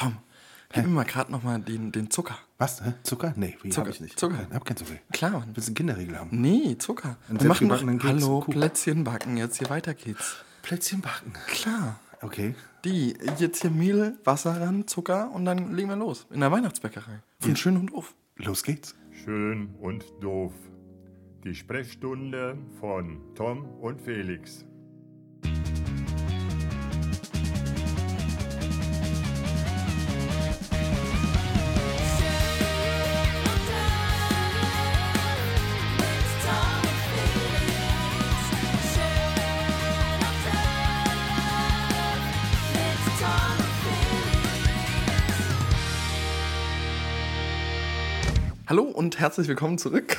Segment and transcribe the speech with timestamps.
[0.00, 0.16] Tom,
[0.72, 2.38] gib mir mal gerade noch mal den, den Zucker.
[2.56, 2.82] Was?
[2.82, 2.94] Hä?
[3.02, 3.34] Zucker?
[3.36, 4.18] Nee, wie Zucker, hab ich nicht.
[4.18, 4.46] Zucker.
[4.48, 4.94] Ich hab keinen Zucker.
[5.12, 5.50] Klar, Mann.
[5.54, 6.28] Willst du einen Kinderriegel haben?
[6.40, 7.16] Nee, Zucker.
[7.28, 8.54] Wir machen noch, hallo, Kuchen.
[8.54, 10.36] Plätzchen backen, jetzt hier weiter geht's.
[10.62, 11.34] Plätzchen backen.
[11.48, 12.00] Klar.
[12.22, 12.54] Okay.
[12.84, 16.26] Die, jetzt hier Mehl, Wasser ran, Zucker und dann legen wir los.
[16.30, 17.20] In der Weihnachtsbäckerei.
[17.40, 18.14] Von Schön und Doof.
[18.36, 18.94] Los geht's.
[19.24, 20.52] Schön und doof.
[21.44, 24.64] Die Sprechstunde von Tom und Felix.
[49.10, 50.16] Und herzlich willkommen zurück.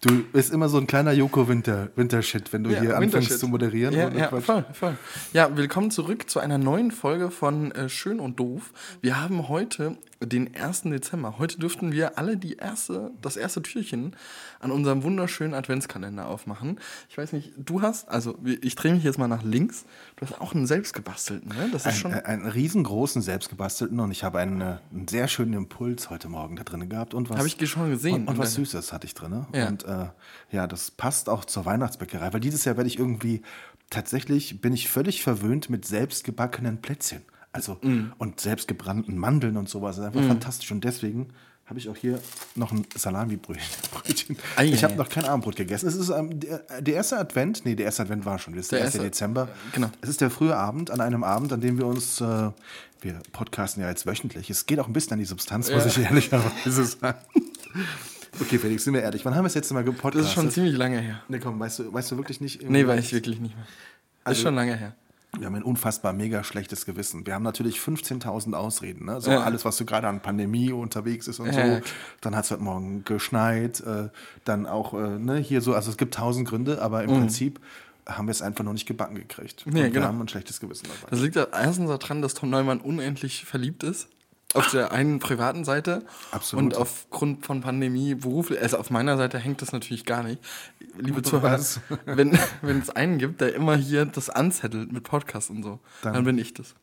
[0.00, 3.94] Du bist immer so ein kleiner Joko Winter, Wintershit, wenn du hier anfängst zu moderieren.
[3.94, 4.44] Ja, ja Quatsch.
[4.44, 4.96] voll, voll.
[5.34, 8.72] Ja, willkommen zurück zu einer neuen Folge von äh, Schön und Doof.
[9.02, 10.82] Wir haben heute den 1.
[10.82, 11.38] Dezember.
[11.38, 14.14] Heute dürften wir alle die erste, das erste Türchen
[14.58, 16.78] an unserem wunderschönen Adventskalender aufmachen.
[17.08, 20.38] Ich weiß nicht, du hast, also ich drehe mich jetzt mal nach links, du hast
[20.40, 21.70] auch einen selbstgebastelten, ne?
[21.72, 22.12] Das ist Ein, schon.
[22.12, 26.56] äh, einen riesengroßen, selbstgebastelten und ich habe einen, äh, einen sehr schönen Impuls heute Morgen
[26.56, 27.14] da drin gehabt.
[27.14, 28.22] Und was, Hab ich schon gesehen.
[28.22, 29.46] Und, und was Süßes hatte ich drin.
[29.54, 29.68] Ja.
[29.68, 30.08] Und äh,
[30.50, 33.40] ja, das passt auch zur Weihnachtsbäckerei, weil dieses Jahr werde ich irgendwie,
[33.88, 37.22] tatsächlich bin ich völlig verwöhnt mit selbstgebackenen Plätzchen.
[37.52, 38.12] Also, Mm.
[38.18, 39.96] und selbstgebrannten Mandeln und sowas.
[39.96, 40.70] Das ist einfach fantastisch.
[40.70, 41.28] Und deswegen
[41.66, 42.20] habe ich auch hier
[42.56, 44.36] noch ein Salami-Brötchen.
[44.62, 45.88] Ich habe noch kein Abendbrot gegessen.
[45.88, 48.72] Es ist ähm, der, der erste Advent, nee, der erste Advent war schon, das ist
[48.72, 48.94] der, Der 1.
[48.94, 49.48] erste- Dezember.
[49.72, 49.90] genau.
[50.00, 52.50] Es ist der frühe Abend, an einem Abend, an dem wir uns, äh,
[53.02, 54.50] wir podcasten ja jetzt wöchentlich.
[54.50, 57.18] Es geht auch ein bisschen an die Substanz, muss ich ehrlicherweise sagen.
[58.40, 59.24] Okay, Felix, sind wir ehrlich.
[59.24, 60.20] Wann haben wir das letzte Mal gepodcastet?
[60.22, 61.20] Das ist schon ziemlich lange her.
[61.28, 62.68] Nee, komm, weißt du, weißt du wirklich nicht?
[62.68, 63.66] Nee, weiß ich wirklich nicht mehr.
[64.24, 64.94] Also- ist schon lange her.
[65.38, 67.24] Wir haben ein unfassbar mega schlechtes Gewissen.
[67.24, 69.06] Wir haben natürlich 15.000 Ausreden.
[69.06, 69.20] Ne?
[69.20, 69.40] So Ja.
[69.42, 71.82] alles, was so gerade an Pandemie unterwegs ist und Ja, so.
[72.20, 73.80] Dann hat es heute Morgen geschneit.
[73.80, 74.08] Äh,
[74.44, 75.74] dann auch äh, ne, hier so.
[75.74, 77.60] Also es gibt tausend Gründe, aber im Prinzip
[78.08, 79.66] haben wir es einfach noch nicht gebacken gekriegt.
[79.66, 79.72] Mhm.
[79.72, 80.04] Nee, und genau.
[80.06, 81.10] wir haben ein schlechtes Gewissen dabei.
[81.10, 84.08] Das liegt erstens daran, dass Tom Neumann unendlich verliebt ist.
[84.54, 86.04] Auf der einen privaten Seite.
[86.32, 86.64] Absolut.
[86.64, 88.60] Und aufgrund von Pandemie beruflich.
[88.60, 90.42] Also auf meiner Seite hängt das natürlich gar nicht.
[90.98, 91.60] Liebe Zuhörer,
[92.06, 96.14] wenn, wenn es einen gibt, der immer hier das anzettelt mit Podcast und so, dann,
[96.14, 96.74] Dann- bin ich das.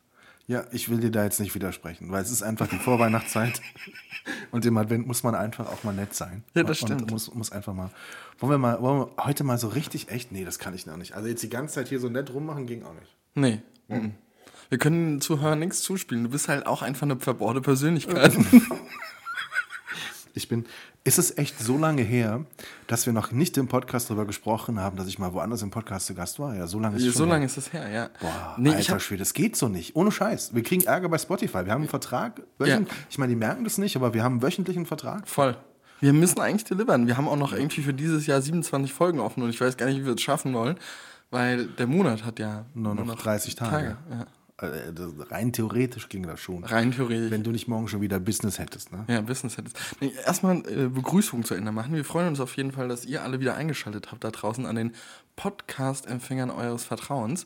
[0.49, 3.61] Ja, ich will dir da jetzt nicht widersprechen, weil es ist einfach die Vorweihnachtszeit.
[4.51, 6.41] und im Advent muss man einfach auch mal nett sein.
[6.53, 7.11] Ja, das und stimmt.
[7.11, 7.89] Muss, muss einfach mal.
[8.39, 10.31] Wollen wir mal, wollen wir heute mal so richtig echt?
[10.31, 11.15] Nee, das kann ich noch nicht.
[11.15, 13.13] Also jetzt die ganze Zeit hier so nett rummachen ging auch nicht.
[13.35, 13.61] Nee.
[13.89, 14.13] mhm.
[14.69, 16.23] Wir können Zuhörern nichts zuspielen.
[16.25, 18.37] Du bist halt auch einfach eine verbohrte Persönlichkeit.
[20.33, 20.65] Ich bin.
[21.03, 22.45] Ist es echt so lange her,
[22.85, 26.05] dass wir noch nicht im Podcast darüber gesprochen haben, dass ich mal woanders im Podcast
[26.05, 26.53] zu Gast war?
[26.53, 27.45] Ja, so lange ist es so schon lange her.
[27.47, 28.09] ist es her, ja.
[28.19, 29.95] Boah, nee, alter hab, Schwede, das geht so nicht.
[29.95, 30.53] Ohne Scheiß.
[30.53, 31.65] Wir kriegen Ärger bei Spotify.
[31.65, 32.43] Wir haben einen Vertrag.
[32.63, 32.81] Ja.
[33.09, 35.27] Ich meine, die merken das nicht, aber wir haben einen wöchentlichen Vertrag.
[35.27, 35.57] Voll.
[36.01, 37.07] Wir müssen eigentlich delivern.
[37.07, 39.87] Wir haben auch noch irgendwie für dieses Jahr 27 Folgen offen und ich weiß gar
[39.87, 40.77] nicht, wie wir es schaffen wollen,
[41.31, 43.97] weil der Monat hat ja Nur noch 30 Tage.
[44.11, 44.27] ja.
[44.59, 44.91] Äh,
[45.29, 46.63] Rein theoretisch ging das schon.
[46.63, 47.29] Rein theoretisch.
[47.29, 49.05] Wenn du nicht morgen schon wieder Business hättest, ne?
[49.07, 49.77] ja, Business hättest.
[50.01, 51.93] Nee, erstmal äh, Begrüßung zu Ende machen.
[51.93, 54.75] Wir freuen uns auf jeden Fall, dass ihr alle wieder eingeschaltet habt da draußen an
[54.75, 54.93] den
[55.35, 57.45] Podcast-Empfängern eures Vertrauens.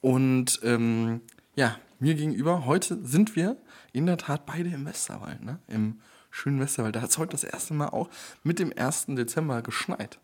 [0.00, 1.20] Und ähm,
[1.56, 3.56] ja, mir gegenüber, heute sind wir
[3.92, 5.58] in der Tat beide im Westerwald, ne?
[5.66, 6.00] Im
[6.30, 6.94] schönen Westerwald.
[6.94, 8.08] Da hat es heute das erste Mal auch
[8.42, 9.06] mit dem 1.
[9.08, 10.18] Dezember geschneit.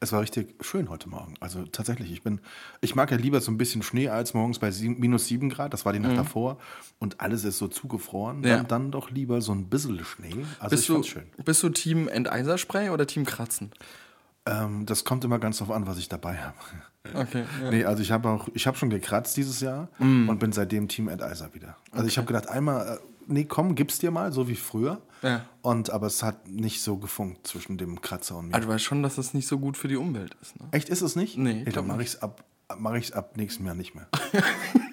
[0.00, 1.34] Es war richtig schön heute Morgen.
[1.40, 2.40] Also tatsächlich, ich bin,
[2.80, 5.72] ich mag ja lieber so ein bisschen Schnee als morgens bei sieben, minus sieben Grad.
[5.72, 6.58] Das war die Nacht davor
[6.98, 8.38] und alles ist so zugefroren.
[8.38, 8.44] Mhm.
[8.44, 8.56] Ja.
[8.58, 10.44] Dann, dann doch lieber so ein bisschen Schnee.
[10.58, 11.24] Also Bist ich du, schön.
[11.44, 13.70] bist du Team Enteiserspray oder Team Kratzen?
[14.46, 16.56] Ähm, das kommt immer ganz drauf an, was ich dabei habe.
[17.14, 17.44] Okay.
[17.62, 17.70] Ja.
[17.70, 21.08] Nee, also ich habe auch, ich habe schon gekratzt dieses Jahr und bin seitdem Team
[21.08, 21.76] Enteiser wieder.
[21.92, 25.00] Also ich habe gedacht, einmal, äh, nee, komm, gib's dir mal, so wie früher.
[25.22, 25.44] Ja.
[25.62, 28.54] Und aber es hat nicht so gefunkt zwischen dem Kratzer und mir.
[28.54, 30.58] Aber du weißt schon, dass das nicht so gut für die Umwelt ist.
[30.58, 30.68] Ne?
[30.72, 31.36] Echt ist es nicht?
[31.36, 32.44] Nee, Ey, glaub dann mache ich es ab,
[32.78, 34.08] mache ich ab nächstem Jahr nicht mehr.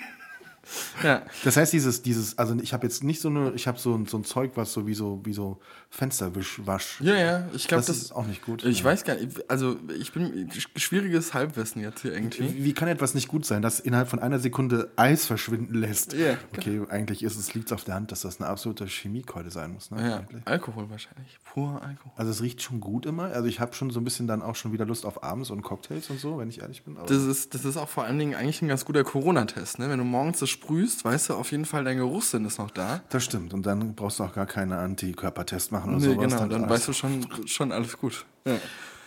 [1.03, 1.23] Ja.
[1.43, 4.05] Das heißt, dieses, dieses, also ich habe jetzt nicht so eine, ich habe so, ein-
[4.05, 5.59] so ein Zeug, was so wie so, wie so
[5.89, 6.99] Fensterwisch, Wasch.
[7.01, 8.63] Ja, ja, ich glaube, Das das, ist auch nicht gut.
[8.65, 8.85] Ich Ja.
[8.85, 12.63] weiß gar nicht, also ich bin schwieriges Halbwissen jetzt hier irgendwie.
[12.63, 16.13] Wie kann etwas nicht gut sein, das innerhalb von einer Sekunde Eis verschwinden lässt?
[16.13, 19.49] Ja, okay, eigentlich ist es, liegt es auf der Hand, dass das eine absolute Chemiekeule
[19.49, 19.91] sein muss.
[19.91, 20.01] Ne?
[20.07, 20.41] Ja, eigentlich.
[20.45, 22.11] Alkohol wahrscheinlich, pur Alkohol.
[22.15, 23.25] Also es riecht schon gut immer.
[23.25, 25.61] Also ich habe schon so ein bisschen dann auch schon wieder Lust auf abends und
[25.61, 26.97] Cocktails und so, wenn ich ehrlich bin.
[27.07, 29.79] Das ist, das ist auch vor allen Dingen eigentlich ein ganz guter Corona-Test.
[29.79, 29.89] Ne?
[29.89, 33.01] Wenn du morgens das sprühst, weißt du auf jeden Fall, dein Geruchssinn ist noch da.
[33.09, 33.53] das stimmt.
[33.53, 36.25] Und dann brauchst du auch gar keine Antikörpertest machen oder Nee, sowas.
[36.33, 38.25] genau, dann alles- weißt du schon, schon alles gut.
[38.45, 38.55] Ja.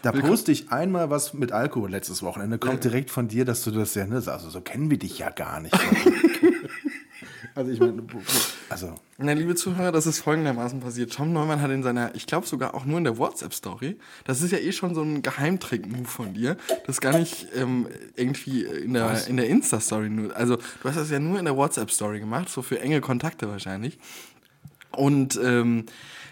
[0.02, 2.56] Da poste ich einmal was mit Alkohol letztes Wochenende.
[2.58, 5.28] Kommt direkt von dir, dass du das ja, ne, also so kennen wir dich ja
[5.28, 5.74] gar nicht.
[7.60, 8.02] Also ich meine,
[8.70, 11.12] also Na, liebe Zuhörer, das ist folgendermaßen passiert.
[11.12, 14.50] Tom Neumann hat in seiner, ich glaube sogar auch nur in der WhatsApp-Story, das ist
[14.50, 17.86] ja eh schon so ein Geheimtrick-Move von dir, das gar nicht ähm,
[18.16, 21.54] irgendwie in der, in der Insta-Story nur, also du hast das ja nur in der
[21.54, 23.98] WhatsApp-Story gemacht, so für enge Kontakte wahrscheinlich.
[24.92, 25.84] Und ähm,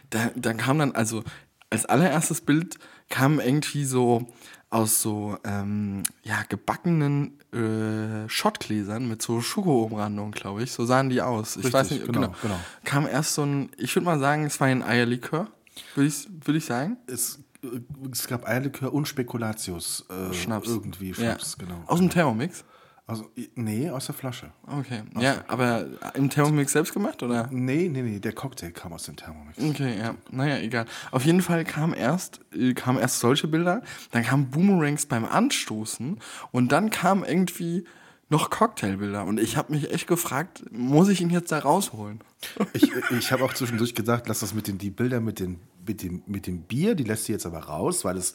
[0.08, 1.24] da, da kam dann, also
[1.68, 2.78] als allererstes Bild
[3.10, 4.32] kam irgendwie so
[4.70, 10.72] aus so ähm, ja, gebackenen äh, Schottgläsern mit so Schokoumrandung, glaube ich.
[10.72, 11.52] So sahen die aus.
[11.56, 12.60] Ich Richtig, weiß nicht, genau, genau, genau.
[12.84, 15.48] Kam erst so ein, ich würde mal sagen, es war ein Eierlikör,
[15.94, 16.98] würde ich, würd ich sagen.
[17.06, 17.80] es, äh,
[18.12, 20.04] es gab Eierlikör und Spekulatius.
[20.10, 20.68] Äh, Schnaps.
[20.68, 21.64] Irgendwie Schnaps, ja.
[21.64, 21.82] genau.
[21.86, 22.64] Aus dem Thermomix?
[23.08, 24.50] Also, nee, aus der Flasche.
[24.66, 25.00] Okay.
[25.18, 27.48] Ja, aber im Thermomix selbst gemacht, oder?
[27.50, 29.58] Nee, nee, nee, der Cocktail kam aus dem Thermomix.
[29.58, 30.14] Okay, ja.
[30.30, 30.84] Naja, egal.
[31.10, 36.20] Auf jeden Fall kam erst, äh, kamen erst solche Bilder, dann kamen Boomerangs beim Anstoßen
[36.52, 37.86] und dann kamen irgendwie
[38.28, 39.24] noch Cocktailbilder.
[39.24, 42.20] Und ich habe mich echt gefragt, muss ich ihn jetzt da rausholen?
[42.74, 46.02] Ich, ich habe auch zwischendurch gedacht, lass das mit den die Bilder mit, den, mit,
[46.02, 48.34] dem, mit dem Bier, die lässt sie jetzt aber raus, weil es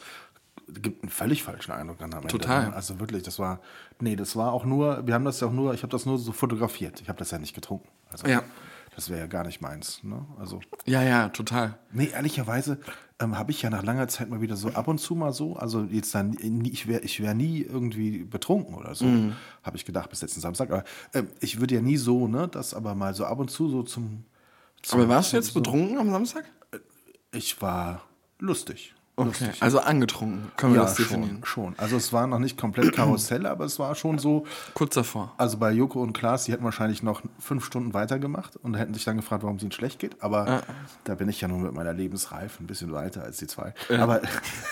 [0.68, 2.30] gibt einen völlig falschen Eindruck dann am Ende.
[2.30, 2.70] Total.
[2.70, 2.76] ne?
[2.76, 3.60] Also wirklich, das war,
[4.00, 6.18] nee, das war auch nur, wir haben das ja auch nur, ich habe das nur
[6.18, 7.02] so fotografiert.
[7.02, 7.88] Ich habe das ja nicht getrunken.
[8.12, 8.44] Also, Ja.
[8.96, 10.04] Das wäre ja gar nicht meins.
[10.04, 10.24] Ne?
[10.38, 11.80] Also, Ja, ja, total.
[11.92, 12.78] nee, ehrlicherweise
[13.20, 15.56] ähm, habe ich ja nach langer Zeit mal wieder so ab und zu mal so,
[15.56, 19.34] also jetzt dann, ich wäre ich wär nie irgendwie betrunken oder so, Mhm.
[19.64, 20.70] habe ich gedacht bis letzten Samstag.
[20.70, 20.84] Aber
[21.16, 23.82] ähm, ich würde ja nie so, ne, das aber mal so ab und zu so
[23.82, 24.26] zum.
[24.84, 26.46] zum Aber warst du jetzt betrunken am Samstag?
[27.32, 28.04] Ich war
[28.38, 28.94] lustig.
[29.16, 29.62] Okay, lustig.
[29.62, 31.42] also angetrunken, können wir ja, das definieren.
[31.44, 31.76] schon, schon.
[31.78, 34.46] Also es war noch nicht komplett Karussell, aber es war schon so.
[34.74, 35.34] Kurz davor.
[35.38, 39.04] Also bei Joko und Klaas, die hätten wahrscheinlich noch fünf Stunden weitergemacht und hätten sich
[39.04, 40.24] dann gefragt, warum es ihnen schlecht geht.
[40.24, 40.64] Aber
[41.04, 43.76] da bin ich ja nun mit meiner Lebensreife ein bisschen weiter als die zwei.
[43.96, 44.22] Aber,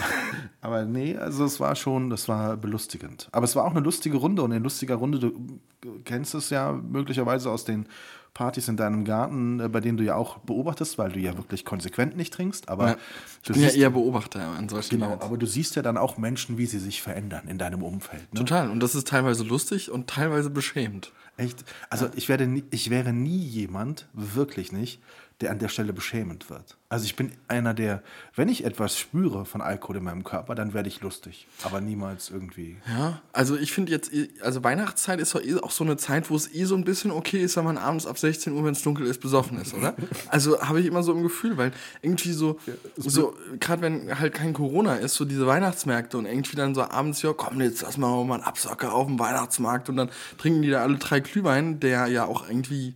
[0.61, 3.29] aber nee, also es war schon, das war belustigend.
[3.31, 5.59] Aber es war auch eine lustige Runde und in lustiger Runde, du
[6.03, 7.85] kennst es ja möglicherweise aus den
[8.33, 11.65] Partys in deinem Garten, äh, bei denen du ja auch beobachtest, weil du ja wirklich
[11.65, 12.69] konsequent nicht trinkst.
[12.69, 12.97] Aber Ja.
[13.41, 15.25] Ich du bin ja siehst- eher Beobachter an solchen Genau, Events.
[15.25, 18.33] aber du siehst ja dann auch Menschen, wie sie sich verändern in deinem Umfeld.
[18.33, 18.39] Ne?
[18.39, 18.69] Total.
[18.69, 21.11] Und das ist teilweise lustig und teilweise beschämend.
[21.37, 21.63] Echt?
[21.89, 25.01] Also ich, werde nie, ich wäre nie jemand, wirklich nicht,
[25.41, 26.77] der an der Stelle beschämend wird.
[26.89, 28.03] Also ich bin einer, der,
[28.35, 31.47] wenn ich etwas spüre von Alkohol in meinem Körper, dann werde ich lustig.
[31.63, 32.77] Aber niemals irgendwie.
[32.87, 34.11] Ja, also ich finde jetzt,
[34.41, 37.11] also Weihnachtszeit ist doch eh auch so eine Zeit, wo es eh so ein bisschen
[37.11, 39.95] okay ist, wenn man abends ab 16 Uhr, wenn es dunkel ist, besoffen ist, oder?
[40.27, 41.71] Also habe ich immer so im Gefühl, weil
[42.01, 42.59] irgendwie so,
[42.95, 47.21] so gerade wenn halt kein Corona ist, so diese Weihnachtsmärkte und irgendwie dann so abends,
[47.21, 50.69] ja komm, jetzt lass mal mal einen Absacker auf dem Weihnachtsmarkt und dann trinken die
[50.69, 52.95] da alle drei Glühwein, der ja auch irgendwie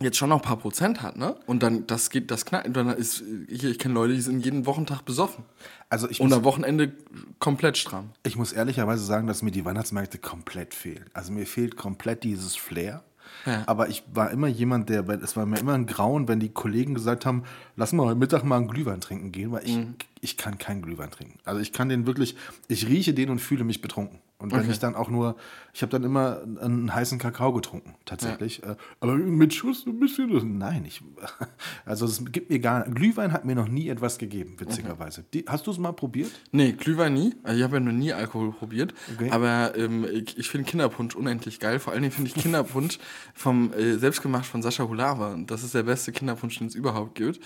[0.00, 1.36] jetzt schon noch ein paar Prozent hat, ne?
[1.46, 4.44] Und dann, das geht, das knallt, und dann ist, ich, ich kenne Leute, die sind
[4.44, 5.44] jeden Wochentag besoffen.
[5.88, 6.92] Also ich Und muss, am Wochenende
[7.38, 8.10] komplett stramm.
[8.22, 11.06] ich muss ehrlicherweise sagen, dass mir die Weihnachtsmärkte komplett fehlen.
[11.14, 13.02] Also mir fehlt komplett dieses Flair.
[13.44, 13.62] Ja.
[13.66, 16.48] Aber ich war immer jemand, der, weil es war mir immer ein Grauen, wenn die
[16.48, 17.44] Kollegen gesagt haben,
[17.76, 19.78] lass mal heute Mittag mal einen Glühwein trinken gehen, weil ich,
[20.26, 21.38] ich kann keinen Glühwein trinken.
[21.44, 22.34] Also ich kann den wirklich,
[22.66, 24.18] ich rieche den und fühle mich betrunken.
[24.38, 24.72] Und wenn Okay.
[24.72, 25.36] ich dann auch nur,
[25.72, 28.62] ich habe dann immer einen heißen Kakao getrunken, tatsächlich.
[28.64, 31.00] Äh, Aber mit Schuss ein bisschen, nein, ich,
[31.86, 35.24] also es gibt mir gar, Glühwein hat mir noch nie etwas gegeben, witzigerweise.
[35.32, 36.32] Die, hast du es mal probiert?
[36.50, 37.34] Nee, Glühwein nie.
[37.44, 38.92] Also ich habe ja noch nie Alkohol probiert.
[39.14, 39.30] Okay.
[39.30, 41.78] Aber ähm, ich, ich finde Kinderpunsch unendlich geil.
[41.78, 42.98] Vor allen Dingen finde ich Kinderpunsch
[43.34, 45.36] vom äh, selbstgemacht von Sascha Hulava.
[45.46, 47.40] Das ist der beste Kinderpunsch, den es überhaupt gibt.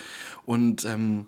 [0.44, 1.26] Und ähm,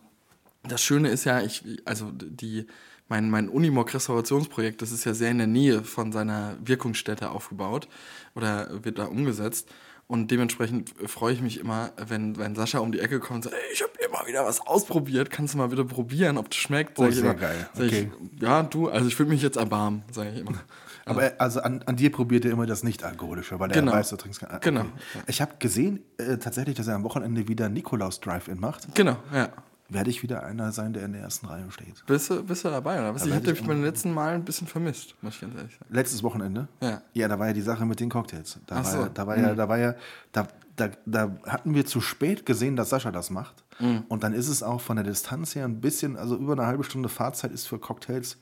[0.62, 2.66] das Schöne ist ja, ich, also die,
[3.09, 7.88] mein, mein Unimog-Restaurationsprojekt, das ist ja sehr in der Nähe von seiner Wirkungsstätte aufgebaut
[8.35, 9.69] oder wird da umgesetzt.
[10.09, 13.54] Und dementsprechend freue ich mich immer, wenn, wenn Sascha um die Ecke kommt und sagt,
[13.54, 16.99] ey, ich habe immer wieder was ausprobiert, kannst du mal bitte probieren, ob das schmeckt?
[16.99, 17.69] Sag Oh, ich sehr immer, geil.
[17.75, 18.11] Okay.
[18.35, 20.52] ich, ja, du, also ich will mich jetzt erbarmen, sage ich immer.
[21.07, 23.92] Aber er- also an, an dir probiert er immer das Nicht-Alkoholische, weil er Genau.
[23.92, 24.81] weiß, du trinkst kein Genau.
[24.83, 25.23] Okay.
[25.28, 28.95] Ich habe gesehen, äh, tatsächlich, dass er am Wochenende wieder Nikolaus Drive-In macht.
[28.95, 29.49] Genau, ja.
[29.92, 32.04] Werde ich wieder einer sein, der in der ersten Reihe steht.
[32.06, 33.25] Bist du, bist du dabei, oder was?
[33.25, 35.72] ich werd hatte ich mich beim letzten Mal ein bisschen vermisst, muss ich ganz ehrlich
[35.72, 35.94] sagen.
[35.94, 36.68] Letztes Wochenende?
[36.80, 37.02] Ja.
[37.12, 38.58] Ja, da war ja die Sache mit den Cocktails.
[38.66, 38.99] Da Ach war, so.
[38.99, 39.04] Mhm.
[39.04, 39.94] ja, da war ja, da war ja,
[40.32, 43.62] da, da, da hatten wir zu spät gesehen, dass Sascha das macht.
[43.78, 44.04] Mhm.
[44.08, 46.84] Und dann ist es auch von der Distanz her ein bisschen, also über eine halbe
[46.84, 48.38] Stunde Fahrzeit ist für Cocktails.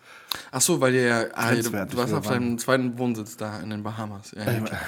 [0.53, 3.71] Ach so, weil ihr ja, ah, du, du warst auf deinem zweiten Wohnsitz da in
[3.71, 4.33] den Bahamas.
[4.37, 4.81] Ja, ja, klar.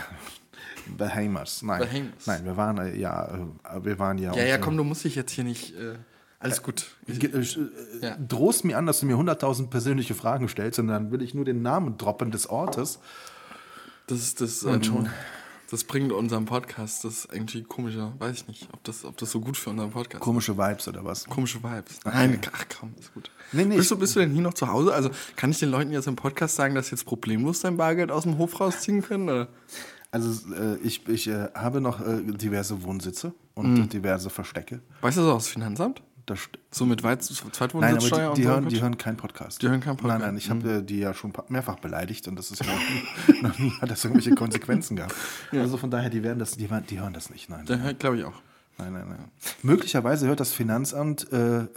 [0.96, 1.62] Bahamas.
[1.62, 1.80] Nein.
[1.80, 2.26] Bahamas.
[2.26, 4.34] Nein, wir waren ja, äh, wir waren ja.
[4.34, 5.74] ja, ja, komm, du musst dich jetzt hier nicht.
[5.76, 5.96] Äh,
[6.42, 6.86] alles gut.
[7.06, 7.44] äh, ge- äh,
[8.06, 8.16] Ja.
[8.16, 11.44] drohst mir an, dass du mir 100.000 persönliche Fragen stellst und dann will ich nur
[11.44, 12.98] den Namen droppen des Ortes.
[14.06, 14.64] Das ist das.
[14.64, 15.08] Ähm,
[15.70, 18.12] das bringt unserem Podcast, das ist irgendwie komischer.
[18.18, 20.20] Weiß ich nicht, ob das, ob das so gut für unseren Podcast ist.
[20.20, 21.24] Komische Vibes oder was?
[21.24, 22.00] Komische Vibes.
[22.04, 23.30] Nein, ach komm, ist gut.
[23.52, 24.92] Nee, nee, bist, du, ich- bist du denn hier noch zu Hause?
[24.92, 28.10] Also kann ich den Leuten jetzt im Podcast sagen, dass sie jetzt problemlos dein Bargeld
[28.10, 29.30] aus dem Hof rausziehen können?
[29.30, 29.48] Oder?
[30.10, 33.88] Also äh, ich, ich äh, habe noch äh, diverse Wohnsitze und Mhm.
[33.88, 34.82] diverse Verstecke.
[35.00, 36.02] Weißt du das aus dem Finanzamt?
[36.26, 36.38] Das
[36.70, 37.20] So mit Nein, aber
[37.52, 38.50] Zweitwohnsitzsteuer die, die, so?
[38.50, 38.72] hören, Quatsch?
[38.72, 39.62] die hören keinen Podcast.
[39.62, 40.18] Die hören keinen Podcast.
[40.18, 40.24] Mhm.
[40.24, 42.80] Nein, nein, ich habe äh, die ja schon mehrfach beleidigt und das ist ja noch,
[43.34, 45.14] nie- noch nie hat das irgendwelche Konsequenzen gehabt.
[45.52, 47.48] Also von daher, die werden das, die, die hören das nicht.
[47.48, 48.34] Nein, Der glaube ich auch.
[48.78, 49.24] nein, nein, nein.
[49.62, 51.68] Möglicherweise hört das Finanzamt äh, äh,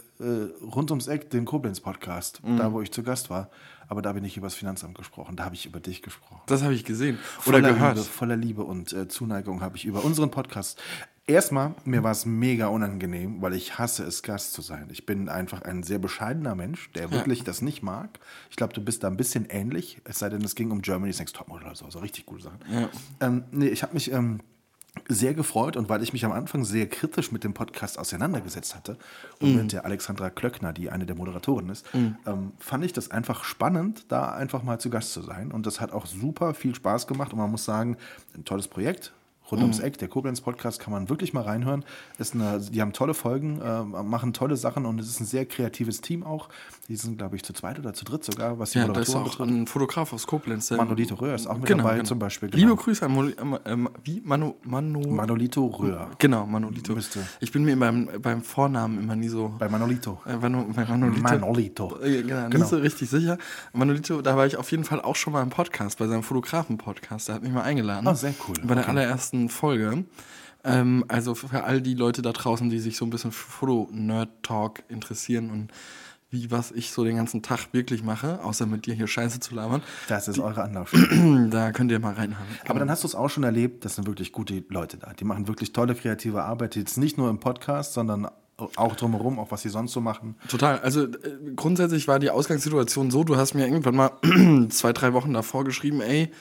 [0.62, 2.56] rund ums Eck den Koblenz-Podcast, Mhm.
[2.56, 3.50] da wo ich zu Gast war.
[3.88, 5.36] Aber da bin ich über das Finanzamt gesprochen.
[5.36, 6.40] Da habe ich über dich gesprochen.
[6.46, 7.18] Das habe ich gesehen.
[7.46, 7.96] Oder Voller gehört.
[7.96, 10.80] Liebe, voller Liebe und äh, Zuneigung habe ich über unseren Podcast.
[11.28, 14.86] Erstmal, mir war es mega unangenehm, weil ich hasse es, Gast zu sein.
[14.92, 18.20] Ich bin einfach ein sehr bescheidener Mensch, der wirklich das nicht mag.
[18.48, 21.18] Ich glaube, du bist da ein bisschen ähnlich, es sei denn, es ging um Germany's
[21.18, 22.60] Next Topmodel oder so, so richtig coole Sachen.
[23.20, 24.38] Ähm, nee, ich habe mich ähm,
[25.08, 28.96] sehr gefreut und weil ich mich am Anfang sehr kritisch mit dem Podcast auseinandergesetzt hatte
[29.40, 31.84] und mit der Alexandra Klöckner, die eine der Moderatoren ist,
[32.24, 35.50] ähm, fand ich das einfach spannend, da einfach mal zu Gast zu sein.
[35.50, 37.96] Und das hat auch super viel Spaß gemacht und man muss sagen,
[38.36, 39.12] ein tolles Projekt.
[39.50, 41.84] Rund ums Eck, der Koblenz Podcast kann man wirklich mal reinhören.
[42.18, 45.46] Ist eine, die haben tolle Folgen, äh, machen tolle Sachen und es ist ein sehr
[45.46, 46.48] kreatives Team auch.
[46.88, 49.08] Die sind, glaube ich, zu zweit oder zu dritt sogar, was die Ja, da ist
[49.08, 49.50] Moderatoren auch betrifft.
[49.50, 50.70] ein Fotograf aus Koblenz.
[50.72, 52.06] Manolito Röhr ist auch mit Genau, dabei genau.
[52.08, 52.48] zum Beispiel.
[52.50, 54.20] Liebe Grüße an Mol ähm, ähm, wie?
[54.24, 56.10] Manu, Manu, Manolito Röhr.
[56.18, 56.94] genau, Manolito.
[56.94, 57.20] Müsste.
[57.40, 59.54] Ich bin mir beim, beim Vornamen immer nie so.
[59.58, 60.20] Bei Manolito.
[60.26, 61.22] Äh, Manu, bei Manolito.
[61.22, 61.98] Manolito.
[62.02, 62.58] Äh, Genau, Genau.
[62.58, 63.38] nicht so richtig sicher.
[63.72, 67.28] Manolito, da war ich auf jeden Fall auch schon mal im Podcast, bei seinem Fotografen-Podcast.
[67.28, 68.06] Der hat mich mal eingeladen.
[68.08, 68.54] Ah, sehr cool.
[68.64, 68.90] Bei der Okay.
[68.90, 70.04] allerersten Folge.
[70.64, 74.82] Ähm, also für all die Leute da draußen, die sich so ein bisschen für Foto-Nerd-Talk
[74.88, 75.72] interessieren und
[76.30, 79.54] wie was ich so den ganzen Tag wirklich mache, außer mit dir hier Scheiße zu
[79.54, 81.48] labern, Das ist eure Anlaufstelle.
[81.50, 82.48] da könnt ihr mal reinhauen.
[82.66, 85.12] Aber dann hast du es auch schon erlebt, das sind wirklich gute Leute da.
[85.12, 88.28] Die machen wirklich tolle kreative Arbeit, jetzt nicht nur im Podcast, sondern
[88.76, 90.34] auch drumherum, auch was sie sonst so machen.
[90.48, 90.80] Total.
[90.80, 91.10] Also äh,
[91.54, 94.10] grundsätzlich war die Ausgangssituation so, du hast mir irgendwann mal
[94.70, 96.32] zwei, drei Wochen davor geschrieben, ey,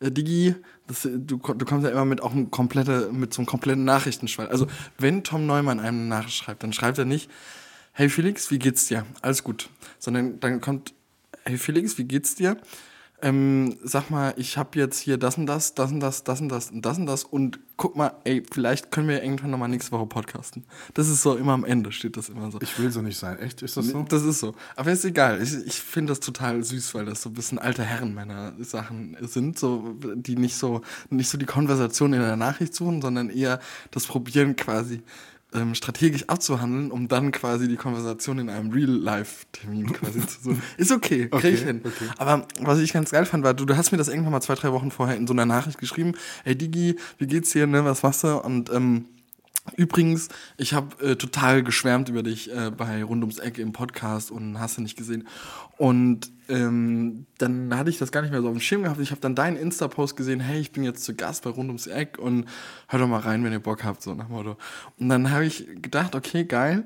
[0.00, 0.54] äh, Digi,
[0.92, 4.48] das, du, du kommst ja immer mit auch ein komplette, mit so einem kompletten Nachrichtenschwall.
[4.48, 4.66] Also
[4.98, 7.30] wenn Tom Neumann einem eine Nachricht schreibt, dann schreibt er nicht,
[7.92, 9.06] hey Felix, wie geht's dir?
[9.22, 9.70] Alles gut.
[9.98, 10.92] Sondern dann kommt,
[11.44, 12.56] hey Felix, wie geht's dir?
[13.22, 16.48] Ähm, sag mal, ich habe jetzt hier das und das, das und das, das und
[16.48, 19.92] das und das und das und guck mal, ey, vielleicht können wir irgendwann nochmal nächste
[19.92, 20.64] Woche podcasten.
[20.94, 22.60] Das ist so immer am Ende, steht das immer so.
[22.60, 23.38] Ich will so nicht sein.
[23.38, 23.62] Echt?
[23.62, 24.02] Ist das so?
[24.08, 24.54] Das ist so.
[24.74, 25.40] Aber ist egal.
[25.40, 29.96] Ich, ich finde das total süß, weil das so ein bisschen alte Herrenmänner-Sachen sind, so,
[30.14, 33.60] die nicht so, nicht so die Konversation in der Nachricht suchen, sondern eher
[33.92, 35.02] das Probieren quasi
[35.54, 40.62] ähm, strategisch abzuhandeln, um dann quasi die Konversation in einem Real-Life-Termin quasi zu suchen.
[40.76, 41.80] Ist okay, krieg ich Okay, hin.
[41.84, 42.06] okay.
[42.18, 44.54] Aber was ich ganz geil fand, war, du, du hast mir das irgendwann mal zwei,
[44.54, 48.02] drei Wochen vorher in so einer Nachricht geschrieben, hey Digi, wie geht's dir, ne, was
[48.02, 48.38] machst du?
[48.38, 49.06] Und ähm,
[49.76, 54.32] Übrigens, ich habe äh, total geschwärmt über dich äh, bei Rund ums Eck im Podcast
[54.32, 55.28] und hast du nicht gesehen.
[55.78, 59.00] Und ähm, dann hatte ich das gar nicht mehr so auf dem Schirm gehabt.
[59.00, 61.86] Ich habe dann deinen Insta-Post gesehen, hey, ich bin jetzt zu Gast bei Rund ums
[61.86, 62.46] Eck und
[62.88, 64.56] hör doch mal rein, wenn ihr Bock habt, so nach Motto.
[64.98, 66.84] Und dann habe ich gedacht, okay, geil.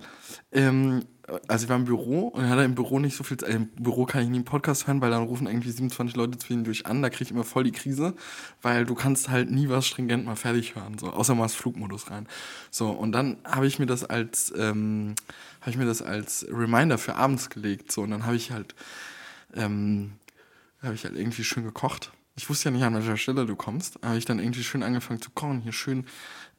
[0.52, 1.02] Ähm,
[1.48, 3.50] also ich war im Büro und hatte im Büro nicht so viel Zeit.
[3.50, 6.86] Im Büro kann ich nie einen Podcast hören, weil dann rufen irgendwie 27 Leute zwischendurch
[6.86, 8.14] an, da kriege ich immer voll die Krise,
[8.62, 12.10] weil du kannst halt nie was stringent mal fertig hören, so, außer mal das Flugmodus
[12.10, 12.28] rein.
[12.70, 15.14] So, und dann habe ich mir das als, ähm,
[15.60, 18.74] habe ich mir das als Reminder für abends gelegt, so, und dann habe ich halt,
[19.54, 20.12] ähm,
[20.82, 22.12] habe ich halt irgendwie schön gekocht.
[22.36, 25.20] Ich wusste ja nicht, an welcher Stelle du kommst, habe ich dann irgendwie schön angefangen
[25.20, 26.06] zu kochen, hier schön,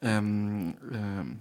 [0.02, 1.38] ähm, ähm,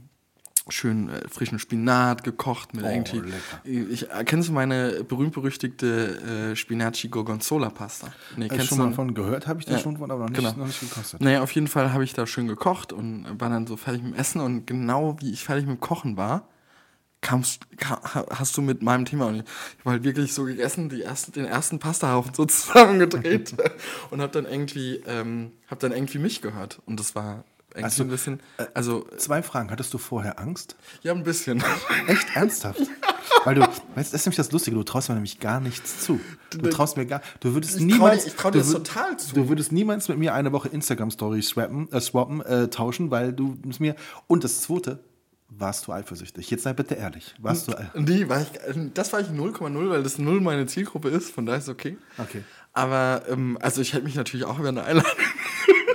[0.72, 3.20] schön äh, frischen Spinat gekocht mit Oh, irgendwie.
[3.20, 3.62] lecker.
[3.92, 8.08] Ich, äh, kennst du meine berühmt-berüchtigte äh, Spinaci Gorgonzola Pasta?
[8.36, 8.84] Nee, Hab ich kennst schon du?
[8.86, 10.58] mal von gehört, habe ich das Ja, schon von, aber noch nicht, genau.
[10.58, 11.22] noch nicht gekostet.
[11.22, 14.14] Naja, auf jeden Fall habe ich da schön gekocht und war dann so fertig mit
[14.14, 16.48] dem Essen und genau wie ich fertig mit dem Kochen war,
[17.22, 20.44] kamst, ka, ha- hast du mit meinem Thema und ich, ich habe halt wirklich so
[20.46, 23.56] gegessen, die ersten, den ersten Pastahaufen so zusammengedreht
[24.12, 27.44] und habe dann irgendwie, ähm, habe dann irgendwie mich gehört und das war
[27.78, 28.40] irgendwie Also, ein bisschen,
[28.74, 29.72] also Zwei Fragen.
[29.72, 30.76] Hattest du vorher Angst?
[31.04, 31.64] ja ein bisschen.
[32.08, 32.82] Echt ernsthaft?
[33.44, 36.20] Weil du, weißt, das ist nämlich das Lustige, du traust mir nämlich gar nichts zu.
[36.52, 39.18] Du traust mir gar, du würdest Ich trau niemals, dir- ich trau dir das total
[39.18, 39.36] zu.
[39.36, 43.58] Du würdest niemals mit mir eine Woche Instagram-Story swappen, äh, swappen äh, tauschen, weil du
[43.70, 43.96] es mir,
[44.28, 45.00] und das Zweite,
[45.50, 46.50] warst du eifersüchtig?
[46.50, 47.36] Jetzt sei bitte ehrlich.
[47.40, 48.50] Warst du, äh, Nee, war ich,
[48.94, 51.98] das war ich 0,0, weil das null meine Zielgruppe ist, von daher ist es okay.
[52.18, 52.44] Okay.
[52.74, 55.12] Aber, ähm, also ich hätte mich natürlich auch über eine Einladung.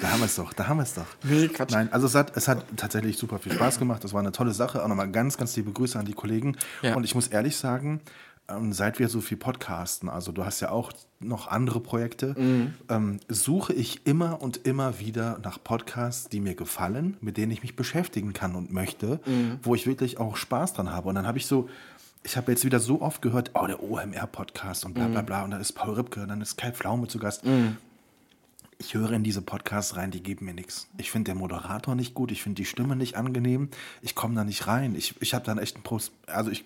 [0.00, 1.06] Da haben wir es doch, da haben wir es doch.
[1.24, 1.72] Nee, Quatsch.
[1.72, 4.04] Nein, also es hat, es hat tatsächlich super viel Spaß gemacht.
[4.04, 4.82] Das war eine tolle Sache.
[4.82, 6.56] Auch nochmal ganz, ganz liebe Grüße an die Kollegen.
[6.82, 6.94] Ja.
[6.94, 8.00] Und ich muss ehrlich sagen,
[8.48, 12.34] ähm, seit wir so viel podcasten, also du hast ja auch noch andere Projekte,
[12.88, 17.62] ähm, suche ich immer und immer wieder nach Podcasts, die mir gefallen, mit denen ich
[17.62, 19.20] mich beschäftigen kann und möchte,
[19.62, 21.08] wo ich wirklich auch Spaß dran habe.
[21.08, 21.68] Und dann habe ich so,
[22.22, 25.50] ich habe jetzt wieder so oft gehört, oh, der OMR-Podcast und bla bla bla, und
[25.50, 27.42] dann ist Paul Ripke, und dann ist Kai Pflaume zu Gast.
[28.78, 30.88] Ich höre in diese Podcasts rein, die geben mir nichts.
[30.98, 33.70] Ich finde den Moderator nicht gut, ich finde die Stimme nicht angenehm,
[34.02, 34.94] ich komme da nicht rein.
[34.94, 36.64] Ich, ich habe dann echt einen Post, also ich,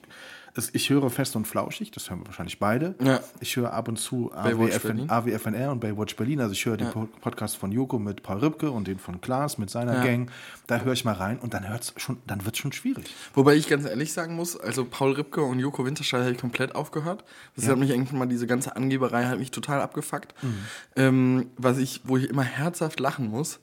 [0.73, 2.95] ich höre fest und flauschig, das hören wir wahrscheinlich beide.
[3.03, 3.21] Ja.
[3.41, 5.09] Ich höre ab und zu AWFN.
[5.09, 6.41] AWFNR und Baywatch Berlin.
[6.41, 9.57] Also ich höre den Po- Podcast von Joko mit Paul Rübke und den von Klaas
[9.57, 10.05] mit seiner Ja.
[10.05, 10.31] Gang.
[10.67, 13.15] Da höre ich mal rein und dann hört's schon, dann wird es schon schwierig.
[13.35, 16.75] Wobei ich ganz ehrlich sagen muss, also Paul Ripke und Joko Winterscheid habe ich komplett
[16.75, 17.25] aufgehört.
[17.57, 20.35] Das hat mich eigentlich mal, diese ganze Angeberei hat mich total abgefuckt.
[20.97, 23.59] Ähm, was ich, wo ich immer herzhaft lachen muss,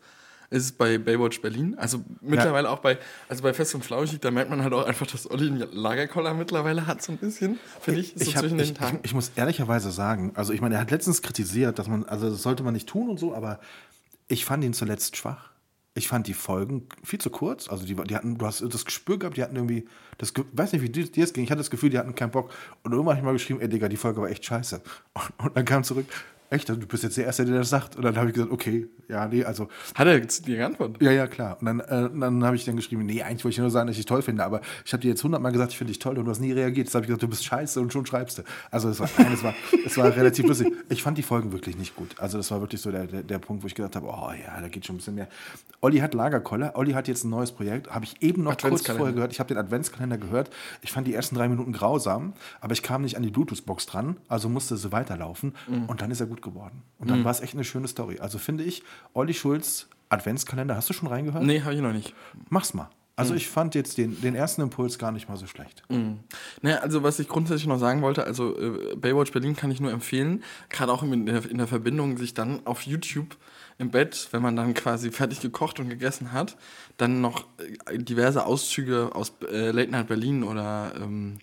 [0.50, 1.76] ist bei Baywatch Berlin.
[1.78, 5.06] Also mittlerweile auch bei, also bei Fest und Flauschig, da merkt man halt auch einfach,
[5.08, 8.60] dass Olli einen Lagerkoller mittlerweile hat, so ein bisschen, finde ich, so ich, hab, zwischen
[8.60, 9.00] ich, den Tagen.
[9.04, 12.30] ich, ich muss ehrlicherweise sagen, also ich meine, er hat letztens kritisiert, dass man, also
[12.30, 13.60] das sollte man nicht tun und so, aber
[14.28, 15.50] ich fand ihn zuletzt schwach.
[15.96, 17.68] Ich fand die Folgen viel zu kurz.
[17.68, 19.88] Also die, die hatten, du hast das Gespür gehabt, die hatten irgendwie,
[20.18, 21.44] das, weiß nicht, wie dir dir es ging.
[21.44, 22.54] Ich hatte das Gefühl, die hatten keinen Bock.
[22.84, 24.82] Und irgendwann habe ich mal geschrieben, ey Digga, die Folge war echt scheiße.
[25.14, 26.06] Und, und dann kam zurück,
[26.50, 27.96] echt, du bist jetzt der Erste, der das sagt.
[27.96, 31.02] Und dann habe ich gesagt, okay, ja, nee, also Hat er jetzt dir geantwortet?
[31.02, 31.58] ja, ja, klar.
[31.60, 33.96] Und dann, äh, dann habe ich dann geschrieben, nee, eigentlich wollte ich nur sagen, dass
[33.96, 36.18] ich dich toll finde, aber ich habe dir jetzt hundertmal gesagt, ich finde dich toll
[36.18, 36.88] und du hast nie reagiert.
[36.88, 38.44] Jetzt habe ich gesagt, du bist scheiße und schon schreibst du.
[38.72, 39.54] Also es war, nein, es war,
[39.86, 40.74] es war relativ lustig.
[40.90, 42.16] Ich fand die Folgen wirklich nicht gut.
[42.20, 44.60] Also das war wirklich so der, der, der Punkt, wo ich gedacht habe, oh ja,
[44.60, 45.28] da geht schon ein bisschen mehr.
[45.82, 49.14] Olli hat Lagerkoller, Olli hat jetzt ein neues Projekt, habe ich eben noch kurz vorher
[49.14, 49.32] gehört.
[49.32, 50.50] Ich habe den Adventskalender gehört.
[50.82, 54.18] Ich fand die ersten drei Minuten grausam, aber ich kam nicht an die Bluetooth-Box dran,
[54.28, 55.54] also musste sie weiterlaufen
[55.88, 56.84] und dann ist er gut geworden.
[56.98, 58.20] Und dann war es echt eine schöne Story.
[58.20, 61.44] Also finde ich, Olli Schulz Adventskalender, hast du schon reingehört?
[61.44, 62.14] Nee, habe ich noch nicht.
[62.50, 62.90] Mach's mal.
[63.20, 65.84] Also ich fand jetzt den, den ersten Impuls gar nicht mal so schlecht.
[66.62, 69.92] Naja, also was ich grundsätzlich noch sagen wollte, also äh, Baywatch Berlin kann ich nur
[69.92, 73.36] empfehlen, gerade auch in der, in der Verbindung, sich dann auf YouTube
[73.78, 76.56] im Bett, wenn man dann quasi fertig gekocht und gegessen hat,
[76.96, 77.46] dann noch
[77.88, 81.40] äh, diverse Auszüge aus äh, Late Night Berlin oder ähm,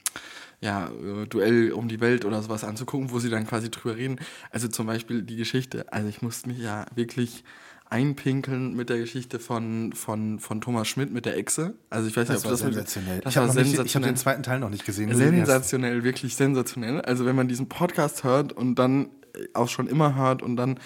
[0.66, 4.16] ja, äh, Duell um die Welt oder sowas anzugucken, wo sie dann quasi drüber reden.
[4.50, 7.44] Also zum Beispiel die Geschichte, also ich musste mich ja wirklich
[7.88, 11.75] einpinkeln mit der Geschichte von, von, von Thomas Schmidt mit der Echse.
[11.88, 13.20] Also ich weiß nicht, Das ob das sensationell.
[13.20, 14.14] Das ich habe war hab den sensationell.
[14.17, 15.08] zweiten Teil noch nicht gesehen.
[15.08, 15.17] den.
[15.19, 17.00] Sensationell, wirklich sensationell.
[17.02, 20.80] Also wenn man diesen Podcast hört und dann äh, auch schon immer hört und dann,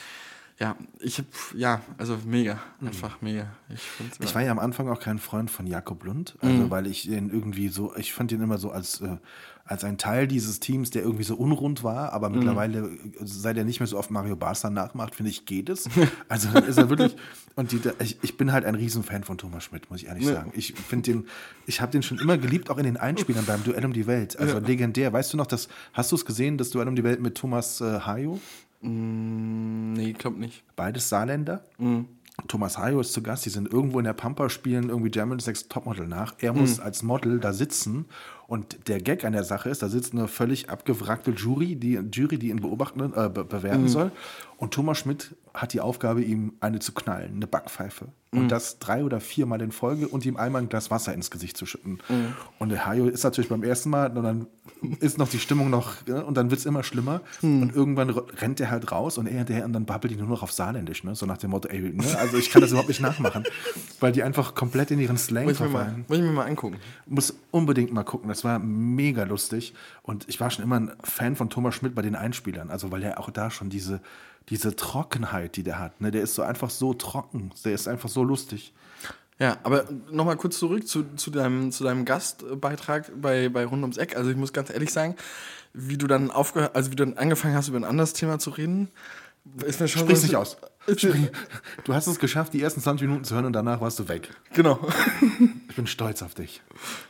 [0.59, 1.25] ja, ich hab,
[1.57, 3.47] ja, also mega, einfach mega.
[3.71, 3.81] Ich,
[4.23, 7.31] Ich war ja am Anfang auch kein Freund von Jakob Lund, also weil ich den
[7.31, 9.17] irgendwie so, ich fand ihn immer so als, äh,
[9.71, 12.89] als ein Teil dieses Teams, der irgendwie so unrund war, aber mittlerweile, äh,
[13.23, 15.89] seit er nicht mehr so oft Mario Barca nachmacht, finde ich, geht es.
[16.29, 17.17] Also dann ist er wirklich,
[17.55, 20.53] und die, ich, ich bin halt ein Riesenfan von Thomas Schmidt, muss ich ehrlich sagen.
[20.55, 21.27] Ich finde den,
[21.67, 24.39] ich habe den schon immer geliebt, auch in den Einspielern beim Duell um die Welt.
[24.39, 25.13] Also legendär.
[25.13, 27.81] Weißt du noch, das, hast du es gesehen, das Duell um die Welt mit Thomas
[27.81, 28.41] äh, Hayo?
[28.81, 30.65] Mm, nee, glaub nicht.
[30.75, 31.65] Beides Saarländer.
[32.49, 35.69] Thomas Hayo ist zu Gast, die sind irgendwo in der Pampa, spielen irgendwie German Sex
[35.69, 36.35] Topmodel nach.
[36.39, 38.07] Er muss als Model da sitzen
[38.51, 42.37] und der Gag an der Sache ist, da sitzt eine völlig abgewrackte Jury, die, Jury,
[42.37, 44.11] die ihn beobachten, äh, be bewerten soll.
[44.61, 48.09] Und Thomas Schmidt hat die Aufgabe, ihm eine zu knallen, eine Backpfeife.
[48.33, 51.57] Und das drei oder viermal in Folge und ihm einmal ein Glas Wasser ins Gesicht
[51.57, 51.99] zu schütten.
[52.61, 54.47] Und der Hayo ist natürlich beim ersten Mal, und dann
[55.01, 57.23] ist noch die Stimmung noch, und dann wird es immer schlimmer.
[57.43, 60.45] Und irgendwann rennt er halt raus und er hinterher und dann babbelt die nur noch
[60.45, 61.17] auf Saarländisch, ne?
[61.17, 62.05] so nach dem Motto, ey, ne?
[62.19, 63.43] also ich kann das überhaupt nicht nachmachen,
[64.01, 66.05] weil die einfach komplett in ihren Slang Muss verfallen.
[66.07, 66.77] muss ich mir mal angucken.
[67.07, 71.35] Muss unbedingt mal gucken, das war mega lustig und ich war schon immer ein Fan
[71.35, 74.01] von Thomas Schmidt bei den Einspielern, also weil er auch da schon diese,
[74.49, 76.11] diese Trockenheit, die der hat, ne?
[76.11, 78.73] der ist so einfach so trocken, der ist einfach so lustig.
[79.39, 83.97] Ja, aber nochmal kurz zurück zu, zu, deinem, zu deinem Gastbeitrag bei, bei Rund ums
[83.97, 84.15] Eck.
[84.17, 85.17] Also ich muss ganz ehrlich sagen,
[85.73, 88.51] wie du dann aufgehört, also wie du dann angefangen hast, über ein anderes Thema zu
[88.51, 88.89] reden,
[89.65, 90.57] ist mir schon Sprich's so- nicht aus.
[91.85, 94.29] Du hast es geschafft, die ersten 20 Minuten zu hören und danach warst du weg.
[94.55, 94.79] Genau.
[95.71, 96.61] Ich bin stolz auf dich.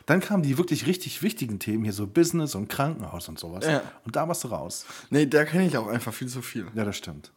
[0.05, 3.65] Dann kamen die wirklich richtig wichtigen Themen hier, so Business und Krankenhaus und sowas.
[3.65, 3.81] Ja.
[4.05, 4.85] Und da warst du raus.
[5.09, 6.67] Nee, da kenne ich auch einfach viel zu viel.
[6.75, 7.31] Ja, das stimmt.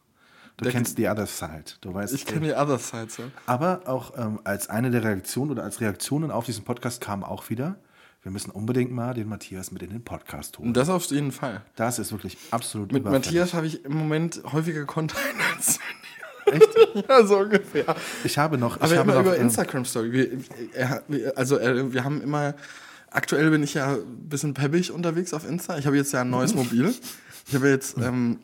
[0.57, 1.65] Du Der- kennst die Other Side.
[1.81, 2.13] Du weißt.
[2.13, 3.23] Ich kenne die Other Side so.
[3.45, 7.49] Aber auch ähm, als eine der Reaktionen oder als Reaktionen auf diesen Podcast kam auch
[7.49, 7.75] wieder,
[8.23, 10.69] wir müssen unbedingt mal den Matthias mit in den Podcast holen.
[10.69, 11.61] Und das auf jeden Fall.
[11.75, 13.25] Das ist wirklich absolut Mit überfällig.
[13.25, 15.21] Matthias habe ich im Moment häufiger Kontakt
[15.55, 15.79] als.
[16.45, 16.69] Echt?
[17.09, 17.95] ja, so ungefähr.
[18.23, 18.79] Ich habe noch.
[18.79, 20.39] Aber ich habe immer noch, über ähm, Instagram Story.
[21.07, 22.55] Wir, also wir haben immer.
[23.11, 25.77] Aktuell bin ich ja ein bisschen peppig unterwegs auf Insta.
[25.77, 26.93] Ich habe jetzt ja ein neues Mobil.
[27.47, 27.97] Ich habe jetzt.
[27.97, 28.39] Ähm,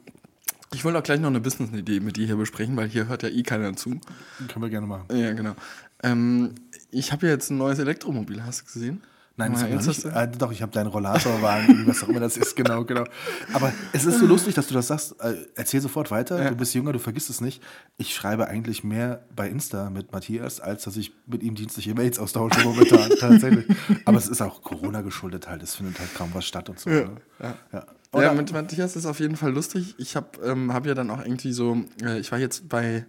[0.73, 3.29] ich wollte auch gleich noch eine Business-Idee mit dir hier besprechen, weil hier hört ja
[3.29, 3.99] eh keiner zu.
[4.47, 5.03] Können wir gerne machen.
[5.11, 5.55] Ja, genau.
[6.01, 6.55] Ähm,
[6.91, 8.41] ich habe jetzt ein neues Elektromobil.
[8.43, 9.03] Hast du gesehen?
[9.37, 10.35] Nein, das noch Insta- nicht.
[10.35, 13.05] Äh, doch, ich habe deinen Rollatorwagen, was auch immer das ist, genau, genau.
[13.53, 15.15] Aber es ist so lustig, dass du das sagst.
[15.21, 16.49] Äh, erzähl sofort weiter.
[16.49, 17.63] Du bist jünger, du vergisst es nicht.
[17.97, 22.19] Ich schreibe eigentlich mehr bei Insta mit Matthias, als dass ich mit ihm dienstliche Mails
[22.19, 23.09] austausche momentan.
[23.19, 23.65] tatsächlich.
[24.05, 25.63] Aber es ist auch Corona geschuldet halt.
[25.63, 26.89] Es findet halt kaum was statt und so.
[26.89, 27.05] Ja.
[27.05, 27.55] Ne?
[27.73, 27.85] Ja.
[28.13, 29.95] Ja, mit Matthias ist auf jeden Fall lustig.
[29.97, 33.05] Ich habe ähm, hab ja dann auch irgendwie so, äh, ich war jetzt bei,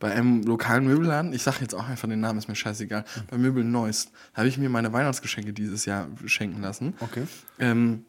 [0.00, 3.38] bei einem lokalen Möbelladen, ich sage jetzt auch einfach den Namen, ist mir scheißegal, bei
[3.38, 6.94] Möbel Neuss, habe ich mir meine Weihnachtsgeschenke dieses Jahr schenken lassen.
[7.00, 7.24] Okay.
[7.58, 8.04] Ähm,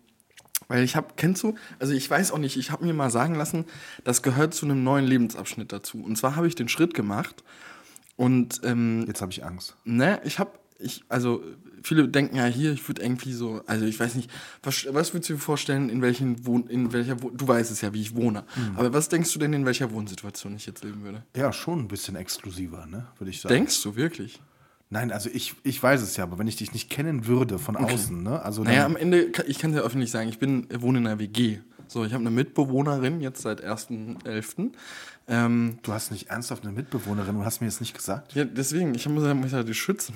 [0.67, 3.35] weil ich habe, kennst du, also ich weiß auch nicht, ich habe mir mal sagen
[3.35, 3.65] lassen,
[4.05, 6.01] das gehört zu einem neuen Lebensabschnitt dazu.
[6.01, 7.43] Und zwar habe ich den Schritt gemacht
[8.15, 9.75] und ähm, Jetzt habe ich Angst.
[9.83, 11.43] Ne, ich habe, ich, also
[11.83, 14.29] viele denken ja hier, ich würde irgendwie so, also ich weiß nicht,
[14.63, 17.93] was, was würdest du dir vorstellen, in welchen Wohn, in welcher, du weißt es ja,
[17.93, 18.43] wie ich wohne,
[18.75, 21.23] aber was denkst du denn, in welcher Wohnsituation ich jetzt leben würde?
[21.35, 23.07] Ja, schon ein bisschen exklusiver, ne?
[23.17, 23.55] Würde ich sagen.
[23.55, 24.41] Denkst du wirklich?
[24.89, 27.77] Nein, also ich, ich weiß es ja, aber wenn ich dich nicht kennen würde von
[27.77, 28.41] außen, ne?
[28.43, 31.17] Also Naja, am Ende, ich kann es ja öffentlich sagen, ich bin, wohne in einer
[31.17, 31.59] WG.
[31.87, 34.71] So, ich habe eine Mitbewohnerin jetzt seit 1.11.
[35.27, 38.33] Ähm, du hast nicht ernsthaft eine Mitbewohnerin und hast mir jetzt nicht gesagt.
[38.33, 40.15] ja, deswegen, ich muss ja, muss ja die schützen.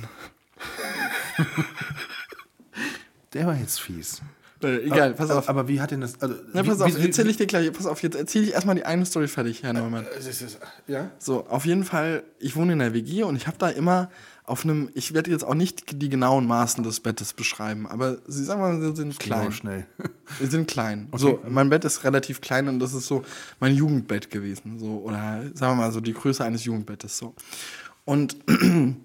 [3.33, 4.21] Der war jetzt fies.
[4.63, 5.49] Äh, egal, pass auf.
[5.49, 6.19] Aber wie hat denn das.
[6.21, 8.53] Also, Na, wie- pass auf, wie- erzähle ich dir gleich, pass auf, jetzt erzähle ich
[8.53, 10.05] erstmal die eine Story fertig, Herr Neumann.
[10.17, 11.11] Ist- Ja?
[11.19, 14.09] So, auf jeden Fall, ich wohne in der WG und ich habe da immer
[14.45, 18.43] auf einem, ich werde jetzt auch nicht die genauen Maßen des Bettes beschreiben, aber sie
[18.45, 19.39] sagen mal, sie sind Klein.
[19.41, 19.51] klein.
[19.51, 19.85] schnell.
[20.39, 21.07] Sie sind klein.
[21.15, 23.23] So, mein Bett ist relativ klein und das ist so
[23.59, 27.35] mein Jugendbett gewesen, so oder sagen wir mal so die Größe eines Jugendbettes so.
[28.05, 28.35] Und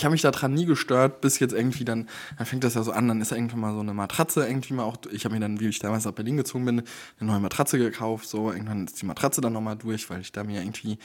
[0.00, 2.08] ich habe mich daran nie gestört, bis jetzt irgendwie dann,
[2.38, 4.84] dann fängt das ja so an, dann ist irgendwann mal so eine Matratze irgendwie mal
[4.84, 6.78] auch, ich habe mir dann, wie ich damals nach Berlin gezogen bin,
[7.18, 10.42] eine neue Matratze gekauft, so, irgendwann ist die Matratze dann nochmal durch, weil ich da
[10.42, 10.98] mir irgendwie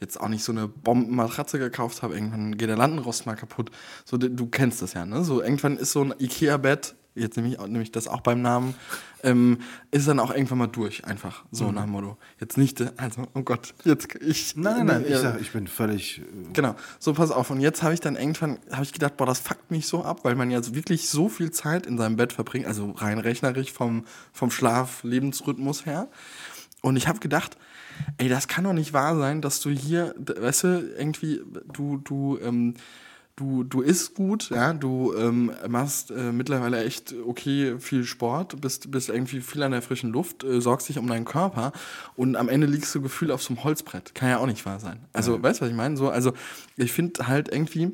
[0.00, 3.70] jetzt auch nicht so eine Bombenmatratze gekauft habe, irgendwann geht der Lattenrost mal kaputt,
[4.06, 7.58] so, du kennst das ja, ne, so, irgendwann ist so ein Ikea-Bett, jetzt nehme ich,
[7.58, 8.74] nehme ich das auch beim Namen,
[9.22, 9.58] ähm,
[9.90, 13.42] ist dann auch irgendwann mal durch, einfach, so nach dem Motto, jetzt nicht, also, oh
[13.42, 15.02] Gott, jetzt, ich, Nein, nein, nein.
[15.04, 15.18] Ich, ja.
[15.20, 16.18] sag, ich bin völlig.
[16.18, 17.50] äh, Genau, so pass auf.
[17.50, 20.20] Und jetzt habe ich dann irgendwann, habe ich gedacht, boah, das fuckt mich so ab,
[20.22, 24.04] weil man ja wirklich so viel Zeit in seinem Bett verbringt, also rein rechnerisch vom,
[24.32, 26.08] vom Schlaf-Lebensrhythmus her.
[26.80, 27.56] Und ich habe gedacht,
[28.18, 32.38] ey, das kann doch nicht wahr sein, dass du hier, weißt du, irgendwie, du, du,
[32.40, 32.74] ähm,
[33.38, 38.90] du, du isst gut, ja, du ähm, machst äh, mittlerweile echt okay viel Sport, bist,
[38.90, 41.72] bist irgendwie viel an der frischen Luft, äh, sorgst dich um deinen Körper
[42.16, 44.14] und am Ende liegst du gefühlt auf so einem Holzbrett.
[44.14, 44.98] Kann ja auch nicht wahr sein.
[45.12, 45.96] Also, weißt du, was ich meine?
[45.96, 46.32] So, also,
[46.76, 47.92] ich finde halt irgendwie,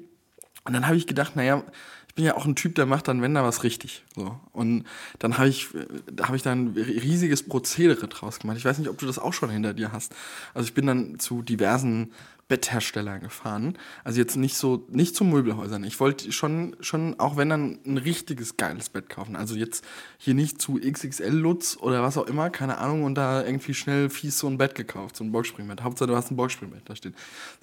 [0.65, 1.63] und dann habe ich gedacht, naja,
[2.09, 4.05] ich bin ja auch ein Typ, der macht dann, wenn da was richtig.
[4.15, 4.39] So.
[4.53, 4.85] Und
[5.19, 8.57] dann habe ich, äh, da habe ich dann ein riesiges Prozedere draus gemacht.
[8.57, 10.15] Ich weiß nicht, ob du das auch schon hinter dir hast.
[10.55, 12.13] Also ich bin dann zu diversen
[12.55, 13.77] Bettherstellern gefahren.
[14.05, 15.83] Also jetzt nicht so, nicht zu Möbelhäusern.
[15.83, 19.35] Ich wollte schon, schon, auch wenn dann ein richtiges geiles Bett kaufen.
[19.35, 19.85] Also jetzt
[20.19, 24.09] hier nicht zu XXL Lutz oder was auch immer, keine Ahnung, und da irgendwie schnell
[24.09, 25.83] fies so ein Bett gekauft, so ein Boxspringbett.
[25.83, 27.17] Hauptsache du hast ein Boxspringbett da steht.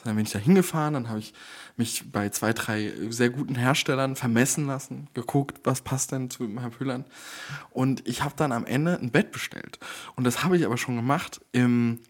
[0.04, 1.34] Dann bin ich da hingefahren, dann habe ich
[1.78, 6.72] mich bei zwei, drei sehr guten Herstellern vermessen lassen, geguckt, was passt denn zu Herrn
[6.72, 7.06] Püllern.
[7.70, 9.80] Und ich habe dann am Ende ein Bett bestellt.
[10.18, 12.02] Und das habe ich aber schon gemacht im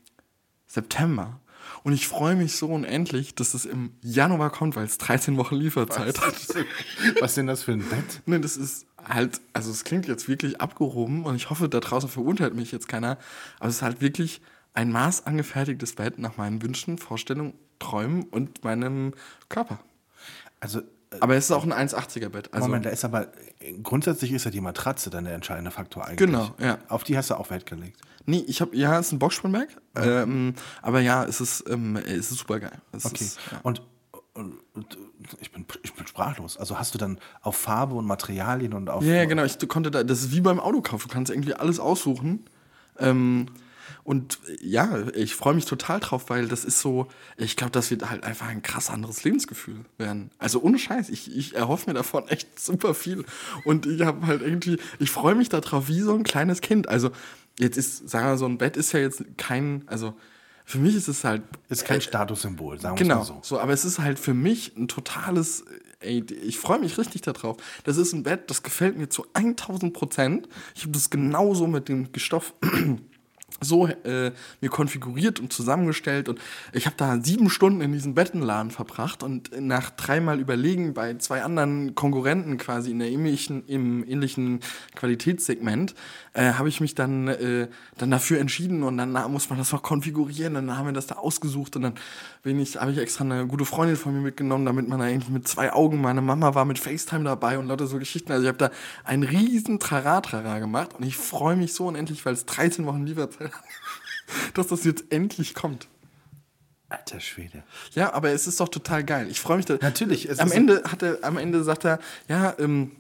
[0.66, 1.40] September.
[1.84, 5.56] Und ich freue mich so unendlich, dass es im Januar kommt, weil es 13 Wochen
[5.56, 6.36] Lieferzeit hat.
[7.20, 8.22] Was ist denn das für ein Bett?
[8.26, 12.10] Ne, das ist halt, also es klingt jetzt wirklich abgehoben und ich hoffe, da draußen
[12.10, 13.18] verurteilt mich jetzt keiner,
[13.60, 14.42] aber es ist halt wirklich
[14.74, 19.14] ein maßangefertigtes Bett nach meinen Wünschen, Vorstellungen, Träumen und meinem
[19.50, 19.80] Körper.
[20.60, 20.82] Also,
[21.20, 22.54] Aber es ist auch ein 1,80er Bett.
[22.54, 23.28] Also Moment, da ist aber.
[23.84, 26.18] Grundsätzlich ist ja die Matratze dann der entscheidende Faktor eigentlich.
[26.18, 26.78] Genau, ja.
[26.88, 28.00] Auf die hast du auch Wert gelegt.
[28.26, 32.32] Nee, ich habe, ja, es ist ein Boxspringberg, ähm, aber ja, es ist, ähm, es
[32.32, 32.82] ist super geil.
[32.92, 33.24] Es Okay.
[33.24, 33.60] Ist, ja.
[33.64, 33.82] Und,
[34.34, 34.98] und, und
[35.40, 36.58] ich, bin, ich bin sprachlos.
[36.58, 39.04] Also hast du dann auf Farbe und Materialien und auf.
[39.04, 39.44] Ja, ja, genau.
[39.44, 41.04] Ich konnte da, das ist wie beim Autokauf.
[41.04, 42.46] Du kannst irgendwie alles aussuchen.
[43.00, 43.48] Ähm,
[44.04, 47.92] und äh, ja, ich freue mich total drauf, weil das ist so, ich glaube, das
[47.92, 50.32] wird halt einfach ein krass anderes Lebensgefühl werden.
[50.40, 53.26] Also ohne Scheiß, ich, ich erhoffe mir davon echt super viel.
[53.66, 56.88] Und ich habe halt irgendwie, ich freue mich darauf wie so ein kleines Kind.
[56.90, 57.12] Also
[57.60, 60.14] jetzt ist, sagen wir, so ein Bett ist ja jetzt kein, also
[60.66, 63.40] für mich ist es halt Ist kein Statussymbol, sagen wir Genau, mal so.
[63.44, 63.60] so.
[63.60, 65.66] aber es ist halt für mich ein totales,
[66.00, 67.58] ey, ich freue mich richtig darauf.
[67.84, 70.48] Das ist ein Bett, das gefällt mir zu 1000 Prozent.
[70.76, 72.54] Ich habe das genauso mit dem Stoff
[73.62, 76.28] so äh, mir konfiguriert und zusammengestellt.
[76.28, 76.40] Und
[76.74, 81.44] ich habe da sieben Stunden in diesem Bettenladen verbracht und nach dreimal Überlegen bei zwei
[81.44, 84.60] anderen Konkurrenten quasi in der ähnlichen, im ähnlichen
[84.96, 85.96] Qualitätssegment
[86.34, 89.84] äh, habe ich mich dann, äh, dann dafür entschieden und dann muss man das noch
[89.84, 91.94] konfigurieren, dann haben wir das da ausgesucht und dann
[92.44, 95.30] bin ich, habe ich extra eine gute Freundin von mir mitgenommen, damit man da eigentlich
[95.30, 98.48] mit zwei Augen, meine Mama war mit FaceTime dabei und lauter so Geschichten, also ich
[98.48, 98.72] habe da
[99.04, 103.51] ein riesen Trara-Trara gemacht und ich freue mich so unendlich, weil es 13 Wochen Lieferzeit
[104.54, 105.88] dass das jetzt endlich kommt.
[106.90, 107.64] Alter Schwede.
[107.94, 109.28] Ja, aber es ist doch total geil.
[109.30, 109.78] Ich freue mich da.
[109.82, 112.92] Natürlich, Am Ende hat er, am Ende sagt er, ja, ähm,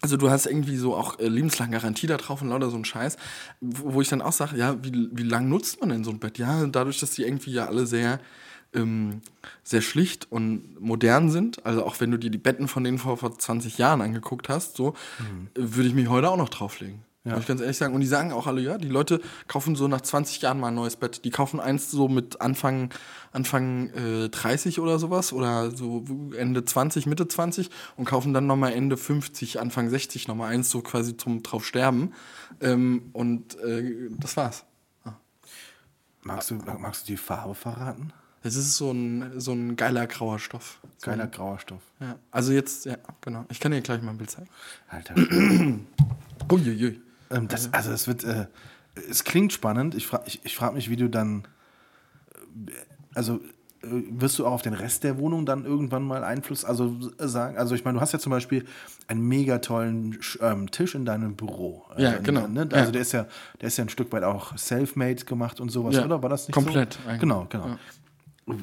[0.00, 2.84] also du hast irgendwie so auch äh, lebenslang Garantie da drauf und lauter so ein
[2.84, 3.16] Scheiß,
[3.60, 6.18] wo, wo ich dann auch sage, ja, wie, wie lang nutzt man denn so ein
[6.20, 6.38] Bett?
[6.38, 8.18] Ja, dadurch, dass die irgendwie ja alle sehr
[8.74, 9.20] ähm,
[9.62, 11.64] sehr schlicht und modern sind.
[11.64, 14.76] Also auch wenn du dir die Betten von denen vor, vor 20 Jahren angeguckt hast,
[14.76, 15.48] so, Mhm.
[15.54, 17.02] äh, würde ich mich heute auch noch drauflegen.
[17.24, 17.94] Muss ich ganz ehrlich sagen.
[17.94, 20.74] Und die sagen auch alle, ja, die Leute kaufen so nach 20 Jahren mal ein
[20.74, 21.24] neues Bett.
[21.24, 22.90] Die kaufen eins so mit Anfang,
[23.32, 26.04] Anfang äh, 30 oder sowas oder so
[26.36, 30.82] Ende 20, Mitte 20 und kaufen dann nochmal Ende 50, Anfang 60 nochmal eins, so
[30.82, 32.12] quasi zum drauf sterben.
[32.60, 34.64] Ähm, und äh, das war's.
[36.24, 38.12] Magst du, magst du die Farbe verraten?
[38.42, 40.78] Es ist so ein, so ein geiler grauer Stoff.
[40.98, 41.82] So Geiler grauer Stoff.
[42.00, 43.46] Ja, also jetzt, ja, genau.
[43.50, 44.48] Ich kann dir gleich mal ein Bild zeigen.
[44.88, 45.14] Alter.
[46.52, 47.00] Uiuiui.
[47.34, 48.46] Ähm, das, also es wird, äh,
[49.10, 49.94] es klingt spannend.
[49.94, 51.46] Ich frage ich, ich frag mich, wie du dann,
[52.66, 52.70] äh,
[53.14, 53.36] also
[53.82, 57.28] äh, wirst du auch auf den Rest der Wohnung dann irgendwann mal Einfluss, also äh,
[57.28, 58.64] sagen, also ich meine, du hast ja zum Beispiel
[59.08, 61.84] einen mega tollen ähm, Tisch in deinem Büro.
[61.90, 62.46] Also, Ja, genau.
[62.46, 62.68] Ne?
[62.70, 62.78] Ja.
[62.78, 63.26] Also der ist ja,
[63.60, 66.22] der ist ja ein Stück weit auch self-made gemacht und sowas, Ja, oder?
[66.22, 67.00] War das nicht komplett so?
[67.08, 67.20] eigentlich.
[67.20, 67.76] Genau, genau.
[68.46, 68.54] Wa-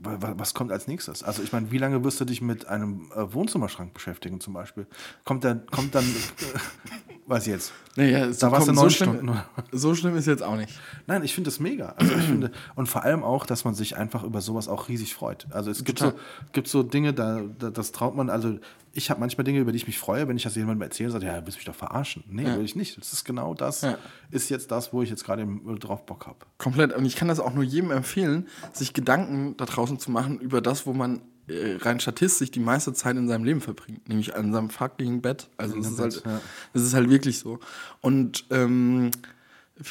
[0.00, 1.22] Was kommt als nächstes?
[1.22, 4.86] Also ich meine, wie lange wirst du dich mit einem äh, Wohnzimmerschrank beschäftigen zum Beispiel?
[5.24, 6.04] Kommt dann, kommt dann,
[7.26, 7.72] was jetzt?
[7.96, 9.40] Naja, Da warst du neun so schlimm, Stunden.
[9.72, 10.72] So schlimm ist jetzt auch nicht.
[11.06, 11.94] Nein, ich finde das mega.
[11.96, 15.14] Also ich finde, und vor allem auch, dass man sich einfach über sowas auch riesig
[15.14, 15.46] freut.
[15.50, 16.12] Also es gibt so,
[16.52, 18.58] gibt so Dinge, da, da das traut man, also
[18.92, 21.24] ich habe manchmal Dinge, über die ich mich freue, wenn ich das jemandem erzähle, sagt,
[21.24, 22.24] ja, du willst mich doch verarschen.
[22.28, 22.96] Nee, will ich nicht.
[22.98, 23.98] Das ist genau das, Ja.
[24.30, 26.38] ist jetzt das, wo ich jetzt gerade im- drauf Bock habe.
[26.58, 26.92] Komplett.
[26.94, 30.60] Und ich kann das auch nur jedem empfehlen, sich Gedanken da draußen zu machen über
[30.60, 34.06] das, wo man äh, rein statistisch die meiste Zeit in seinem Leben verbringt.
[34.06, 35.48] Nämlich an seinem fucking Bett.
[35.56, 36.40] Also es ist, Bett, halt, ja.
[36.74, 37.58] ist halt wirklich so.
[38.02, 39.10] Und ähm,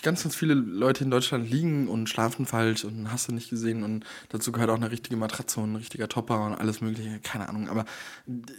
[0.02, 3.84] ganz, ganz viele Leute in Deutschland liegen und schlafen falsch und hast du nicht gesehen.
[3.84, 7.19] Und dazu gehört auch eine richtige Matratze und ein richtiger Topper und alles mögliche.
[7.23, 7.69] Keine Ahnung.
[7.69, 7.86] Aber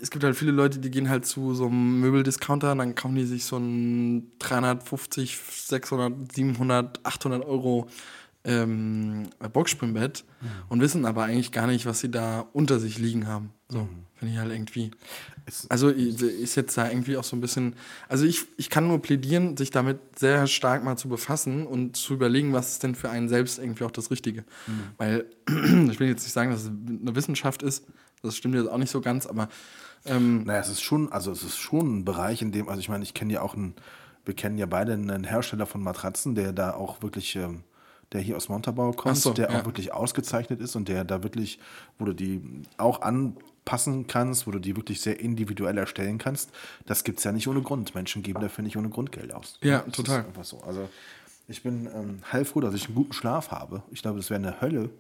[0.01, 3.17] es gibt halt viele Leute, die gehen halt zu so einem Möbeldiscounter und dann kaufen
[3.17, 7.89] die sich so ein 350, 600, 700, 800 Euro
[8.49, 10.25] ähm, Boxspringbett
[10.71, 13.51] und wissen aber eigentlich gar nicht, was sie da unter sich liegen haben.
[13.69, 14.91] So, finde ich halt irgendwie.
[15.69, 17.75] Also ist jetzt da irgendwie auch so ein bisschen.
[18.09, 22.15] Also ich, ich kann nur plädieren, sich damit sehr stark mal zu befassen und zu
[22.15, 24.45] überlegen, was ist denn für einen selbst irgendwie auch das Richtige.
[24.97, 27.85] Weil ich will jetzt nicht sagen, dass es eine Wissenschaft ist.
[28.23, 29.49] Das stimmt jetzt auch nicht so ganz, aber
[30.07, 32.89] ähm, Naja, es ist schon, also es ist schon ein Bereich, in dem, also ich
[32.89, 33.75] meine, ich kenne ja auch einen,
[34.25, 37.63] wir kennen ja beide einen Hersteller von Matratzen, der da auch wirklich, ähm,
[38.13, 39.61] der hier aus Montabaur kommt, so, der ja.
[39.61, 41.59] auch wirklich ausgezeichnet ist und der da wirklich,
[41.99, 42.41] wo du die
[42.77, 46.51] auch anpassen kannst, wo du die wirklich sehr individuell erstellen kannst.
[46.87, 47.95] Das gibt es ja nicht ohne Grund.
[47.95, 49.59] Menschen geben dafür nicht ohne Grund Geld aus.
[49.63, 50.21] Ja, Das total.
[50.21, 50.61] Ist einfach so.
[50.63, 50.89] Also
[51.49, 53.83] ich bin ähm, heilfroh, dass ich einen guten Schlaf habe.
[53.91, 54.91] Ich glaube, das wäre eine Hölle,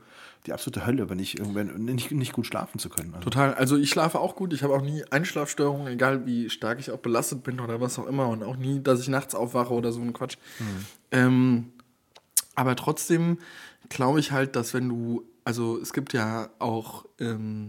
[0.47, 3.13] die absolute Hölle, wenn ich irgendwann nicht, nicht gut schlafen zu können.
[3.15, 3.55] Also, Total.
[3.55, 4.55] Also ich schlafe auch gut.
[4.55, 8.07] Ich habe auch nie Einschlafstörungen, egal wie stark ich auch belastet bin oder was auch
[8.07, 8.29] immer.
[8.29, 10.39] Und auch nie, dass ich nachts aufwache oder so ein Quatsch.
[11.11, 11.73] Ähm,
[12.59, 13.39] aber trotzdem
[13.89, 17.69] glaube ich halt, dass wenn du, also es gibt ja auch, ähm,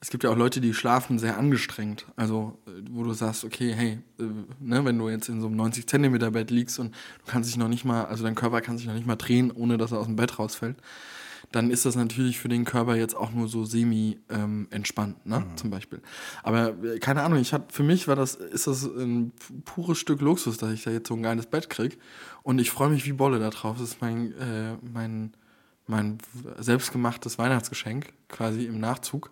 [0.00, 2.06] es gibt ja auch Leute, die schlafen sehr angestrengt.
[2.14, 4.22] Also, äh, wo du sagst, okay, hey, äh,
[4.60, 7.56] ne, wenn du jetzt in so einem 90 Zentimeter Bett liegst und du kannst dich
[7.56, 9.98] noch nicht mal, also dein Körper kann sich noch nicht mal drehen, ohne dass er
[9.98, 10.76] aus dem Bett rausfällt,
[11.52, 15.44] dann ist das natürlich für den Körper jetzt auch nur so semi ähm, entspannt, ne,
[15.56, 16.00] zum Beispiel.
[16.42, 19.32] Aber äh, keine Ahnung, ich hab, für mich war das, ist das ein
[19.64, 21.98] pures Stück Luxus, dass ich da jetzt so ein geiles Bett krieg.
[22.42, 23.78] Und ich freue mich wie Bolle da drauf.
[23.78, 25.32] Das ist mein, äh, mein,
[25.90, 26.18] mein
[26.58, 29.30] selbstgemachtes Weihnachtsgeschenk, quasi im Nachzug.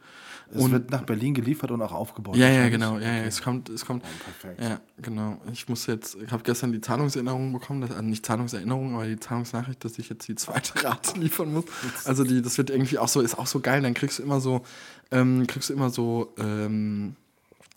[0.53, 2.37] es wird nach Berlin geliefert und auch aufgebaut.
[2.37, 2.99] Ja, ja, genau.
[2.99, 4.03] Ja, ja, es kommt, es kommt.
[4.03, 4.61] perfekt.
[4.62, 5.40] Ja, genau.
[5.53, 9.21] Ich muss jetzt, ich habe gestern die Zahlungserinnerung bekommen, dass, also nicht Zahlungserinnerung, aber die
[9.21, 11.64] Zahlungsnachricht, dass ich jetzt die zweite Rate liefern muss.
[12.05, 13.83] Also die, das wird irgendwie auch so, ist auch so geil.
[13.83, 14.62] Dann kriegst du immer so,
[15.11, 17.16] ähm, kriegst du immer so ähm,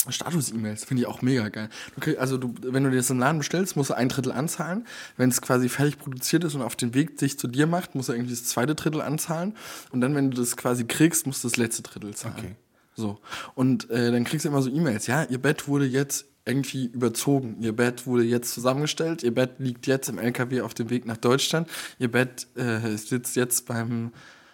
[0.09, 1.69] Status-E-Mails, finde ich auch mega geil.
[1.95, 4.31] Du krieg, also du, wenn du dir das im Laden bestellst, musst du ein Drittel
[4.31, 4.87] anzahlen.
[5.17, 8.09] Wenn es quasi fertig produziert ist und auf den Weg sich zu dir macht, musst
[8.09, 9.55] du irgendwie das zweite Drittel anzahlen.
[9.91, 12.35] Und dann, wenn du das quasi kriegst, musst du das letzte Drittel zahlen.
[12.37, 12.55] Okay.
[12.95, 13.19] So.
[13.53, 17.57] Und äh, dann kriegst du immer so E-Mails, ja, ihr Bett wurde jetzt irgendwie überzogen,
[17.61, 21.17] ihr Bett wurde jetzt zusammengestellt, ihr Bett liegt jetzt im LKW auf dem Weg nach
[21.17, 24.11] Deutschland, ihr Bett äh, sitzt jetzt beim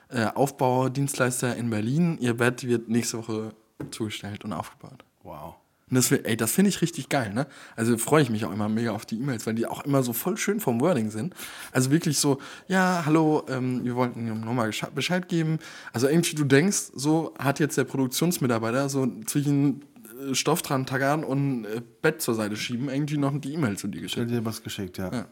[0.09, 3.53] äh, Aufbaudienstleister in Berlin, ihr Bett wird nächste Woche
[3.91, 5.06] zugestellt und aufgebaut.
[5.27, 5.55] Wow.
[5.89, 7.47] Und das, ey, das finde ich richtig geil, ne?
[7.77, 10.11] Also freue ich mich auch immer mega auf die E-Mails, weil die auch immer so
[10.11, 11.33] voll schön vom Wording sind.
[11.71, 15.59] Also wirklich so, ja, hallo, ähm, wir wollten Ihnen nochmal Bescheid geben.
[15.93, 19.81] Also irgendwie du denkst, so hat jetzt der Produktionsmitarbeiter so zwischen
[20.29, 23.87] äh, Stoff dran tackern und äh, Bett zur Seite schieben, irgendwie noch die E-Mail zu
[23.87, 24.29] dir Ich geschickt.
[24.29, 25.09] dir was geschickt, ja.
[25.13, 25.25] Ja.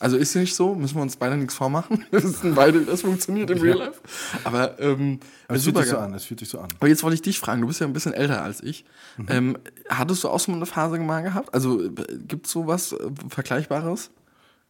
[0.00, 2.04] Also ist nicht so, müssen wir uns beide nichts vormachen.
[2.10, 4.00] Wir wissen beide, wie das funktioniert im Real Life.
[4.44, 6.68] Aber ähm, Aber es fühlt sich so an, es fühlt sich so an.
[6.78, 8.86] Aber jetzt wollte ich dich fragen, du bist ja ein bisschen älter als ich.
[9.18, 9.26] Mhm.
[9.28, 9.58] Ähm,
[9.90, 11.52] hattest du auch so eine Phase mal gehabt?
[11.52, 11.90] Also
[12.26, 14.10] gibt es sowas äh, Vergleichbares?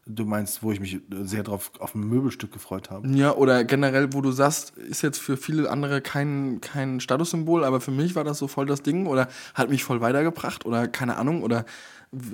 [0.07, 3.07] Du meinst, wo ich mich sehr drauf auf ein Möbelstück gefreut habe?
[3.09, 7.81] Ja, oder generell, wo du sagst, ist jetzt für viele andere kein, kein Statussymbol, aber
[7.81, 11.17] für mich war das so voll das Ding oder hat mich voll weitergebracht oder keine
[11.17, 11.65] Ahnung oder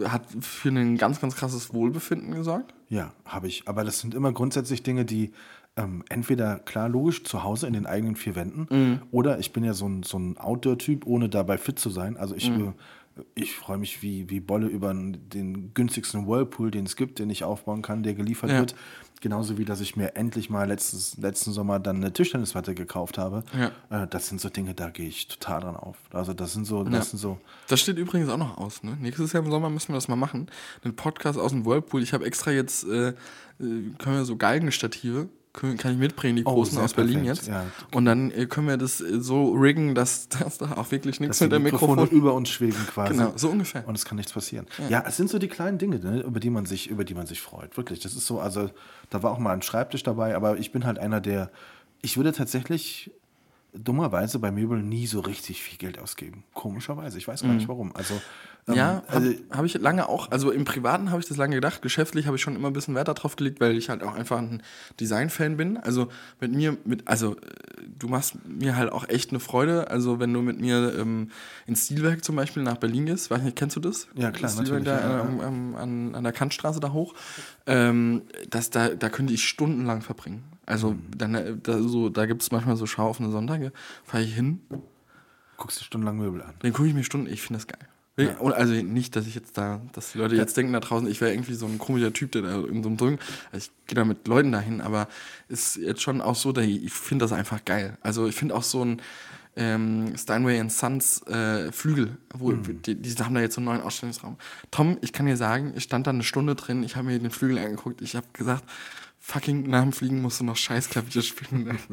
[0.06, 2.72] hat für ein ganz, ganz krasses Wohlbefinden gesorgt?
[2.88, 3.68] Ja, habe ich.
[3.68, 5.32] Aber das sind immer grundsätzlich Dinge, die
[5.76, 9.02] ähm, entweder klar logisch zu Hause in den eigenen vier Wänden Mhm.
[9.10, 12.16] oder ich bin ja so ein, so ein Outdoor-Typ, ohne dabei fit zu sein.
[12.16, 12.72] Also ich, Mhm.
[13.34, 17.44] Ich freue mich wie, wie Bolle über den günstigsten Whirlpool, den es gibt, den ich
[17.44, 18.58] aufbauen kann, der geliefert Ja.
[18.60, 18.74] wird.
[19.22, 23.44] Genauso wie, dass ich mir endlich mal letztes, letzten Sommer dann eine Tischtennisplatte gekauft habe.
[23.58, 24.02] Ja.
[24.02, 25.96] Äh, das sind so Dinge, da gehe ich total dran auf.
[26.12, 28.82] Also das sind so, das sind so, Das steht übrigens auch noch aus.
[28.82, 28.96] Ne?
[29.00, 30.48] Nächstes Jahr im Sommer müssen wir das mal machen.
[30.84, 32.02] Einen Podcast aus dem Whirlpool.
[32.02, 33.14] Ich habe extra jetzt, äh, äh,
[33.58, 37.48] können wir so Galgenstative, kann ich mitbringen, die Oh, großen sehr aus Berlin perfekt, jetzt.
[37.48, 37.64] ja.
[37.92, 41.38] Und dann äh, können wir das äh, so riggen, dass, dass da auch wirklich nichts
[41.38, 42.18] dass mit dem Mikrofone Mikrofon.
[42.18, 43.14] über uns schweben quasi.
[43.14, 43.88] Genau, so ungefähr.
[43.88, 44.66] Und es kann nichts passieren.
[44.88, 45.02] Ja.
[45.06, 47.40] es sind so die kleinen Dinge, ne, über die man sich, über die man sich
[47.40, 47.76] freut.
[47.76, 48.00] Wirklich.
[48.00, 48.70] Das ist so, also
[49.10, 51.50] da war auch mal ein Schreibtisch dabei, aber ich bin halt einer, der.
[52.02, 53.10] Ich würde tatsächlich
[53.74, 56.44] dummerweise bei Möbeln nie so richtig viel Geld ausgeben.
[56.54, 57.18] Komischerweise.
[57.18, 57.94] Ich weiß gar nicht warum.
[57.94, 58.14] Also,
[58.68, 61.82] Ja, also, habe hab ich lange auch, also im Privaten habe ich das lange gedacht,
[61.82, 64.38] geschäftlich habe ich schon immer ein bisschen Wert darauf gelegt, weil ich halt auch einfach
[64.38, 64.60] ein
[64.98, 65.76] Design-Fan bin.
[65.76, 66.08] Also
[66.40, 67.40] mit mir, mit, also äh,
[67.96, 69.88] du machst mir halt auch echt eine Freude.
[69.88, 71.30] Also wenn du mit mir ähm,
[71.66, 74.08] ins Stilwerk zum Beispiel nach Berlin gehst, weiß nicht, kennst du das?
[74.16, 75.20] Ja, klar, Das Stilwerk Da, ja, ja.
[75.24, 77.14] ähm, ähm, an, an der Kantstraße da hoch.
[77.66, 80.42] Ähm, das, da, da könnte ich stundenlang verbringen.
[80.66, 81.02] Also Mhm.
[81.16, 83.72] dann, äh, da, so, da gibt es manchmal so schauoffene Sonntage,
[84.04, 84.60] fahre ich hin,
[85.56, 86.54] guckst du stundenlang Möbel an.
[86.64, 87.88] den gucke ich mir Stunden, ich finde das geil.
[88.38, 91.20] Und Also nicht, dass ich jetzt da, dass die Leute jetzt denken da draußen, ich
[91.20, 93.18] wäre irgendwie so ein komischer Typ, der da in so einem Drücken.
[93.52, 95.08] Also ich gehe da mit Leuten dahin, aber
[95.48, 97.98] ist jetzt schon auch so, ich, finde das einfach geil.
[98.00, 99.02] Also ich finde auch so ein
[99.56, 104.36] ähm, Steinway Sons äh, Flügel, wo die, die haben da jetzt so einen neuen Ausstellungsraum.
[104.70, 107.30] Tom, ich kann dir sagen, ich stand da eine Stunde drin, ich habe mir den
[107.30, 108.64] Flügel angeguckt, ich habe gesagt,
[109.26, 111.78] fucking nach dem Fliegen musst du noch scheiß Klavier spielen.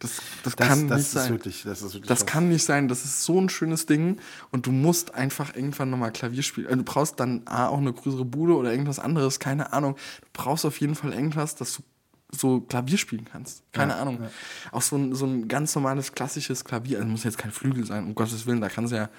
[0.00, 1.30] Das, das, Das, kann das nicht ist sein.
[1.30, 2.88] wirklich, das ist wirklich Das kann nicht sein.
[2.88, 4.18] Das ist so ein schönes Ding
[4.50, 6.66] und du musst einfach irgendwann nochmal Klavier spielen.
[6.66, 9.94] Also Du brauchst dann A, auch eine größere Bude oder irgendwas anderes, keine Ahnung.
[10.22, 11.82] Du brauchst auf jeden Fall irgendwas, dass du
[12.32, 13.62] so Klavier spielen kannst.
[13.72, 14.18] Keine Ahnung.
[14.72, 16.98] Auch so ein, so ein ganz normales klassisches Klavier.
[16.98, 18.60] Also muss jetzt kein Flügel sein, um Gottes Willen.
[18.60, 19.10] Da kannst du ja,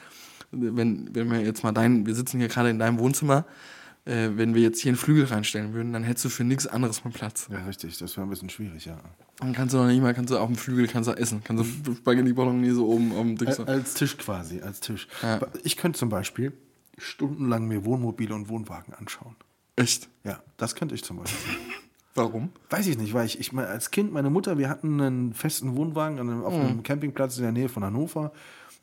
[0.52, 3.46] wenn, wenn wir jetzt mal dein, wir sitzen hier gerade in deinem Wohnzimmer,
[4.06, 7.04] äh, wenn wir jetzt hier einen Flügel reinstellen würden, dann hättest du für nichts anderes
[7.04, 7.48] mehr Platz.
[7.52, 7.98] Ja, richtig.
[7.98, 8.98] Das wäre ein bisschen schwierig, ja.
[9.40, 11.42] Dann kannst du noch nicht mal, kannst du auf dem Flügel kannst du essen.
[11.44, 15.08] Kannst du Spaghetti Bolognese oben auf dem Ding Als, als Tisch quasi, als Tisch.
[15.22, 15.40] Ja.
[15.64, 16.54] Ich könnte zum Beispiel
[16.98, 19.36] stundenlang mir Wohnmobile und Wohnwagen anschauen.
[19.76, 20.08] Echt?
[20.24, 21.56] Ja, das könnte ich zum Beispiel.
[22.16, 22.52] Warum?
[22.70, 25.76] Weiß ich nicht, weil ich, ich mein, als Kind, meine Mutter, wir hatten einen festen
[25.76, 28.32] Wohnwagen einem, auf einem Campingplatz in der Nähe von Hannover.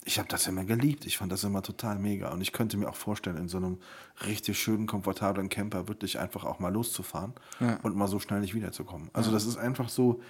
[0.04, 1.06] Ich habe das immer geliebt.
[1.06, 2.30] Ich fand das immer total mega.
[2.32, 3.78] Und ich könnte mir auch vorstellen, in so einem
[4.26, 7.78] richtig schönen, komfortablen Camper wirklich einfach auch mal loszufahren Ja.
[7.82, 9.10] und mal so schnell nicht wiederzukommen.
[9.12, 10.20] Also das ist einfach so.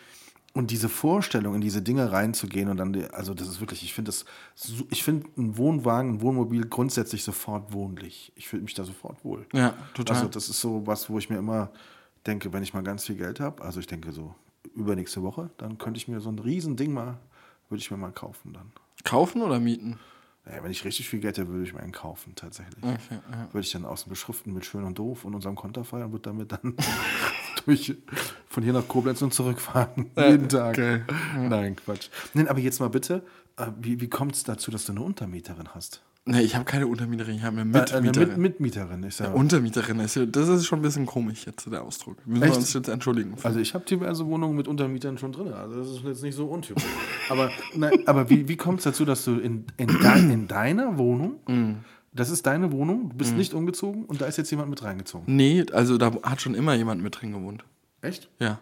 [0.54, 4.10] Und diese Vorstellung, in diese Dinge reinzugehen und dann, also das ist wirklich, ich finde
[4.10, 4.26] das,
[4.90, 8.32] ich finde ein Wohnwagen, ein Wohnmobil grundsätzlich sofort wohnlich.
[8.36, 9.46] Ich fühle mich da sofort wohl.
[9.54, 10.16] Ja, total.
[10.16, 11.70] Also das ist so was, wo ich mir immer
[12.26, 14.34] denke, wenn ich mal ganz viel Geld habe, also ich denke so
[14.74, 17.18] übernächste Woche, dann könnte ich mir so ein Riesending mal,
[17.70, 18.70] würde ich mir mal kaufen dann.
[19.04, 19.98] Kaufen oder mieten?
[20.44, 22.82] Naja, wenn ich richtig viel Geld hätte, würde ich mir einen kaufen, tatsächlich.
[22.82, 23.48] Okay, ja.
[23.52, 26.50] Würde ich dann außen beschriften mit schön und doof und unserem Konterfei und würde damit
[26.50, 26.74] dann
[27.64, 27.94] durch,
[28.48, 30.10] von hier nach Koblenz und zurückfahren.
[30.16, 30.76] Jeden Tag.
[30.76, 31.06] geil.
[31.38, 32.08] Nein, Quatsch.
[32.34, 33.24] Nein, aber jetzt mal bitte,
[33.56, 36.02] äh, wie, wie kommt es dazu, dass du eine Untermieterin hast?
[36.24, 38.08] Nee, ich habe keine Untermieterin, ich habe eine Äh, Mitmieterin.
[38.20, 39.02] eine Mit Mitmieterin.
[39.02, 42.24] Ist ja, Untermieterin, ist ja, das ist schon ein bisschen komisch jetzt, der Ausdruck.
[42.26, 42.52] Müssen Echt?
[42.52, 43.34] wir uns jetzt entschuldigen.
[43.42, 45.52] Also ich habe diverse Wohnungen mit Untermietern schon drin.
[45.52, 46.84] Also das ist jetzt nicht so untypisch.
[47.28, 50.96] aber nein, aber wie, wie kommt es dazu, dass du in, in, dein, in deiner
[50.96, 51.78] Wohnung, Mhm.
[52.12, 55.24] das ist deine Wohnung, du bist nicht umgezogen und da ist jetzt jemand mit reingezogen?
[55.34, 57.64] nee, also da hat schon immer jemand mit drin gewohnt.
[58.00, 58.28] Echt?
[58.38, 58.60] Ja.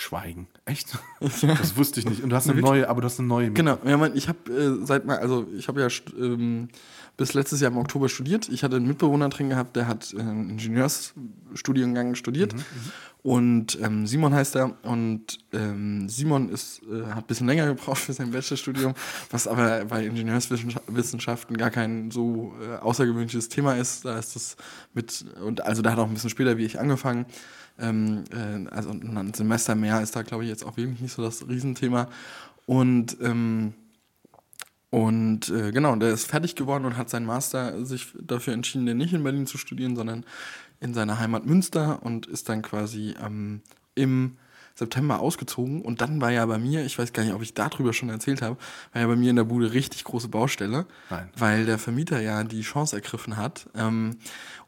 [0.00, 0.48] Schweigen.
[0.64, 0.98] Echt?
[1.20, 2.22] Das wusste ich nicht.
[2.22, 3.50] Und du hast eine neue, aber du hast eine neue.
[3.50, 6.68] Genau, ja, ich habe äh, seit mal, also ich habe ja ähm,
[7.20, 8.48] bis letztes Jahr im Oktober studiert.
[8.48, 12.54] Ich hatte einen Mitbewohner drin gehabt, der hat äh, einen Ingenieursstudiengang studiert.
[13.22, 14.74] Und ähm, Simon heißt er.
[14.82, 18.94] Und ähm, Simon ist, äh, hat ein bisschen länger gebraucht für sein Bachelorstudium,
[19.30, 24.06] was aber bei Ingenieurswissenschaften gar kein so äh, außergewöhnliches Thema ist.
[24.06, 24.56] Da ist das
[24.94, 27.26] mit, und also da hat auch ein bisschen später wie ich angefangen.
[27.78, 31.20] Ähm, äh, also ein Semester mehr ist da, glaube ich, jetzt auch wirklich nicht so
[31.20, 32.08] das Riesenthema.
[32.64, 33.74] Und ähm,
[34.90, 38.96] und äh, genau, der ist fertig geworden und hat seinen Master sich dafür entschieden, den
[38.96, 40.24] nicht in Berlin zu studieren, sondern
[40.80, 43.62] in seiner Heimat Münster und ist dann quasi ähm,
[43.94, 44.36] im
[44.74, 47.92] September ausgezogen und dann war ja bei mir, ich weiß gar nicht, ob ich darüber
[47.92, 48.56] schon erzählt habe,
[48.92, 51.28] war ja bei mir in der Bude richtig große Baustelle, Nein.
[51.36, 53.68] weil der Vermieter ja die Chance ergriffen hat.
[53.74, 54.16] Ähm,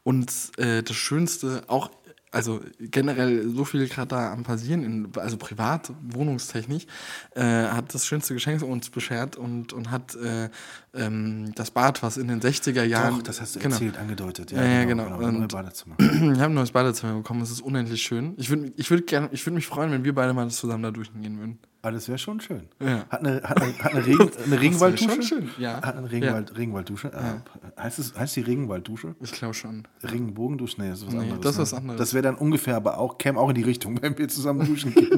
[0.03, 1.89] und äh, das Schönste, auch
[2.33, 6.87] also generell so viel gerade da am passieren, in, also privat, wohnungstechnisch,
[7.35, 10.49] äh, hat das schönste Geschenk uns beschert und, und hat äh,
[10.95, 13.15] ähm, das Bad, was in den 60er Jahren.
[13.15, 13.73] Doch, das hast du genau.
[13.75, 14.51] erzählt, angedeutet.
[14.51, 15.05] Ja, ja, genau.
[15.05, 15.17] genau.
[15.19, 15.95] Neue Und- Badezimmer.
[15.99, 18.33] Ich habe ein neues Badezimmer bekommen, es ist unendlich schön.
[18.37, 20.91] Ich würde ich würd gern, ich würd mich freuen, wenn wir beide mal zusammen da
[20.91, 21.59] durchgehen würden.
[21.81, 22.67] Aber das wäre schon schön.
[22.79, 23.05] Ja.
[23.09, 25.09] Hat eine, hat eine, hat eine, Regen, eine Regenwalddusche?
[25.11, 25.81] schon schön, ja.
[25.81, 27.11] Hat eine Regenwald, Regenwalddusche?
[27.11, 29.15] Äh, heißt, es, heißt die Regenwalddusche?
[29.19, 29.85] Ich glaube schon.
[30.01, 30.79] Regenbogendusche?
[30.81, 31.41] Nee, das ist was Nee, anderes.
[31.41, 31.61] das ne?
[31.61, 31.99] was anderes.
[31.99, 34.93] Das wäre dann ungefähr, aber auch, käme auch in die Richtung, wenn wir zusammen duschen
[34.93, 35.09] gehen.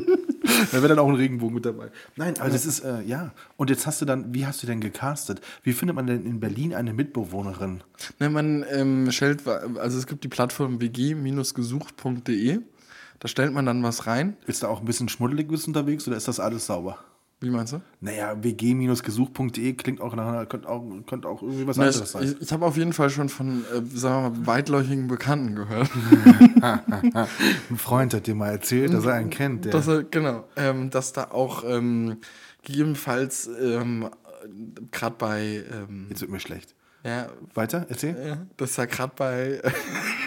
[0.72, 1.90] da wäre dann auch ein Regenbogen mit dabei.
[2.16, 3.32] Nein, aber das ist, äh, ja.
[3.58, 5.42] Und jetzt hast du dann, wie hast du denn gecastet?
[5.64, 7.84] Wie findet man denn in Berlin eine Mitbewohnerin?
[8.20, 12.60] Ne, man ähm, stellt, also es gibt die Plattform wg-gesucht.de.
[13.20, 14.36] Da stellt man dann was rein.
[14.46, 17.00] Ist da auch ein bisschen schmuddelig bist unterwegs oder ist das alles sauber?
[17.42, 17.82] Wie meinst du?
[18.00, 22.24] Naja, wg-gesucht.de klingt auch nach könnte auch, könnte auch irgendwie was Na, anderes sein.
[22.24, 25.90] ich, ich habe auf jeden Fall schon von, äh, sagen wir mal, weitläufigen Bekannten gehört.
[26.62, 29.66] Ein Freund hat dir mal erzählt, dass er einen kennt.
[29.66, 32.18] Der, Dass er, genau, ähm, dass da auch ähm,
[32.64, 34.10] gegebenenfalls ähm,
[34.92, 36.76] gerade bei, ähm, jetzt wird mir schlecht.
[37.04, 38.16] ja, Weiter, erzähl.
[38.26, 39.62] ja, dass da gerade bei,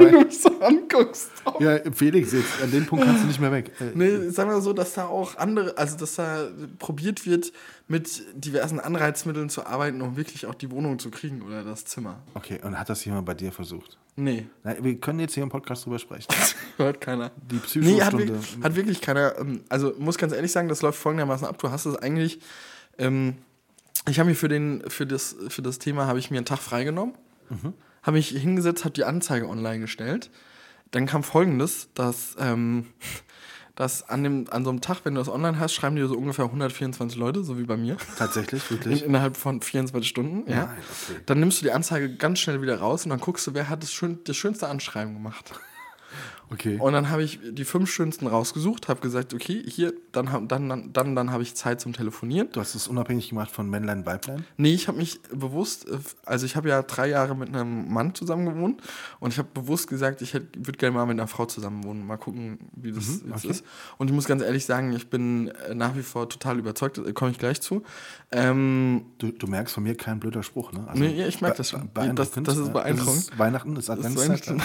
[0.00, 1.30] wenn du mich so anguckst.
[1.60, 3.70] Ja, Felix, jetzt, an dem Punkt kannst du nicht mehr weg.
[3.80, 6.48] Äh, Nee, sagen wir so, dass da auch andere, also dass da
[6.78, 7.52] probiert wird,
[7.88, 12.18] mit diversen Anreizmitteln zu arbeiten, um wirklich auch die Wohnung zu kriegen oder das Zimmer.
[12.34, 13.98] Okay, und hat das jemand bei dir versucht?
[14.16, 16.28] Nee, Na, wir können jetzt hier im Podcast drüber sprechen.
[16.76, 17.30] hört keiner.
[17.50, 18.28] Die Nee, hat, Psychostunde.
[18.28, 19.38] wirklich, hat wirklich keiner.
[19.38, 21.58] ähm, Also muss ganz ehrlich sagen, das läuft folgendermaßen ab.
[21.58, 22.40] Du hast es eigentlich.
[22.98, 23.34] Ähm,
[24.08, 26.58] ich habe mir für, den, für, das, für das Thema habe ich mir einen Tag
[26.58, 27.14] freigenommen,
[28.02, 30.30] habe mich hingesetzt, habe die Anzeige online gestellt.
[30.90, 32.86] Dann kam folgendes, dass, ähm,
[33.76, 36.16] dass an, dem, an so einem Tag, wenn du das online hast, schreiben dir so
[36.16, 37.96] ungefähr 124 Leute, so wie bei mir.
[38.18, 39.04] Tatsächlich, In, wirklich.
[39.04, 40.50] innerhalb von 24 Stunden.
[40.50, 40.66] Ja.
[40.66, 41.20] Nein, okay.
[41.26, 43.82] Dann nimmst du die Anzeige ganz schnell wieder raus und dann guckst du, wer hat
[43.82, 45.52] das, schön, das schönste Anschreiben gemacht.
[46.52, 46.78] Okay.
[46.80, 50.68] Und dann habe ich die fünf schönsten rausgesucht, habe gesagt, okay, hier, dann, hab- dann,
[50.68, 52.48] dann, dann, dann habe ich Zeit zum Telefonieren.
[52.52, 54.44] Du hast es unabhängig gemacht von Männlein, Weiblein?
[54.56, 58.16] Nee, ich habe mich bewusst, äh, also ich habe ja drei Jahre mit einem Mann
[58.16, 58.82] zusammen gewohnt
[59.20, 62.16] und ich habe bewusst gesagt, ich würde gerne mal mit einer Frau zusammen wohnen, mal
[62.16, 63.64] gucken, wie das, wie das ist.
[63.98, 67.12] Und ich muss ganz ehrlich sagen, ich bin äh, nach wie vor total überzeugt, da
[67.12, 67.84] komme ich gleich zu.
[68.32, 70.84] Ähm, Du, du merkst von mir kein blöder Spruch, ne?
[70.88, 71.90] Also, Nee, ja, ich merk be- das schon.
[71.92, 73.18] beeindruckend, Das- das ist beeindruckend.
[73.18, 74.42] ist Weihnachten, ist Adventszeit.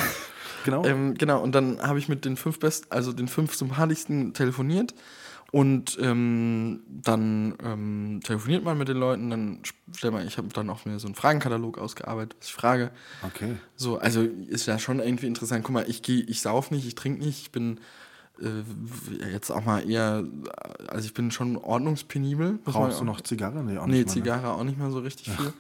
[0.65, 0.83] Genau.
[0.83, 4.95] Ähm, genau, und dann habe ich mit den fünf besten, also den fünf sympathischsten telefoniert.
[5.51, 9.59] Und ähm, dann ähm, telefoniert man mit den Leuten, dann
[9.95, 12.91] stellt man, ich habe dann auch mir so einen Fragenkatalog ausgearbeitet, was ich frage.
[13.23, 13.55] okay.
[13.75, 15.63] So, also ist ja schon irgendwie interessant.
[15.63, 17.79] Guck mal, ich gehe, ich sauf nicht, ich trinke nicht, ich bin
[18.41, 20.23] äh, jetzt auch mal eher,
[20.87, 22.59] also ich bin schon ordnungspenibel.
[22.63, 23.63] Brauchst du noch Zigarre?
[23.63, 24.21] Nee, auch Nee, nicht mal, ne?
[24.23, 25.53] Zigarre auch nicht mehr so richtig viel.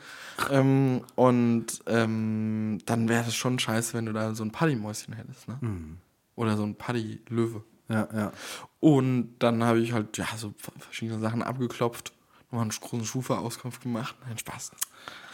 [0.51, 5.47] Ähm, und ähm, dann wäre es schon scheiße, wenn du da so ein Paddy-Mäuschen hättest,
[5.47, 5.57] ne?
[5.61, 5.97] Mhm.
[6.35, 7.63] Oder so ein Paddy-Löwe.
[7.87, 8.31] Ja, ja.
[8.79, 12.13] Und dann habe ich halt, ja, so verschiedene Sachen abgeklopft,
[12.55, 14.15] nochmal einen großen Schufa-Auskunft gemacht.
[14.27, 14.71] Nein, Spaß.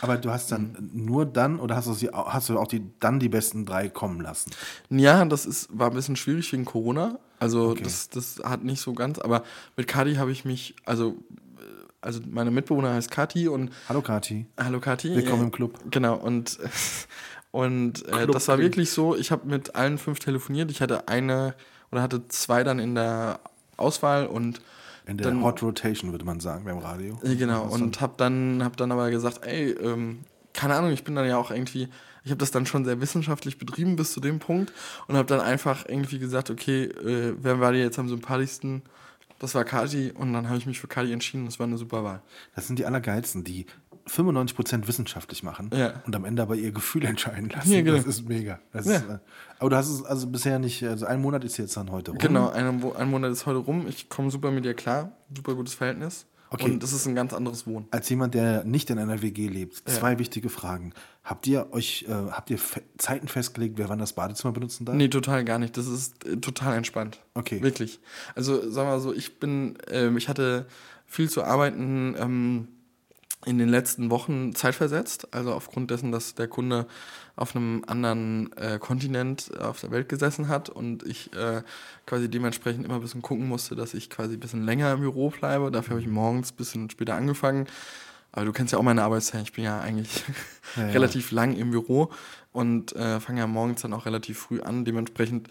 [0.01, 1.05] Aber du hast dann Mhm.
[1.05, 4.19] nur dann oder hast du, sie, hast du auch die, dann die besten drei kommen
[4.21, 4.51] lassen?
[4.89, 7.19] Ja, das ist, war ein bisschen schwierig wegen Corona.
[7.39, 7.83] Also Okay.
[7.83, 9.43] das, das hat nicht so ganz, aber
[9.77, 11.17] mit Kati habe ich mich, also,
[11.57, 11.63] äh,
[12.01, 14.45] also meine Mitbewohner heißt Kati und Hallo Kati.
[14.59, 15.15] Hallo Kathi.
[15.15, 15.79] Willkommen Äh, im Club.
[15.91, 16.57] Genau, und,
[17.51, 20.71] und äh, das war wirklich so, ich habe mit allen fünf telefoniert.
[20.71, 21.53] Ich hatte eine
[21.91, 23.39] oder hatte zwei dann in der
[23.77, 24.61] Auswahl und
[25.05, 27.19] In der Dann- Hot Rotation würde man sagen beim Radio.
[27.23, 30.19] äh, genau, und habe dann, hab dann aber gesagt, ey, ähm,
[30.53, 31.87] keine Ahnung, ich bin dann ja auch irgendwie,
[32.23, 34.71] ich habe das dann schon sehr wissenschaftlich betrieben bis zu dem Punkt
[35.07, 38.83] und habe dann einfach irgendwie gesagt, okay, äh, wer war dir jetzt am sympathischsten?
[39.39, 41.45] Das war Kati und dann habe ich mich für Kati entschieden.
[41.45, 42.21] Das war eine super Wahl.
[42.55, 43.65] Das sind die Allergeilsten, die
[44.07, 46.01] 95% wissenschaftlich machen Ja.
[46.05, 47.71] und am Ende aber ihr Gefühl entscheiden lassen.
[47.71, 47.97] Ja, genau.
[47.97, 48.59] Das ist mega.
[48.71, 48.95] Das Ja.
[48.95, 49.17] ist, äh,
[49.59, 52.17] aber du hast es also bisher nicht, also ein Monat ist jetzt dann heute rum.
[52.19, 53.85] Genau, ein, ein Monat ist heute rum.
[53.87, 55.11] Ich komme super mit dir klar.
[55.35, 56.25] Super gutes Verhältnis.
[56.53, 56.65] Okay.
[56.65, 57.87] Und das ist ein ganz anderes Wohnen.
[57.91, 60.91] Als jemand, der nicht in einer WG lebt, zwei wichtige Fragen.
[61.23, 64.95] Habt ihr euch, äh, habt ihr fe Zeiten festgelegt, wer wann das Badezimmer benutzen darf?
[64.97, 65.77] Nee, total gar nicht.
[65.77, 67.21] Das ist äh, total entspannt.
[67.35, 67.61] Okay.
[67.61, 68.01] Wirklich.
[68.35, 70.65] Also, wir mal so, ich bin, ähm, ich hatte
[71.05, 72.67] viel zu arbeiten ähm,
[73.45, 75.33] in den letzten Wochen zeitversetzt.
[75.33, 76.87] Also aufgrund dessen, dass der Kunde
[77.35, 81.63] auf einem anderen äh, Kontinent auf der Welt gesessen hat und ich äh,
[82.05, 85.29] quasi dementsprechend immer ein bisschen gucken musste, dass ich quasi ein bisschen länger im Büro
[85.29, 85.71] bleibe.
[85.71, 87.67] Dafür habe ich morgens ein bisschen später angefangen.
[88.33, 89.43] Aber du kennst ja auch meine Arbeitszeit.
[89.43, 90.23] Ich bin ja eigentlich
[90.75, 90.89] Ja, ja.
[90.93, 92.11] relativ lang im Büro
[92.53, 94.85] und äh, fange ja morgens dann auch relativ früh an.
[94.85, 95.49] Dementsprechend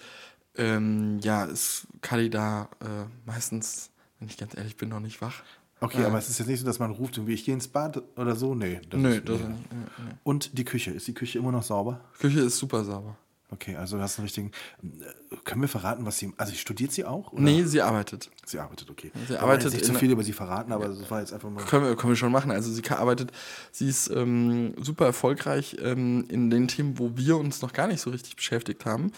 [0.57, 5.43] ähm, ja, ist Kali da äh, meistens, wenn ich ganz ehrlich bin, noch nicht wach.
[5.83, 8.03] Okay, aber es ist jetzt nicht so, dass man ruft, irgendwie, ich gehe ins Bad
[8.16, 8.55] oder so.
[8.55, 8.81] Nee.
[8.91, 9.45] Das Nö, ist, das nee.
[9.45, 9.72] ist nicht.
[9.72, 10.14] Nee, nee.
[10.22, 12.01] Und die Küche, ist die Küche immer noch sauber?
[12.18, 13.16] Küche ist super sauber.
[13.53, 14.53] Okay, also du hast einen richtigen.
[14.82, 16.32] äh, Können wir verraten, was sie.
[16.36, 17.32] Also studiert sie auch?
[17.32, 17.42] Oder?
[17.42, 18.30] Nee, sie arbeitet.
[18.46, 19.11] Sie arbeitet, okay.
[19.14, 21.64] Sie wollen arbeitet nicht zu viel über sie verraten, aber das war jetzt einfach mal.
[21.64, 22.51] Können wir, können wir schon machen.
[22.51, 23.32] Also sie arbeitet,
[23.72, 28.01] sie ist ähm, super erfolgreich ähm, in den Themen, wo wir uns noch gar nicht
[28.01, 29.12] so richtig beschäftigt haben.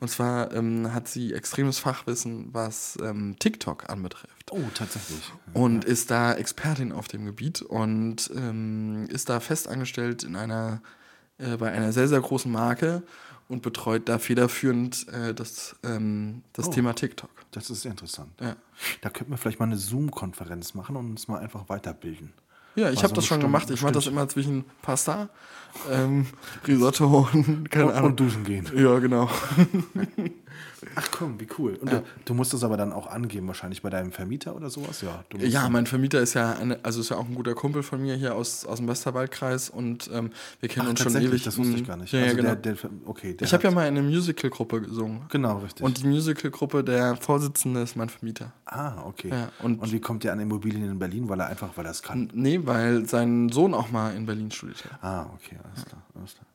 [0.00, 4.50] Und zwar ähm, hat sie extremes Fachwissen, was ähm, TikTok anbetrifft.
[4.50, 5.32] Oh, tatsächlich.
[5.52, 10.82] Und ist da Expertin auf dem Gebiet und ähm, ist da festangestellt in einer,
[11.38, 13.02] äh, bei einer sehr, sehr großen Marke
[13.48, 16.72] und betreut da federführend äh, das, ähm, das Oh.
[16.72, 17.30] Thema TikTok.
[17.52, 18.30] Das ist sehr interessant.
[18.40, 18.56] Ja.
[19.00, 22.32] Da könnten wir vielleicht mal eine Zoom-Konferenz machen und uns mal einfach weiterbilden.
[22.74, 23.70] Ja, ich habe so das schon gemacht.
[23.70, 25.30] Ich mache das immer zwischen Pasta,
[25.90, 26.26] ähm,
[26.66, 28.10] Risotto und keine Und, Ahnung.
[28.10, 28.70] und duschen gehen.
[28.76, 29.30] ja, genau.
[30.94, 31.74] Ach komm, wie cool.
[31.80, 35.00] Und du, du musst das aber dann auch angeben, wahrscheinlich bei deinem Vermieter oder sowas?
[35.02, 38.00] Ja, Ja, mein Vermieter ist ja eine, also ist ja auch ein guter Kumpel von
[38.00, 40.30] mir hier aus, aus dem Westerwaldkreis und ähm,
[40.60, 41.42] wir kennen Ach, uns schon ewig.
[41.44, 42.12] das wusste ich Mm, gar nicht.
[42.12, 42.54] Ja, ja, also genau.
[42.54, 45.22] der, der, okay, der ich habe ja hat- mal in einer Musical-Gruppe gesungen.
[45.30, 45.84] Genau, richtig.
[45.84, 48.52] Und die Musical-Gruppe, der Vorsitzende ist mein Vermieter.
[48.66, 49.30] ah, okay.
[49.30, 51.28] Ja, und- und, wie kommt der an Immobilien in Berlin?
[51.28, 52.28] Weil er einfach, weil er es kann.
[52.34, 54.84] Nee, weil sein Sohn auch mal in Berlin studierte.
[55.00, 56.02] Ah, okay, alles klar.
[56.14, 56.46] Alles klar.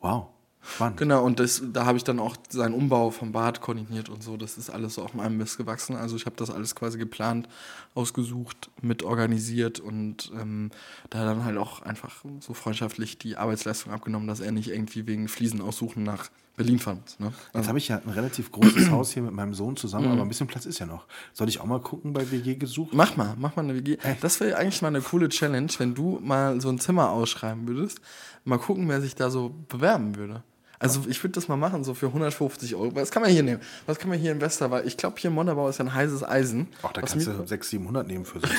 [0.00, 0.26] Wow,
[0.66, 0.96] spannend.
[0.98, 4.36] Genau, und das, da habe ich dann auch seinen Umbau vom Bad koordiniert und so.
[4.36, 5.96] Das ist alles so auf meinem Mist gewachsen.
[5.96, 7.48] Also ich habe das alles quasi geplant,
[7.94, 10.70] ausgesucht, mit organisiert und ähm,
[11.10, 15.28] da dann halt auch einfach so freundschaftlich die Arbeitsleistung abgenommen, dass er nicht irgendwie wegen
[15.28, 17.18] Fliesen aussuchen nach Berlin fahren muss.
[17.18, 17.32] Ne?
[17.52, 20.12] Jetzt habe ich ja ein relativ großes Haus hier mit meinem Sohn zusammen, Mhm.
[20.12, 21.06] aber ein bisschen Platz ist ja noch.
[21.32, 22.94] Soll ich auch mal gucken bei WG gesucht?
[22.94, 23.96] Mach mal, mach mal eine WG.
[24.20, 28.00] Das wäre eigentlich mal eine coole Challenge, wenn du mal so ein Zimmer ausschreiben würdest.
[28.44, 30.44] Mal gucken, wer sich da so bewerben würde.
[30.84, 32.94] Also ich würde das mal machen, so für 150 Euro.
[32.94, 33.60] Was kann man hier nehmen?
[33.86, 34.84] Was kann man hier in Westerwald?
[34.86, 36.68] Ich glaube, hier in Montabaur ist ja ein heißes Eisen.
[36.82, 38.46] Ach, da Was kannst du 600, 700 nehmen für so.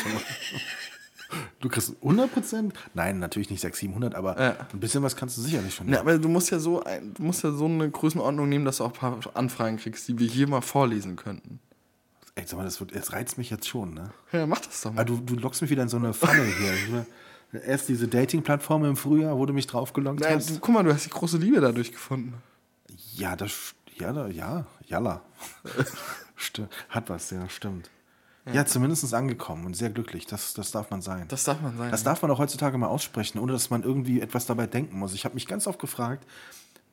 [1.59, 2.73] Du kriegst 100 Prozent?
[2.93, 4.55] Nein, natürlich nicht 600, 700, aber Ja.
[4.71, 5.87] ein bisschen was kannst du sicherlich schon.
[5.87, 8.77] Ne, aber du musst ja so ein, du musst ja so eine Größenordnung nehmen, dass
[8.77, 11.59] du auch ein paar Anfragen kriegst, die wir hier mal vorlesen könnten.
[12.35, 14.11] Ey, sag mal, das, wird, das reizt mich jetzt schon, ne?
[14.31, 15.01] Ja, mach das doch mal.
[15.01, 17.05] Aber du, du lockst mich wieder in so eine Falle hier.
[17.51, 20.49] Erst diese Dating-Plattform im Frühjahr, wo du mich draufgelockt Nein, hast.
[20.49, 22.33] du, guck mal, du hast die große Liebe dadurch gefunden.
[23.13, 23.75] Ja, das.
[23.97, 25.21] Ja, ja, jalla.
[26.89, 27.89] Hat was, ja, stimmt.
[28.53, 30.27] Ja, zumindest angekommen und sehr glücklich.
[30.27, 31.27] Das, das darf man sein.
[31.29, 31.89] Das darf man sein.
[31.89, 35.13] Das darf man auch heutzutage mal aussprechen, ohne dass man irgendwie etwas dabei denken muss.
[35.15, 36.27] Ich habe mich ganz oft gefragt,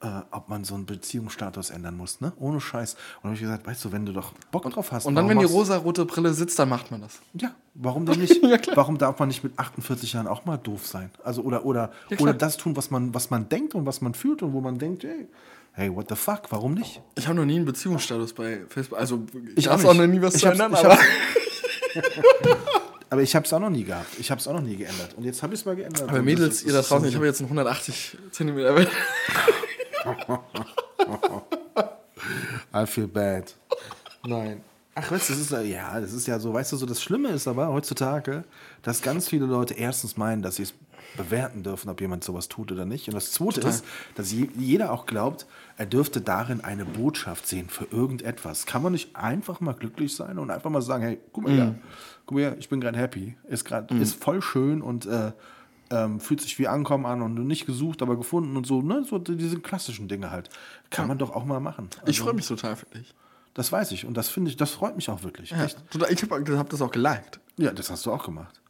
[0.02, 2.32] äh, ob man so einen Beziehungsstatus ändern muss, ne?
[2.38, 2.94] Ohne Scheiß.
[2.94, 5.06] Und dann habe ich gesagt, weißt du, wenn du doch Bock drauf hast.
[5.06, 7.20] und dann, wenn die rosa-rote Brille sitzt, dann macht man das.
[7.34, 8.42] Ja, warum denn nicht?
[8.42, 8.58] Ja.
[8.74, 11.10] Warum darf man nicht mit 48 Jahren auch mal doof sein?
[11.22, 14.14] Also oder oder Ja, oder das tun, was man was man denkt und was man
[14.14, 15.28] fühlt und wo man denkt, hey,
[15.72, 17.00] hey, what the fuck, warum nicht?
[17.14, 18.98] Ich habe noch nie einen Beziehungsstatus bei Facebook.
[18.98, 20.98] Also ich, Ich darf auch noch nie was Ich zu ändern, aber
[23.10, 24.08] Aber ich habe es auch noch nie gehabt.
[24.18, 25.12] Ich habe es auch noch nie geändert.
[25.18, 26.08] Und jetzt habe ich es mal geändert.
[26.08, 28.74] Aber Und Mädels, ihr da draußen, ich habe jetzt einen 180 Zentimeter.
[32.74, 33.54] I feel bad.
[34.26, 34.62] Nein.
[34.94, 37.30] Ach, weißt du, das ist ja- das ist ja so, weißt du, so das Schlimme
[37.30, 38.44] ist aber heutzutage,
[38.82, 40.74] dass ganz viele Leute erstens meinen, dass sie es
[41.16, 43.08] bewerten dürfen, ob jemand sowas tut oder nicht.
[43.08, 43.84] Und das Zweite ist,
[44.14, 45.46] dass je, jeder auch glaubt,
[45.76, 48.66] er dürfte darin eine Botschaft sehen für irgendetwas.
[48.66, 51.74] Kann man nicht einfach mal glücklich sein und einfach mal sagen, hey, guck mal her,
[52.26, 55.32] guck mal her, ich bin gerade happy, ist gerade, ist voll schön und äh,
[55.92, 59.18] ähm, fühlt sich wie Ankommen an und nicht gesucht, aber gefunden und so, ne, so
[59.18, 60.48] diese klassischen Dinge halt.
[60.90, 61.88] Kann man doch auch mal machen.
[62.06, 63.14] Ich freue mich total für dich.
[63.54, 65.50] Das weiß ich und das finde ich, das freut mich auch wirklich.
[65.50, 67.38] Ja, ich habe hab das auch geliked.
[67.58, 68.60] Ja, das hast du auch gemacht.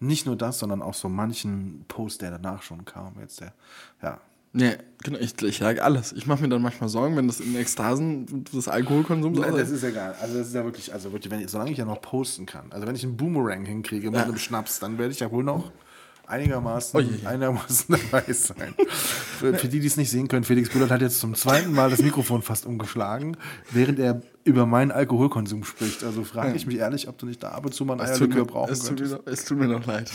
[0.00, 3.14] Nicht nur das, sondern auch so manchen Post, der danach schon kam.
[3.20, 3.52] Jetzt der,
[4.00, 4.20] ja.
[4.52, 6.12] Nee, genau, ich, ich like alles.
[6.12, 9.82] Ich mache mir dann manchmal Sorgen, wenn das in Ekstasen des Alkoholkonsums Nein, das ist
[9.82, 10.14] egal.
[10.20, 12.70] Also das ist ja wirklich, also wirklich, wenn ich, solange ich ja noch posten kann,
[12.70, 14.24] also wenn ich einen Boomerang hinkriege mit Ja.
[14.24, 15.70] einem Schnaps, dann werde ich ja wohl noch
[16.28, 17.26] einigermaßen, Oh je.
[17.26, 18.74] einigermaßen dabei sein.
[18.86, 21.90] für, für die, die es nicht sehen können, Felix Bühlert hat jetzt zum zweiten Mal
[21.90, 23.36] das Mikrofon fast umgeschlagen,
[23.70, 26.04] während er über meinen Alkoholkonsum spricht.
[26.04, 28.12] Also frage ich mich ehrlich, ob du nicht da ab und zu mal ein Es
[28.18, 29.12] tut, Eierlikör mir, brauchen es, tut mir könntest.
[29.26, 30.10] noch, es tut mir noch leid.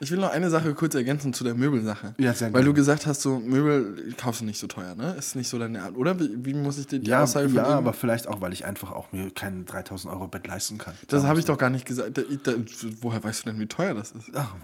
[0.00, 2.14] Ich will noch eine Sache kurz ergänzen zu der Möbelsache.
[2.18, 2.66] Ja, sehr Weil gerne.
[2.66, 5.14] du gesagt hast, so Möbel kaufst du nicht so teuer, ne?
[5.18, 5.96] Ist nicht so deine Art.
[5.96, 8.66] Oder wie, wie muss ich dir die Ja, Aussage ja, aber vielleicht auch, weil ich
[8.66, 10.94] einfach auch mir kein 3000 Euro Bett leisten kann.
[11.08, 12.18] Das habe ich doch gar nicht gesagt.
[12.18, 12.52] Da, da,
[13.00, 14.30] woher weißt du denn, wie teuer das ist?
[14.34, 14.54] Ach,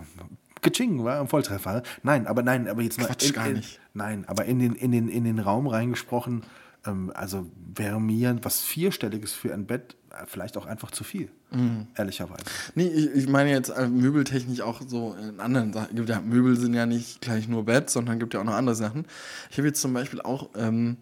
[0.63, 1.83] Geching, war ein Volltreffer.
[2.03, 2.99] Nein, aber nein, aber jetzt.
[2.99, 3.81] Quatsch, in, gar in, nicht.
[3.95, 6.43] Nein, aber in den, in den, in den Raum reingesprochen,
[6.87, 11.31] ähm, also wäre mir was Vierstelliges für ein Bett äh, vielleicht auch einfach zu viel.
[11.51, 11.89] Mhm.
[11.97, 12.45] Ehrlicherweise.
[12.75, 15.97] Nee, ich, ich meine jetzt äh, möbeltechnisch auch so in anderen Sachen.
[15.97, 18.77] Gibt ja, Möbel sind ja nicht gleich nur Bett, sondern gibt ja auch noch andere
[18.77, 19.07] Sachen.
[19.51, 20.97] Ich habe jetzt zum Beispiel auch ähm,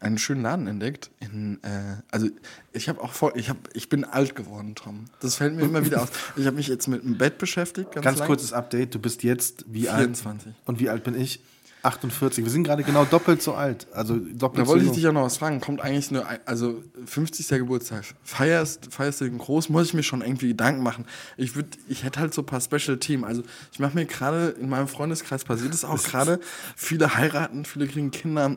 [0.00, 1.10] einen schönen Laden entdeckt.
[1.20, 2.28] In, äh, also
[2.72, 5.06] ich habe auch voll, ich habe, ich bin alt geworden, Tom.
[5.20, 6.08] Das fällt mir immer wieder aus.
[6.36, 7.92] Ich habe mich jetzt mit dem Bett beschäftigt.
[7.92, 8.94] Ganz, ganz kurzes Update.
[8.94, 10.48] Du bist jetzt wie 24.
[10.48, 10.56] alt?
[10.66, 11.40] Und wie alt bin ich?
[11.82, 12.44] 48.
[12.44, 13.86] Wir sind gerade genau doppelt so alt.
[13.92, 15.60] Also doppelt da wollte ich dich auch noch was fragen.
[15.60, 17.46] Kommt eigentlich nur, also 50.
[17.48, 18.04] Geburtstag.
[18.24, 19.68] Feierst, feierst du den groß?
[19.68, 21.06] Muss ich mir schon irgendwie Gedanken machen.
[21.36, 23.24] Ich würde, ich hätte halt so ein paar Special-Themen.
[23.24, 23.42] Also
[23.72, 26.40] ich mache mir gerade, in meinem Freundeskreis passiert es auch gerade,
[26.76, 28.56] viele heiraten, viele kriegen Kinder.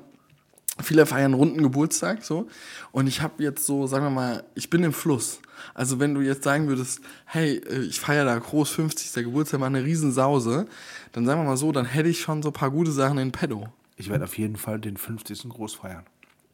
[0.84, 2.48] Viele feiern runden Geburtstag, so.
[2.92, 5.40] Und ich habe jetzt so, sagen wir mal, ich bin im Fluss.
[5.74, 9.24] Also wenn du jetzt sagen würdest, hey, äh, ich feiere da groß 50.
[9.24, 10.66] Geburtstag, mal eine Riesensause,
[11.12, 13.32] dann sagen wir mal so, dann hätte ich schon so ein paar gute Sachen in
[13.32, 13.68] petto.
[13.98, 15.50] Ich werde auf jeden Fall den 50.
[15.50, 16.06] groß feiern.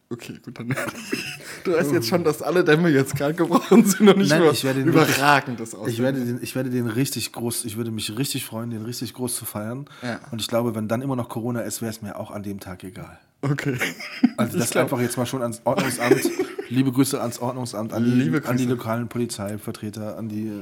[0.10, 0.74] Okay, gut, dann.
[1.64, 4.64] Du weißt jetzt schon, dass alle Dämme jetzt gerade gebrochen sind und nicht Nein, ich
[4.64, 7.92] werde den überragend wirklich, das ich werde, den, ich werde den richtig groß, ich würde
[7.92, 9.86] mich richtig freuen, den richtig groß zu feiern.
[10.02, 10.22] Ja.
[10.32, 12.62] Und ich glaube, wenn dann immer noch Corona ist, wäre es mir auch an dem
[12.62, 13.20] Tag egal.
[13.42, 13.78] Okay.
[14.38, 16.30] Also das einfach jetzt mal schon ans Ordnungsamt.
[16.70, 18.52] Liebe Grüße ans Ordnungsamt, an die, Liebe Grüße.
[18.52, 20.48] an die lokalen Polizeivertreter, an die.
[20.48, 20.62] äh,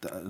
[0.00, 0.20] Da,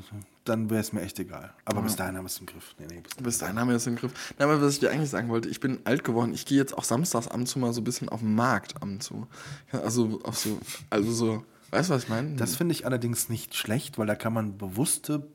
[0.44, 1.52] dann wäre es mir echt egal.
[1.64, 2.74] Aber bis dahin haben wir es im Griff.
[2.78, 4.12] Nee, nee, bis Bis dahin haben wir das im Griff.
[4.38, 6.32] Nein, aber was ich dir eigentlich sagen wollte, ich bin alt geworden.
[6.34, 8.76] Ich gehe jetzt auch samstags ab und zu mal so ein bisschen auf den Markt
[8.76, 9.26] ab und zu.
[9.72, 10.58] Also, auf so,
[10.90, 12.36] also so, weißt du, was ich meine?
[12.36, 15.26] Das finde ich allerdings nicht schlecht, weil da kann man bewusste,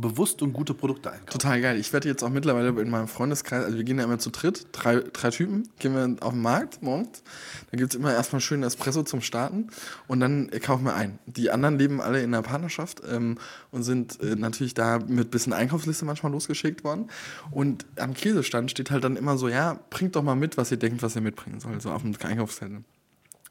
[0.00, 1.30] bewusst und gute Produkte einkaufen.
[1.30, 1.78] Total geil.
[1.78, 4.66] Ich werde jetzt auch mittlerweile in meinem Freundeskreis, also wir gehen ja immer zu dritt,
[4.72, 7.22] drei, drei Typen, gehen wir auf den Markt morgens.
[7.70, 9.68] Da gibt es immer erstmal schön Espresso zum Starten
[10.06, 11.18] und dann kaufen wir ein.
[11.26, 13.38] Die anderen leben alle in einer Partnerschaft ähm,
[13.70, 17.08] und sind äh, natürlich da mit bisschen Einkaufsliste manchmal losgeschickt worden.
[17.50, 20.78] Und am Käsestand steht halt dann immer so, ja, bringt doch mal mit, was ihr
[20.78, 22.84] denkt, was ihr mitbringen soll, so auf dem Einkaufszettel.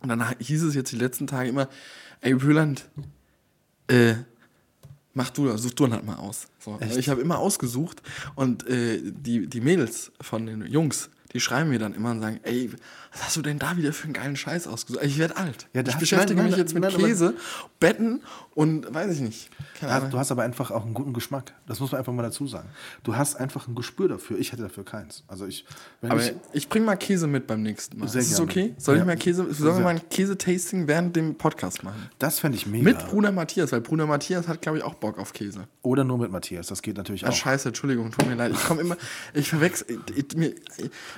[0.01, 1.69] Und dann hieß es jetzt die letzten Tage immer,
[2.21, 2.89] ey, Böland,
[3.87, 4.15] äh,
[5.15, 6.47] mach du das, such du halt mal aus.
[6.59, 6.77] So.
[6.97, 8.03] Ich habe immer ausgesucht
[8.35, 12.39] und äh, die, die Mädels von den Jungs, die schreiben mir dann immer und sagen,
[12.43, 12.71] ey,
[13.11, 15.03] was hast du denn da wieder für einen geilen Scheiß ausgesucht?
[15.03, 15.67] Ich werde alt.
[15.73, 17.35] Ja, ich beschäftige nein, mich jetzt mit nein, Käse,
[17.79, 18.21] Betten
[18.53, 19.49] und weiß ich nicht.
[19.81, 21.53] Ja, du hast aber einfach auch einen guten Geschmack.
[21.67, 22.69] Das muss man einfach mal dazu sagen.
[23.03, 24.39] Du hast einfach ein Gespür dafür.
[24.39, 25.23] Ich hätte dafür keins.
[25.27, 25.65] Also ich,
[26.01, 28.07] aber ich, ich bringe mal Käse mit beim nächsten Mal.
[28.07, 28.51] Sehr ist das gerne.
[28.51, 28.75] okay?
[28.77, 29.05] Soll ich Ja.
[29.05, 32.09] mal Käse, sollen wir mal ein Käse-Tasting während dem Podcast machen?
[32.17, 32.83] das fände ich mega.
[32.85, 35.67] Mit Bruder Matthias, weil Bruder Matthias hat, glaube ich, auch Bock auf Käse.
[35.81, 36.67] Oder nur mit Matthias.
[36.67, 37.33] Das geht natürlich Ah, auch.
[37.35, 38.53] scheiße, Entschuldigung, tut mir leid.
[38.53, 38.95] Ich komme immer,
[39.33, 39.99] ich verwechsel,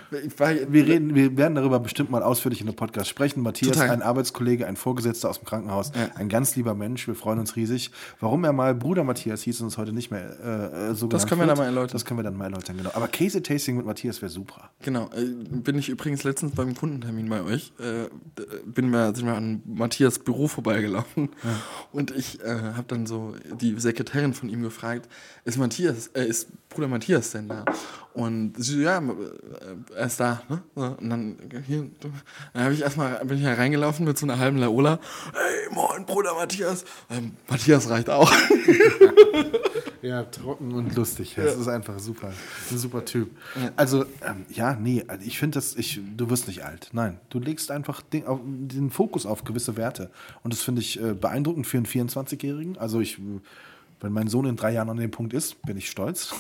[0.10, 3.42] Wir, reden, wir werden darüber bestimmt mal ausführlich in der Podcast sprechen.
[3.42, 3.90] Matthias, Total.
[3.90, 6.10] ein Arbeitskollege, ein Vorgesetzter aus dem Krankenhaus, Ja.
[6.16, 7.08] ein ganz lieber Mensch.
[7.08, 7.92] Wir freuen uns riesig.
[8.20, 11.28] Warum er mal Bruder Matthias hieß und uns heute nicht mehr äh, äh, so Das
[11.28, 11.94] können wir wird, dann mal erläutern.
[11.94, 12.92] Das können wir dann mal erläutern, genau.
[12.94, 14.70] Aber Käse-Tasting mit Matthias wäre super.
[14.82, 18.08] Genau, äh, bin ich übrigens letztens beim Kundentermin bei euch, äh,
[18.66, 21.30] bin mir, sind wir an Matthias Büro vorbeigelaufen
[21.92, 25.10] und ich habe dann so die Sekretärin von ihm gefragt,
[25.46, 27.66] ist Matthias, ist Bruder Matthias denn da?
[28.18, 30.64] Und sie so, ja, äh, er ist da, ne?
[30.76, 31.38] So, und dann,
[31.68, 35.00] hier, dann habe ich erstmal, bin ich da reingelaufen mit so einer halben Laola,
[35.34, 38.32] hey, moin, Bruder Matthias, ähm, Matthias reicht auch.
[40.02, 41.34] Ja, trocken und lustig.
[41.36, 42.32] Das ist einfach super.
[42.72, 43.32] Ein super Typ.
[43.76, 46.90] Also, ähm, ja, nee, also ich finde das, ich, du wirst nicht alt.
[46.94, 48.24] Nein, du legst einfach den,
[48.68, 50.12] den Fokus auf gewisse Werte.
[50.44, 52.78] Und das finde ich äh, beeindruckend für einen 24-Jährigen.
[52.78, 53.20] Also, ich,
[54.00, 56.36] wenn mein Sohn in drei Jahren an dem Punkt ist, bin ich stolz.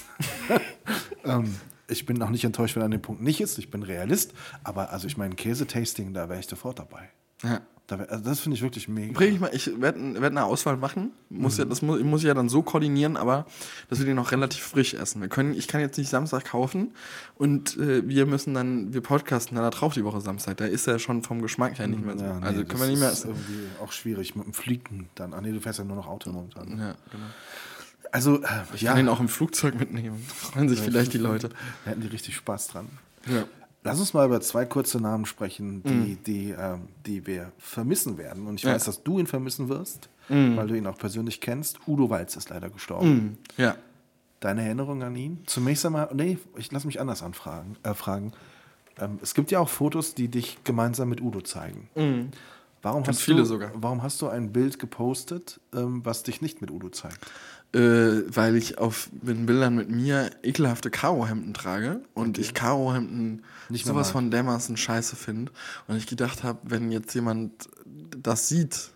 [1.25, 1.55] ähm,
[1.87, 3.57] ich bin auch nicht enttäuscht, wenn er an dem Punkt nicht ist.
[3.57, 4.33] Ich bin Realist.
[4.63, 7.09] Aber, also, ich meine, Käse-Tasting, da wäre ich sofort dabei.
[7.43, 7.61] Ja.
[7.89, 9.13] Also das finde ich wirklich mega.
[9.13, 11.11] Bring ich mal, ich werde werd eine Auswahl machen.
[11.29, 13.45] Muss ja, das muss, muss ich ja dann so koordinieren, aber
[13.89, 15.21] das wird ja noch relativ frisch essen.
[15.21, 16.91] Wir können, ich kann jetzt nicht Samstag kaufen
[17.35, 20.57] und äh, wir müssen dann, wir podcasten dann da drauf die Woche Samstag.
[20.57, 22.25] Da ist er schon vom Geschmack her nicht mehr so.
[22.25, 23.29] Ja, nee, also das können wir nicht mehr ist essen.
[23.29, 25.33] irgendwie auch schwierig mit dem Fliegen dann.
[25.33, 26.77] Ah nee, du fährst ja nur noch Auto momentan.
[26.77, 27.25] Ja, genau.
[28.11, 30.23] Also, äh, Ich ja, kann ihn auch im Flugzeug mitnehmen.
[30.27, 31.49] Freuen sich vielleicht die Leute.
[31.85, 32.87] da hätten die richtig Spaß dran.
[33.27, 33.43] Ja.
[33.87, 38.47] Lass uns mal über zwei kurze Namen sprechen, die, die, ähm, die wir vermissen werden.
[38.47, 38.73] Und ich Ja.
[38.73, 41.79] weiß, dass du ihn vermissen wirst, weil du ihn auch persönlich kennst.
[41.87, 43.37] Udo Walz ist leider gestorben.
[43.57, 43.75] Ja.
[44.39, 45.39] Deine Erinnerung an ihn?
[45.47, 47.75] Zunächst einmal, nee, ich lass mich anders anfragen.
[47.83, 48.33] Äh, fragen.
[48.99, 51.89] Ähm, es gibt ja auch Fotos, die dich gemeinsam mit Udo zeigen.
[52.83, 53.71] Warum Ganz hast viele du, sogar.
[53.73, 57.19] Warum hast du ein Bild gepostet, ähm, was dich nicht mit Udo zeigt?
[57.73, 63.85] Äh, weil ich auf den Bildern mit mir ekelhafte Karohemden trage und ich Karohemden Nicht
[63.85, 65.51] sowas von dermaßen scheiße finde.
[65.87, 67.67] Und ich gedacht habe, wenn jetzt jemand
[68.23, 68.91] das sieht,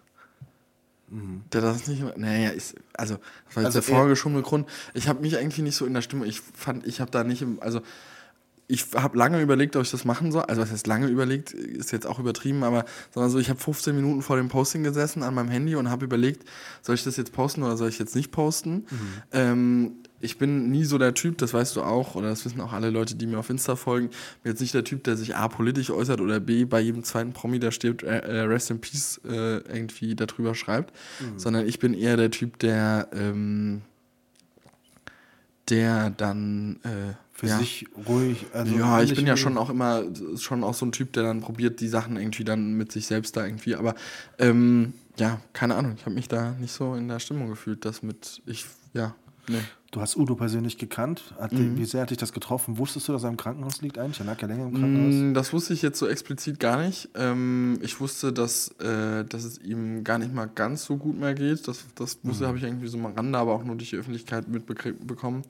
[1.11, 2.01] der das nicht.
[2.17, 3.15] Naja, ist, also,
[3.47, 4.67] das war jetzt Also der vorgeschommene Grund.
[4.93, 6.25] Ich habe mich eigentlich nicht so in der Stimmung.
[6.25, 7.61] Ich fand, ich habe da nicht im.
[7.61, 7.81] Also,
[8.71, 10.43] ich habe lange überlegt, ob ich das machen soll.
[10.43, 13.93] Also, was heißt lange überlegt, ist jetzt auch übertrieben, aber sondern so, ich habe 15
[13.93, 16.47] Minuten vor dem Posting gesessen an meinem Handy und habe überlegt,
[16.81, 18.85] soll ich das jetzt posten oder soll ich jetzt nicht posten?
[19.33, 22.71] Ähm, ich bin nie so der Typ, das weißt du auch, oder das wissen auch
[22.71, 24.09] alle Leute, die mir auf Insta folgen.
[24.11, 27.03] Ich bin jetzt nicht der Typ, der sich A politisch äußert oder B bei jedem
[27.03, 30.93] zweiten Promi, der stirbt, äh, äh Rest in Peace äh, irgendwie darüber schreibt.
[31.19, 31.39] Mhm.
[31.39, 33.81] Sondern ich bin eher der Typ, der, ähm,
[35.69, 37.57] der dann äh, für ja.
[37.57, 38.45] sich ruhig.
[38.53, 40.03] Also ja, ich bin ja schon auch immer
[40.37, 43.35] schon auch so ein Typ, der dann probiert, die Sachen irgendwie dann mit sich selbst
[43.35, 43.75] da irgendwie.
[43.75, 43.95] Aber
[44.37, 48.03] ähm, ja, keine Ahnung, ich habe mich da nicht so in der Stimmung gefühlt, dass
[48.03, 49.15] mit ich ja
[49.47, 49.57] nee.
[49.89, 51.33] Du hast Udo persönlich gekannt.
[51.51, 51.77] Mhm.
[51.77, 52.77] Wie sehr hat dich das getroffen?
[52.77, 54.21] Wusstest du, dass er im Krankenhaus liegt eigentlich?
[54.21, 55.13] Er lag ja länger im Krankenhaus.
[55.15, 57.09] Mm, das wusste ich jetzt so explizit gar nicht.
[57.13, 61.33] Ähm, ich wusste, dass, äh, dass es ihm gar nicht mal ganz so gut mehr
[61.33, 61.67] geht.
[61.67, 62.47] Das, das wusste, mhm.
[62.47, 65.41] habe ich irgendwie so mal ran, aber auch nur durch die Öffentlichkeit mitbekommen.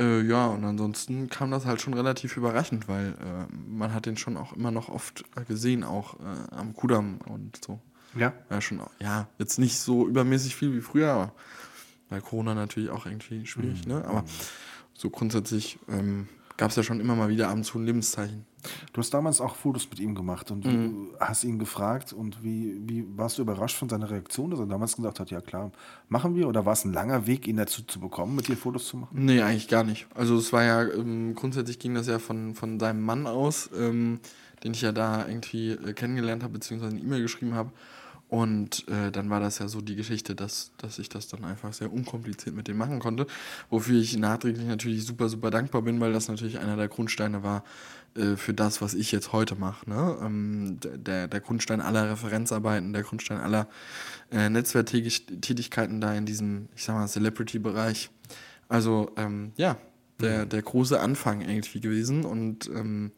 [0.00, 4.16] Äh, ja, und ansonsten kam das halt schon relativ überraschend, weil äh, man hat den
[4.16, 7.80] schon auch immer noch oft gesehen, auch äh, am Kudamm und so.
[8.14, 8.32] Ja.
[8.48, 11.32] Ja, schon, ja, jetzt nicht so übermäßig viel wie früher, aber
[12.08, 13.92] weil Corona natürlich auch irgendwie schwierig, mhm.
[13.92, 14.04] ne?
[14.04, 14.24] Aber
[14.94, 18.46] so grundsätzlich ähm, gab es ja schon immer mal wieder ab und zu ein Lebenszeichen.
[18.92, 21.08] Du hast damals auch Fotos mit ihm gemacht und mhm.
[21.18, 24.96] hast ihn gefragt und wie, wie warst du überrascht von seiner Reaktion, dass er damals
[24.96, 25.70] gesagt hat, ja klar,
[26.08, 28.86] machen wir oder war es ein langer Weg, ihn dazu zu bekommen, mit dir Fotos
[28.86, 29.24] zu machen?
[29.24, 30.06] Nee, eigentlich gar nicht.
[30.14, 34.20] Also es war ja, ähm, grundsätzlich ging das ja von, von seinem Mann aus, ähm,
[34.64, 37.70] den ich ja da irgendwie äh, kennengelernt habe, beziehungsweise eine E-Mail geschrieben habe.
[38.30, 41.72] Und äh, dann war das ja so die Geschichte, dass, dass ich das dann einfach
[41.72, 43.26] sehr unkompliziert mit dem machen konnte.
[43.70, 47.64] Wofür ich nachträglich natürlich super, super dankbar bin, weil das natürlich einer der Grundsteine war
[48.14, 49.90] äh, für das, was ich jetzt heute mache.
[49.90, 50.16] Ne?
[50.22, 53.68] Ähm, der, der Grundstein aller Referenzarbeiten, der Grundstein aller
[54.30, 58.10] äh, Netzwerktätigkeiten da in diesem, ich sag mal, Celebrity-Bereich.
[58.68, 59.10] Also
[59.56, 59.76] ja,
[60.20, 63.10] der, der große Anfang irgendwie gewesen und ähm,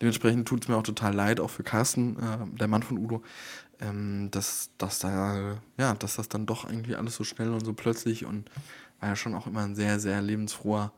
[0.00, 3.22] dementsprechend tut es mir auch total leid, auch für Carsten, äh, der Mann von Udo,
[3.80, 7.72] ähm, dass, dass da, ja, dass das dann doch irgendwie alles so schnell und so
[7.72, 8.50] plötzlich und
[9.00, 10.92] war ja schon auch immer ein sehr, sehr lebensfroher,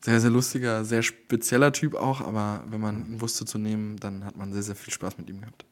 [0.00, 4.24] sehr, sehr lustiger, sehr spezieller Typ auch, aber wenn man ihn wusste zu nehmen, dann
[4.24, 5.64] hat man sehr, sehr viel Spaß mit ihm gehabt.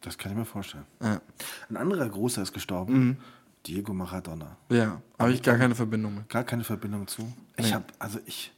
[0.00, 0.84] Das kann ich mir vorstellen.
[1.02, 1.20] Ja.
[1.68, 2.98] Ein anderer Großer ist gestorben.
[2.98, 3.16] Mhm.
[3.66, 4.56] Diego Maradona.
[4.70, 6.28] Ja, habe ich gar keine Verbindung mit.
[6.28, 7.32] Gar keine Verbindung zu.
[7.56, 7.72] Ich nee.
[7.72, 8.52] habe, also ich,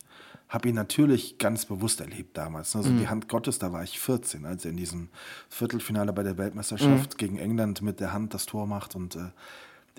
[0.50, 2.74] habe ihn natürlich ganz bewusst erlebt damals.
[2.74, 2.98] Also mhm.
[2.98, 5.08] die Hand Gottes, da war ich 14, als er in diesem
[5.48, 7.16] Viertelfinale bei der Weltmeisterschaft mhm.
[7.16, 8.96] gegen England mit der Hand das Tor macht.
[8.96, 9.30] Und äh,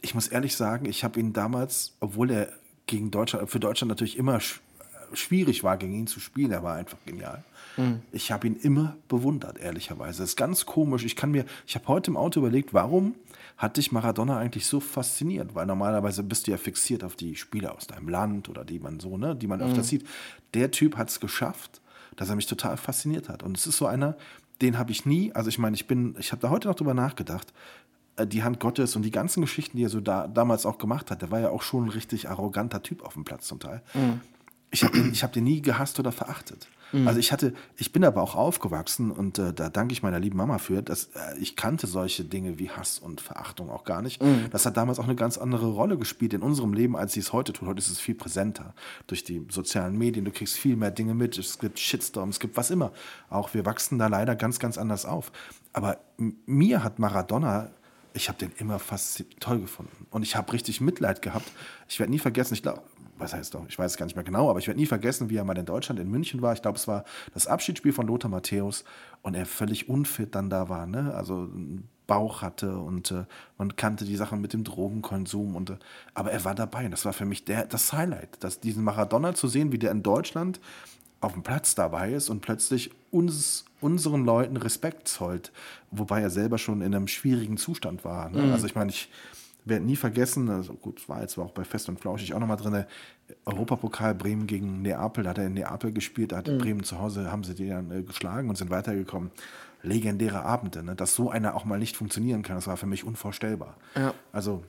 [0.02, 2.50] ich muss ehrlich sagen, ich habe ihn damals, obwohl er
[2.86, 4.62] gegen Deutschland, für Deutschland natürlich immer sch
[5.14, 7.44] schwierig war, gegen ihn zu spielen, er war einfach genial.
[7.76, 8.02] Mhm.
[8.14, 10.20] Ich habe ihn immer bewundert, ehrlicherweise.
[10.24, 11.04] Das ist ganz komisch.
[11.04, 13.16] Ich kann mir, ich habe heute im Auto überlegt, warum
[13.62, 15.54] hat dich Maradona eigentlich so fasziniert?
[15.54, 19.00] Weil normalerweise bist du ja fixiert auf die Spieler aus deinem Land oder die man
[19.00, 19.68] so, ne, die man mhm.
[19.68, 20.04] öfter sieht.
[20.56, 21.80] Der Typ hat es geschafft,
[22.16, 23.44] dass er mich total fasziniert hat.
[23.44, 24.18] Und es ist so einer,
[24.64, 26.96] den habe ich nie, also ich meine, ich bin, ich habe da heute noch drüber
[26.96, 27.54] nachgedacht,
[28.16, 31.12] äh, die Hand Gottes und die ganzen Geschichten, die er so da, damals auch gemacht
[31.12, 33.84] hat, der war ja auch schon ein richtig arroganter Typ auf dem Platz zum Teil.
[33.94, 34.22] Mhm.
[34.72, 36.68] Ich habe den, hab den nie gehasst oder verachtet.
[36.92, 37.08] Mhm.
[37.08, 40.38] Also ich hatte, ich bin aber auch aufgewachsen und äh, da danke ich meiner lieben
[40.38, 44.22] Mama für, dass äh, ich kannte solche Dinge wie Hass und Verachtung auch gar nicht.
[44.22, 44.48] Mhm.
[44.52, 47.34] Das hat damals auch eine ganz andere Rolle gespielt in unserem Leben, als sie es
[47.34, 47.68] heute tut.
[47.68, 48.74] Heute ist es viel präsenter
[49.08, 50.26] durch die sozialen Medien.
[50.26, 51.38] Du kriegst viel mehr Dinge mit.
[51.38, 52.92] Es gibt Shitstorms, es gibt was immer.
[53.30, 55.32] Auch wir wachsen da leider ganz, ganz anders auf.
[55.74, 55.98] Aber
[56.46, 57.72] mir hat Maradona
[58.14, 60.06] ich habe den immer fast toll gefunden.
[60.12, 61.50] Und ich habe richtig Mitleid gehabt.
[61.88, 62.82] Ich werde nie vergessen, ich glaube,
[63.22, 65.30] was heißt doch, ich weiß es gar nicht mehr genau, aber ich werde nie vergessen,
[65.30, 66.54] wie er mal in Deutschland, in München war.
[66.54, 67.04] Ich glaube, es war
[67.34, 68.84] das Abschiedsspiel von Lothar Matthäus
[69.22, 71.14] und er völlig unfit dann da war, ne?
[71.14, 71.50] Also
[72.08, 73.24] Bauch hatte und äh,
[73.58, 75.78] man kannte die Sachen mit dem Drogenkonsum und äh,
[76.14, 76.84] aber er war dabei.
[76.84, 79.92] Und das war für mich der, das Highlight, dass diesen Maradona zu sehen, wie der
[79.92, 80.60] in Deutschland
[81.22, 85.52] auf dem Platz dabei ist und plötzlich uns, unseren Leuten Respekt zollt,
[85.92, 88.30] wobei er selber schon in einem schwierigen Zustand war.
[88.30, 88.42] Ne?
[88.42, 88.52] Mhm.
[88.52, 89.08] Also ich meine, ich
[89.66, 92.86] werde nie vergessen, also gut, war jetzt auch bei Fest und Flauschig auch nochmal drin,
[93.46, 96.58] Europapokal Bremen gegen Neapel, da hat er in Neapel gespielt, da hat mhm.
[96.58, 99.32] Bremen zu Hause, haben sie die dann äh, geschlagen und sind weitergekommen.
[99.84, 100.96] Legendäre Abende, ne?
[100.96, 103.78] dass so einer auch mal nicht funktionieren kann, das war für mich unvorstellbar.
[103.96, 104.14] Ja.
[104.32, 104.64] Also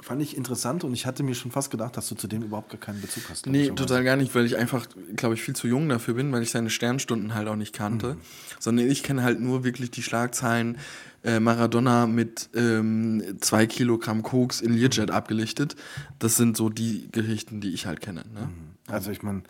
[0.00, 2.70] fand ich interessant und ich hatte mir schon fast gedacht, dass du zu dem überhaupt
[2.70, 3.46] gar keinen Bezug hast.
[3.46, 4.86] Nee, total gar nicht, weil ich einfach,
[5.16, 8.14] glaube ich, viel zu jung dafür bin, weil ich seine Sternstunden halt auch nicht kannte.
[8.14, 8.20] Mhm.
[8.60, 10.78] Sondern ich kenne halt nur wirklich die Schlagzeilen
[11.24, 15.14] äh, Maradona mit ähm, zwei Kilogramm Koks in Learjet mhm.
[15.14, 15.74] abgelichtet.
[16.18, 18.24] Das sind so die Geschichten, die ich halt kenne.
[18.32, 18.42] Ne?
[18.42, 18.92] Mhm.
[18.92, 19.42] Also ich meine,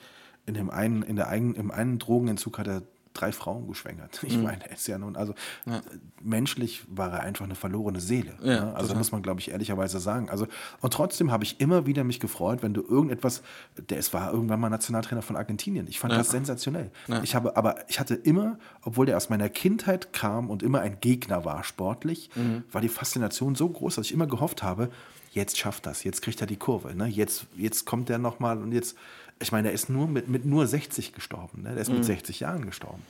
[0.47, 2.83] in dem einen, in der einen, im einen Drogenentzug hat er
[3.15, 4.21] drei Frauen geschwängert.
[4.29, 4.43] Ich mhm.
[4.43, 5.35] meine, er ist ja nun, also
[5.65, 5.81] ja.
[6.23, 8.35] menschlich war er einfach eine verlorene Seele.
[8.43, 8.75] Ja, ne?
[8.75, 10.29] Also muss man, glaube ich, ehrlicherweise sagen.
[10.29, 10.47] Also,
[10.81, 13.43] und trotzdem habe ich immer wieder mich gefreut, wenn du irgendetwas,
[13.89, 15.87] der es war irgendwann mal Nationaltrainer von Argentinien.
[15.89, 16.19] Ich fand ja.
[16.19, 16.91] das sensationell.
[17.23, 21.01] Ich habe, aber ich hatte immer, obwohl der aus meiner Kindheit kam und immer ein
[21.01, 22.65] Gegner war, sportlich, mhm.
[22.71, 24.91] war die Faszination so groß, dass ich immer gehofft habe,
[25.39, 27.07] jetzt schafft das, jetzt kriegt er die Kurve, ne?
[27.07, 28.97] jetzt, jetzt kommt er nochmal und jetzt,
[29.41, 31.73] ich meine, er ist nur mit, mit nur 60 gestorben, ne?
[31.73, 33.03] der ist mit 60 Jahren gestorben.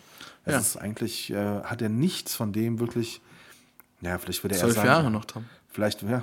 [0.44, 0.60] Das Ja.
[0.60, 3.20] ist eigentlich, äh, hat er nichts von dem wirklich,
[4.00, 5.44] ja, vielleicht würde er Zwölf sagen, Jahre noch, Tom.
[5.68, 6.22] Vielleicht, ja,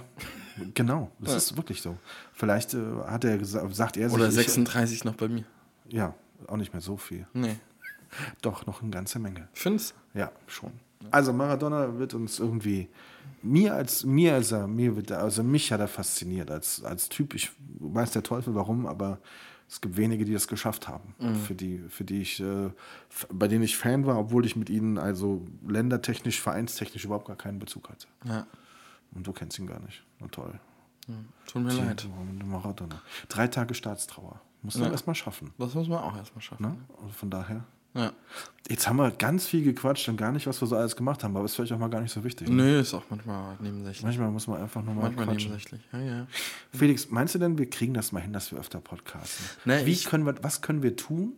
[0.74, 1.97] genau, das ist wirklich so.
[2.34, 2.78] Vielleicht äh,
[3.08, 5.43] hat er gesagt, sagt er sich, Oder ich- 36 noch bei mir.
[5.89, 6.14] ja,
[6.47, 7.28] auch nicht mehr so viel.
[7.34, 7.56] Nee.
[8.41, 9.47] Doch, noch eine ganze Menge.
[9.53, 10.72] Findest Ja, schon.
[11.11, 12.89] Also Maradona wird uns irgendwie
[13.43, 17.09] mir als mir als er mir wird er, also mich hat er fasziniert als als
[17.09, 17.33] Typ.
[17.35, 19.19] Ich weiß der Teufel warum, aber
[19.67, 21.15] es gibt wenige, die das geschafft haben,
[21.45, 22.69] für die für die ich äh,
[23.31, 27.59] bei denen ich Fan war, obwohl ich mit ihnen also ländertechnisch, vereinstechnisch überhaupt gar keinen
[27.59, 28.07] Bezug hatte.
[28.25, 28.45] Ja.
[29.13, 30.03] Und du kennst ihn gar nicht.
[30.19, 30.59] Na toll.
[31.47, 32.07] Tut mir leid.
[32.45, 33.01] Maradona.
[33.29, 34.41] Drei Tage Staatstrauer.
[34.63, 34.91] Muss man Ja.
[34.91, 35.51] erstmal schaffen.
[35.59, 36.63] Das muss man auch erstmal schaffen.
[36.63, 36.75] Ne?
[37.01, 37.63] Und von daher.
[37.95, 38.13] Ja.
[38.69, 41.35] Jetzt haben wir ganz viel gequatscht und gar nicht, was wir so alles gemacht haben,
[41.35, 42.49] aber ist vielleicht auch mal gar nicht so wichtig.
[42.49, 42.55] ne?
[42.55, 44.03] Nö, ist auch manchmal nebensächlich.
[44.03, 45.51] Manchmal muss man einfach nur mal Manchmal quatschen.
[45.51, 45.81] nebensächlich.
[45.93, 46.27] Ja, ja.
[46.73, 49.45] Felix, meinst du denn, wir kriegen das mal hin, dass wir öfter podcasten?
[49.65, 51.33] Ne, Wie können wir, was können wir tun,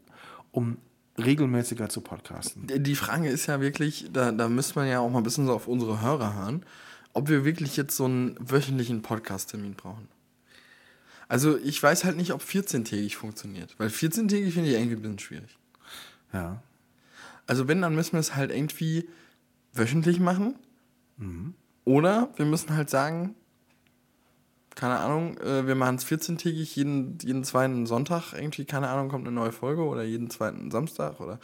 [0.52, 0.78] um
[1.18, 2.68] regelmäßiger zu podcasten?
[2.84, 5.54] Die Frage ist ja wirklich, da, da müsste man ja auch mal ein bisschen so
[5.54, 6.66] auf unsere Hörer hören,
[7.14, 10.08] ob wir wirklich jetzt so einen wöchentlichen Podcast-Termin brauchen.
[11.28, 15.20] Also ich weiß halt nicht, ob 14-tägig funktioniert, weil 14-tägig finde ich irgendwie ein bisschen
[15.20, 15.58] schwierig.
[16.34, 16.62] Ja.
[17.46, 19.08] Also wenn, dann müssen wir es halt irgendwie
[19.74, 20.56] wöchentlich machen.
[21.18, 21.54] Mhm.
[21.86, 23.36] Oder wir müssen halt sagen,
[24.76, 29.26] keine Ahnung, äh, wir machen es 14-tägig, jeden, jeden zweiten Sonntag irgendwie, keine Ahnung, kommt
[29.26, 31.40] eine neue Folge oder jeden zweiten Samstag oder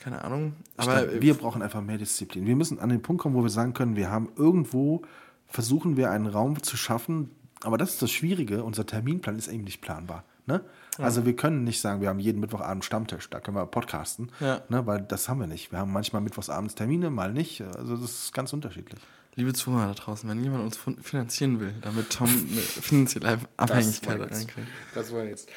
[0.00, 0.54] keine Ahnung.
[0.76, 2.46] Aber Aber wir brauchen einfach mehr Disziplin.
[2.46, 5.02] Wir müssen an den Punkt kommen, wo wir sagen können, wir haben irgendwo,
[5.46, 7.30] versuchen wir einen Raum zu schaffen,
[7.62, 10.24] aber das ist das Schwierige, unser Terminplan ist eben nicht planbar.
[10.46, 10.62] Ne?
[10.98, 14.60] Also wir können nicht sagen, wir haben jeden Mittwochabend Stammtisch, da können wir podcasten, Ja.
[14.68, 14.86] ne?
[14.86, 15.72] weil das haben wir nicht.
[15.72, 17.62] Wir haben manchmal mittwochsabends Termine, mal nicht.
[17.62, 19.00] Also das ist ganz unterschiedlich.
[19.36, 24.20] Liebe Zuhörer da draußen, wenn jemand uns fin- finanzieren will, damit Tom eine finanzielle Abhängigkeit
[24.20, 24.68] reinkriegt.
[24.94, 25.48] Das war jetzt.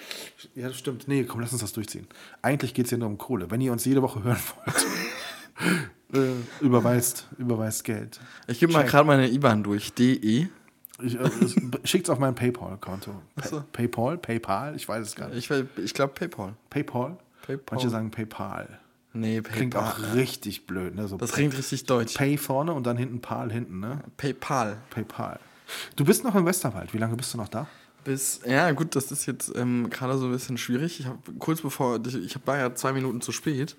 [0.55, 1.07] Ja, das stimmt.
[1.07, 2.07] Nee, komm, lass uns das durchziehen.
[2.41, 3.51] Eigentlich geht es hier nur um Kohle.
[3.51, 4.85] Wenn ihr uns jede Woche hören wollt,
[6.13, 8.19] äh, überweist, überweist Geld.
[8.47, 9.93] Ich gebe mal gerade meine IBAN durch.
[9.93, 10.47] DE.
[11.01, 11.55] Ich, äh, es-
[11.89, 13.11] schickt's auf mein PayPal-Konto.
[13.35, 13.63] Pa so.
[13.71, 14.17] PayPal?
[14.17, 14.75] PayPal?
[14.75, 15.49] Ich weiß es gar nicht.
[15.49, 16.53] Ich, ich glaube PayPal.
[16.69, 17.17] PayPal?
[17.45, 17.75] PayPal.
[17.77, 18.79] Manche sagen PayPal.
[19.13, 19.57] Nee, PayPal.
[19.57, 20.95] Klingt auch richtig blöd.
[20.95, 21.07] Ne?
[21.07, 22.15] So Das klingt richtig deutsch.
[22.15, 23.79] Pay vorne und dann hinten Pal hinten.
[23.79, 24.01] Ne?
[24.17, 24.77] PayPal.
[24.89, 25.39] PayPal.
[25.95, 26.93] Du bist noch im Westerwald.
[26.93, 27.67] Wie lange bist du noch da?
[28.07, 31.01] Bis, ja gut, das ist jetzt ähm, gerade so ein bisschen schwierig.
[31.01, 33.75] Ich habe kurz bevor, ich war ja zwei Minuten zu spät,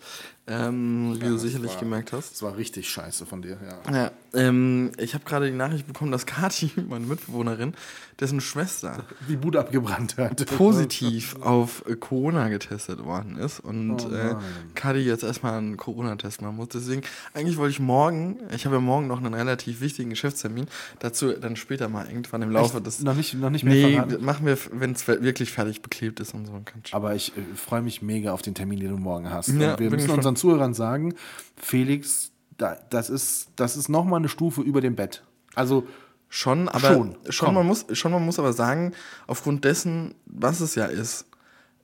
[0.47, 2.33] ähm, wie du sicherlich war- gemerkt hast.
[2.33, 3.57] Das war richtig scheiße von dir,
[3.89, 3.95] ja.
[3.95, 7.73] Ja, ähm, ich habe gerade die Nachricht bekommen, dass Kati, meine Mitbewohnerin,
[8.21, 10.45] dessen Schwester Die Bude abgebrannt hat.
[10.59, 14.35] positiv auf Corona getestet worden ist und Oh äh.
[14.75, 16.69] Kati jetzt erstmal einen Corona-Test machen muss.
[16.69, 17.03] Deswegen,
[17.33, 20.67] eigentlich wollte ich morgen, ich habe ja morgen noch einen relativ wichtigen Geschäftstermin,
[20.99, 23.01] dazu dann später mal irgendwann im Laufe des.
[23.01, 24.18] Noch nicht, noch nicht mehr Nee, verraten?
[24.21, 26.63] Machen wir, wenn es wirklich fertig beklebt ist und so.
[26.93, 29.49] Aber ich äh, freue mich mega auf den Termin, den du morgen hast.
[29.49, 31.15] Ja, wir müssen unseren Zuhörern sagen,
[31.57, 35.23] Felix, da, das ist, das ist nochmal eine Stufe über dem Bett.
[35.55, 35.87] Also
[36.31, 38.93] Schon, aber Schon, schon, man muss, schon man muss aber sagen,
[39.27, 41.25] aufgrund dessen, was es ja ist,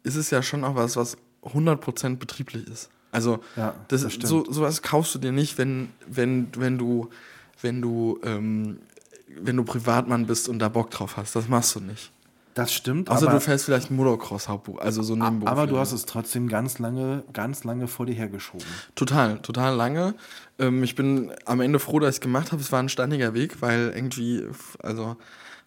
[0.03, 2.91] ist es ja schon auch was, was 100% betrieblich ist.
[3.11, 4.29] Also Ja, das, das stimmt.
[4.29, 7.09] so sowas kaufst du dir nicht, wenn wenn wenn du
[7.63, 8.81] wenn du ähm,
[9.29, 11.35] wenn du Privatmann bist und da Bock drauf hast.
[11.35, 12.11] Das machst du nicht.
[12.55, 13.11] Das stimmt.
[13.11, 15.51] Aber, du fährst vielleicht ein Motocross Hauptbuch, also so Nebenberuf.
[15.51, 18.67] aber du hast es trotzdem ganz lange, ganz lange vor dir hergeschoben.
[18.95, 20.15] Total, total lange.
[20.61, 22.63] Ähm, ich bin am Ende froh, dass ich es gemacht habe.
[22.63, 24.45] Es war ein steiniger Weg, weil irgendwie,
[24.81, 25.17] also,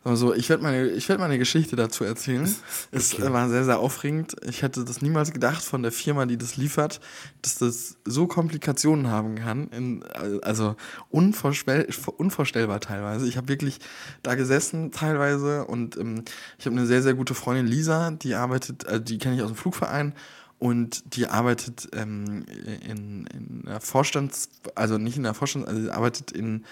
[0.03, 2.47] sagen wir so, ich werde meine, ich werd meine Geschichte dazu erzählen.
[2.91, 4.35] Es äh, war sehr, sehr aufregend.
[4.47, 6.99] Ich hätte das niemals gedacht von der Firma, die das liefert,
[7.41, 9.67] dass das so Komplikationen haben kann.
[9.69, 10.03] In,
[10.41, 10.75] also
[11.09, 11.87] unvorstell,
[12.17, 13.27] unvorstellbar teilweise.
[13.27, 13.79] Ich habe wirklich
[14.23, 16.23] da gesessen teilweise und ähm,
[16.57, 19.49] ich habe eine sehr, sehr gute Freundin Lisa, die arbeitet, also die kenne ich aus
[19.49, 20.13] dem Flugverein
[20.59, 22.45] und die arbeitet ähm,
[22.81, 26.65] in, in der Vorstands, also nicht in der Vorstands, also sie arbeitet in,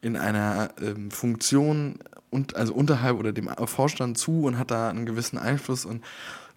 [0.00, 1.98] in einer ähm, Funktion
[2.30, 6.02] und also unterhalb oder dem Vorstand zu und hat da einen gewissen Einfluss und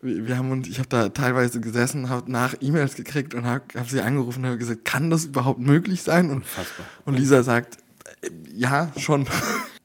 [0.02, 3.90] wir haben uns, ich habe da teilweise gesessen, habe nach E-Mails gekriegt und habe hab
[3.90, 6.30] sie angerufen und habe gesagt, kann das überhaupt möglich sein?
[6.32, 6.86] Und, Unfassbar.
[7.06, 7.78] und Lisa sagt,
[8.22, 9.28] äh, ja, schon.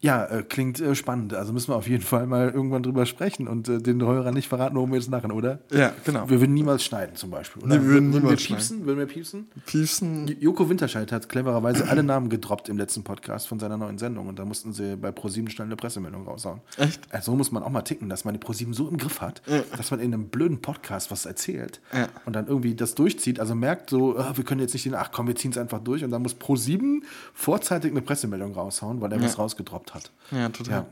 [0.00, 1.32] Ja, äh, klingt äh, spannend.
[1.32, 4.46] Also müssen wir auf jeden Fall mal irgendwann drüber sprechen und äh, den Hörern nicht
[4.48, 5.60] verraten, worum wir jetzt lachen, oder?
[5.72, 6.28] Ja, genau.
[6.28, 7.62] Wir würden niemals schneiden zum Beispiel.
[7.62, 7.76] Oder?
[7.76, 8.84] Nee, wir würden wir niemals piepsen?
[8.84, 9.46] Würden wir piepsen?
[9.64, 10.36] Piepsen.
[10.38, 14.38] Joko Winterscheid hat clevererweise alle Namen gedroppt im letzten Podcast von seiner neuen Sendung und
[14.38, 16.60] da mussten sie bei ProSieben schnell eine Pressemeldung raushauen.
[16.76, 17.00] Echt?
[17.10, 19.40] Also so muss man auch mal ticken, dass man die ProSieben so im Griff hat,
[19.76, 22.08] dass man in einem blöden Podcast was erzählt Ja.
[22.26, 25.10] und dann irgendwie das durchzieht, also merkt so, ah, wir können jetzt nicht den, ach
[25.10, 29.10] komm, wir ziehen es einfach durch und dann muss ProSieben vorzeitig eine Pressemeldung raushauen, weil
[29.12, 29.95] er was rausgedroppt hat.
[29.96, 30.12] Hat.
[30.30, 30.72] Ja, total.
[30.72, 30.86] Ja.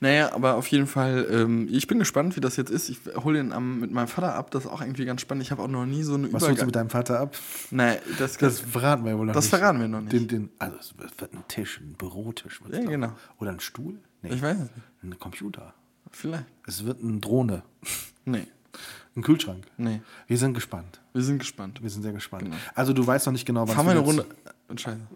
[0.00, 2.88] Naja, aber auf jeden Fall, ähm, ich bin gespannt, wie das jetzt ist.
[2.88, 5.42] Ich hole ihn am, mit meinem Vater ab, das ist auch irgendwie ganz spannend.
[5.44, 7.36] Ich habe auch noch nie so eine Was holst du mit deinem Vater ab?
[7.70, 9.50] Nein, das, Das verraten wir wohl noch Das nicht.
[9.58, 10.12] verraten wir noch nicht.
[10.12, 12.60] Den, den, also es wird ein Tisch, ein Bürotisch.
[12.70, 12.88] Ja, doch.
[12.90, 13.12] genau.
[13.38, 13.98] Oder ein Stuhl?
[14.22, 14.34] Nee.
[14.34, 14.86] Ich weiß es nicht.
[15.02, 15.74] Ein Computer.
[16.10, 16.46] Vielleicht.
[16.66, 17.62] Es wird eine Drohne.
[18.24, 18.46] Nee,
[19.16, 19.64] Ein Kühlschrank.
[19.76, 20.00] nee.
[20.26, 21.00] Wir sind gespannt.
[21.12, 21.82] Wir sind gespannt.
[21.82, 22.50] Wir sind sehr gespannt.
[22.74, 24.26] Also du weißt noch nicht genau, wann Fahren wir eine Runde.
[24.76, 25.00] Scheiße.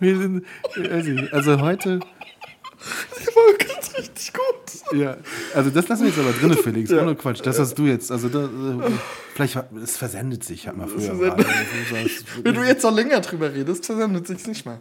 [0.00, 0.44] Wir sind,
[0.76, 4.98] also, also heute, Die Folge ist richtig gut.
[4.98, 5.16] ja,
[5.54, 6.90] also das lassen wir jetzt aber drin, Felix.
[6.92, 7.40] Ohne Quatsch.
[7.44, 8.90] Das hast du jetzt, also da, äh,
[9.34, 11.36] vielleicht, war- es versendet sich, hat man früher mal.
[12.42, 14.80] Wenn du jetzt noch länger drüber redest, versendet sich's nicht mal.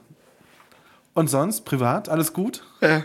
[1.13, 2.63] Und sonst, privat, alles gut?
[2.81, 3.03] Ja.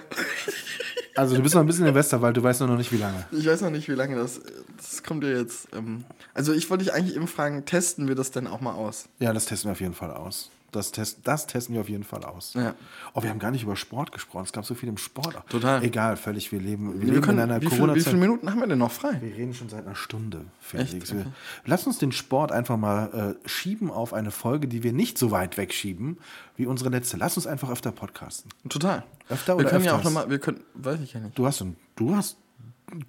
[1.14, 3.26] Also du bist noch ein bisschen im Westerwald, du weißt nur noch nicht, wie lange.
[3.32, 4.40] Ich weiß noch nicht, wie lange das.
[4.76, 5.68] Das kommt ja jetzt.
[5.74, 6.04] Ähm,
[6.34, 9.08] also ich wollte dich eigentlich eben fragen, testen wir das denn auch mal aus?
[9.18, 10.50] Ja, das testen wir auf jeden Fall aus.
[10.72, 12.54] Das, test, das testen wir auf jeden Fall aus.
[12.54, 12.74] Ja.
[13.12, 14.44] Oh, wir haben gar nicht über Sport gesprochen.
[14.44, 15.36] Es gab so viel im Sport.
[15.50, 15.84] Total.
[15.84, 16.50] Egal, völlig.
[16.50, 18.04] Wir leben, wir Wir leben können, in einer wie, viel, wie Corona-Zeit.
[18.04, 19.18] viele Minuten haben wir denn noch frei?
[19.20, 21.12] Wir reden schon seit einer Stunde, Felix.
[21.12, 21.26] Wir,
[21.66, 25.30] lass uns den Sport einfach mal äh, schieben auf eine Folge, die wir nicht so
[25.30, 26.18] weit wegschieben
[26.56, 27.18] wie unsere letzte.
[27.18, 28.50] Lass uns einfach öfter podcasten.
[28.68, 29.04] Total.
[29.28, 31.38] Öfter wir oder können ja auch nochmal, wir können, weiß ich ja nicht.
[31.38, 32.38] Du hast, einen- du hast,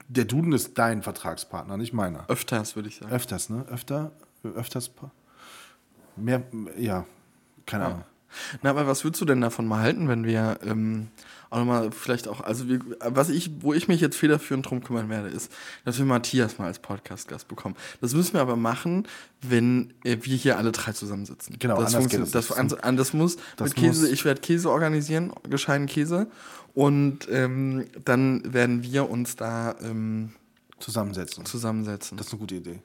[0.09, 2.29] der Duden ist dein Vertragspartner, nicht meiner.
[2.29, 3.11] Öfters, würde ich sagen.
[3.13, 3.65] Öfters, ne?
[3.69, 4.11] Öfter,
[4.43, 4.91] öfters,
[6.15, 6.43] mehr,
[6.77, 7.05] ja,
[7.65, 8.03] keine Ahnung.
[8.63, 11.09] Na, aber was würdest du denn davon mal halten, wenn wir ähm,
[11.51, 15.07] auch nochmal vielleicht auch, also wir, was ich, wo ich mich jetzt federführend drum kümmern
[15.07, 15.51] werde, ist,
[15.85, 17.75] dass wir Matthias mal als Podcast-Gast bekommen.
[18.01, 19.07] Das müssen wir aber machen,
[19.43, 21.57] wenn äh, wir hier alle drei zusammensitzen.
[21.59, 24.41] Genau, das anders geht das, das, an, das muss Das mit Käse, muss- ich werde
[24.41, 26.25] Käse organisieren, gescheiten Käse.
[26.73, 30.33] Und ähm, dann werden wir uns da ähm,
[30.79, 31.45] Zusammensetzen.
[31.45, 32.17] zusammensetzen.
[32.17, 32.79] Das ist eine gute Idee.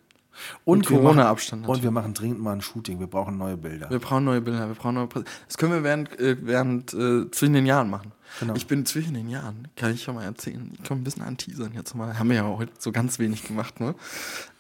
[0.65, 3.01] Und Corona-Abstand Und wir machen dringend mal ein Shooting.
[3.01, 3.91] Wir brauchen neue Bilder.
[3.91, 7.31] Wir brauchen neue Bilder, wir brauchen neue Prä Das können wir während, äh, während äh,
[7.31, 8.13] zwischen den Jahren machen.
[8.41, 8.55] Genau.
[8.55, 10.71] Ich bin zwischen den Jahren, kann ich schon mal erzählen.
[10.75, 12.19] Ich komme ein bisschen anteasern jetzt mal.
[12.19, 13.95] Haben wir ja heute so ganz wenig gemacht, ne?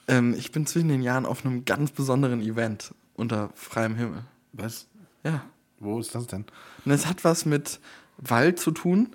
[0.08, 4.22] Ähm, ich bin zwischen den Jahren auf einem ganz besonderen Event unter freiem Himmel.
[4.54, 4.86] Was?
[5.22, 5.42] Ja.
[5.80, 6.44] Wo ist das denn?
[6.84, 7.78] Und es hat was mit
[8.16, 9.14] Wald zu tun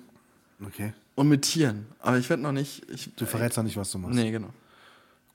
[0.64, 0.92] Okay.
[1.16, 1.86] und mit Tieren.
[1.98, 2.88] Aber ich werde noch nicht.
[2.90, 4.14] Ich, Du verrätst noch nicht, was du machst.
[4.14, 4.48] Nee, genau.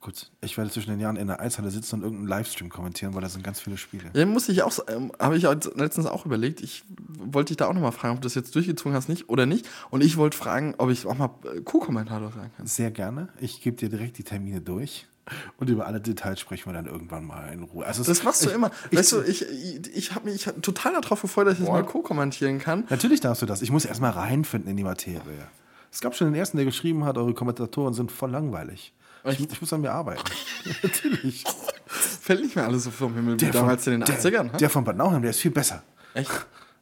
[0.02, 0.32] Gut.
[0.42, 3.28] Ich werde zwischen den Jahren in der Eishalle sitzen und irgendeinen Livestream kommentieren, weil da
[3.28, 4.06] sind ganz viele Spiele.
[4.14, 6.62] Ja, muss ich auch, ähm, habe ich auch letztens auch überlegt.
[6.62, 6.86] Ich
[7.18, 9.68] wollte dich da auch nochmal fragen, ob du das jetzt durchgezogen hast nicht oder nicht.
[9.90, 12.66] Und ich wollte fragen, ob ich auch mal äh, Co-Kommentator sein kann.
[12.66, 13.28] Sehr gerne.
[13.42, 15.06] Ich gebe dir direkt die Termine durch.
[15.58, 17.86] Und über alle Details sprechen wir dann irgendwann mal in Ruhe.
[17.86, 18.72] Also Das machst du ich, immer.
[18.90, 21.84] Ich, weißt du, ich, ich, ich habe mich total darauf gefreut, dass ich das mal
[21.84, 22.86] co-kommentieren kann.
[22.90, 23.62] Natürlich darfst du das.
[23.62, 25.48] Ich muss erst mal reinfinden in die Materie.
[25.92, 28.94] Es gab schon den ersten, der geschrieben hat, eure Kommentatoren sind voll langweilig.
[29.34, 30.24] Ich, ich muss an mir arbeiten.
[30.84, 31.44] Natürlich.
[31.88, 34.52] Fällt nicht mehr alles so vom Himmel wie von- damals in den der, 80ern.
[34.54, 34.58] hä?
[34.60, 35.84] Der von Bad Nauheim, der ist viel besser.
[36.14, 36.30] Echt?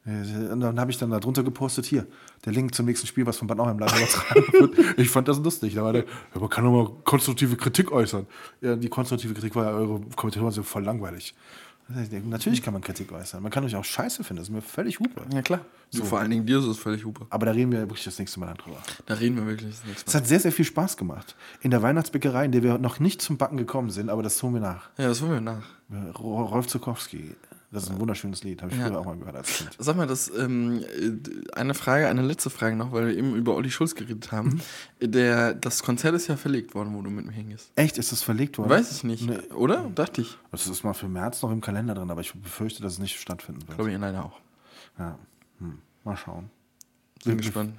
[0.05, 0.11] Äh,
[0.51, 2.05] Und dann habe ich dann da drunter gepostet, hier,
[2.45, 4.99] der Link zum nächsten Spiel, was von Bad Nauheim live übertragen wird.
[4.99, 5.75] Ich fand das lustig.
[5.75, 8.25] Da war der, ja, man kann doch mal konstruktive Kritik äußern.
[8.61, 11.33] Ja, die konstruktive Kritik war ja, eure Kommentatoren sind voll langweilig.
[11.89, 13.41] Natürlich kann man Kritik äußern.
[13.41, 15.21] Man kann euch auch scheiße finden, das ist mir völlig hupe.
[15.33, 15.61] Ja, klar.
[15.89, 16.03] So.
[16.03, 17.25] vor allen Dingen dir ist es völlig hupe.
[17.29, 18.77] Aber da reden wir wirklich das nächste Mal dann drüber.
[19.05, 20.19] Da reden wir wirklich das nächste Es Mal.
[20.19, 21.35] hat sehr, sehr viel Spaß gemacht.
[21.61, 24.53] In der Weihnachtsbäckerei, in der wir noch nicht zum Backen gekommen sind, aber das tun
[24.53, 24.89] wir nach.
[24.97, 25.63] Ja, das holen wir nach.
[26.19, 27.35] Ro- Rolf Zukowski.
[27.70, 28.88] Das ist ein wunderschönes Lied, habe ich Ja.
[28.88, 29.72] früher auch mal gehört als Kind.
[29.78, 33.55] Sag mal, das, ähm, äh, eine Frage, eine letzte Frage noch, weil wir eben über
[33.55, 34.61] Olli Schulz geredet haben.
[35.01, 35.11] Mhm.
[35.11, 37.72] Der, das Konzert ist ja verlegt worden, wo du mit mir hingehst.
[37.76, 38.70] Echt, ist das verlegt worden?
[38.70, 39.38] Weiß ich nicht, Nee.
[39.53, 39.91] oder?
[39.93, 40.38] Dachte ich.
[40.51, 43.20] Das ist mal für März noch im Kalender drin, aber ich befürchte, dass es nicht
[43.20, 43.76] stattfinden wird.
[43.78, 44.39] Glaube ich leider auch.
[44.97, 45.20] Ja.
[45.59, 45.80] Hm.
[46.05, 46.49] Mal schauen.
[47.26, 47.74] Bin gespannt.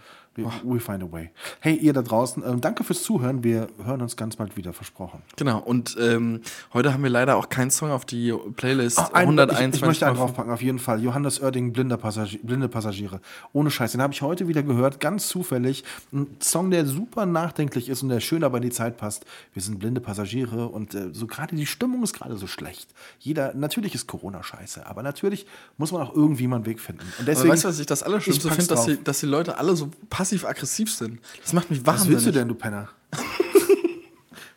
[0.44, 1.30] We, we find a way.
[1.60, 3.42] Hey, ihr da draußen, ähm, danke fürs Zuhören.
[3.42, 5.22] Wir hören uns ganz bald wieder, versprochen.
[5.36, 6.40] Genau, und ähm,
[6.72, 9.74] heute haben wir leider auch keinen Song auf die Playlist Ein- 121.
[9.74, 11.02] ich, ich möchte einen draufpacken, auf jeden Fall.
[11.02, 13.20] Johannes Oerding, Blinder Passagier, Blinde Passagiere.
[13.52, 13.92] Ohne Scheiß.
[13.92, 15.84] Den habe ich heute wieder gehört, ganz zufällig.
[16.12, 19.24] Ein Song, der super nachdenklich ist und der schön aber in die Zeit passt.
[19.54, 22.88] Wir sind blinde Passagiere und äh, so gerade die Stimmung ist gerade so schlecht.
[23.18, 27.02] Jeder, natürlich ist Corona scheiße, aber natürlich muss man auch irgendwie mal einen Weg finden.
[27.02, 29.20] Und Aber deswegen, weißt du, was ich das Allerschlimmste ich pack's finde, dass die, dass
[29.20, 29.90] die Leute alle so
[30.28, 31.20] passiv-aggressiv sind.
[31.42, 32.16] Das macht mich was wahnsinnig.
[32.16, 32.88] willst du denn, du Penner?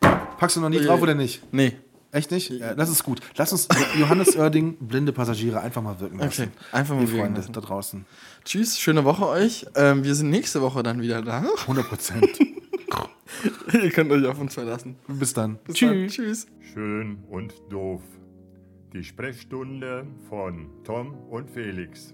[0.38, 1.42] Packst du noch nie drauf oder nicht?
[1.52, 1.76] Nee.
[2.10, 2.50] Echt nicht?
[2.50, 3.20] Ja, das ist gut.
[3.36, 3.68] Lass uns
[3.98, 6.42] Johannes Oerding, blinde Passagiere, einfach mal wirken lassen.
[6.42, 7.52] Okay, einfach mal Ihr wirken Freunde lassen.
[7.54, 8.04] da draußen.
[8.44, 9.64] Tschüss, schöne Woche euch.
[9.76, 11.42] Ähm, wir sind nächste Woche dann wieder da.
[11.62, 12.28] 100 Prozent.
[13.72, 14.96] Ihr könnt euch auf uns verlassen.
[15.08, 15.56] Bis dann.
[15.64, 16.06] Bis Dann.
[16.08, 16.46] Tschüss.
[16.74, 18.02] Schön und doof.
[18.92, 22.12] Die Sprechstunde von Tom und Felix.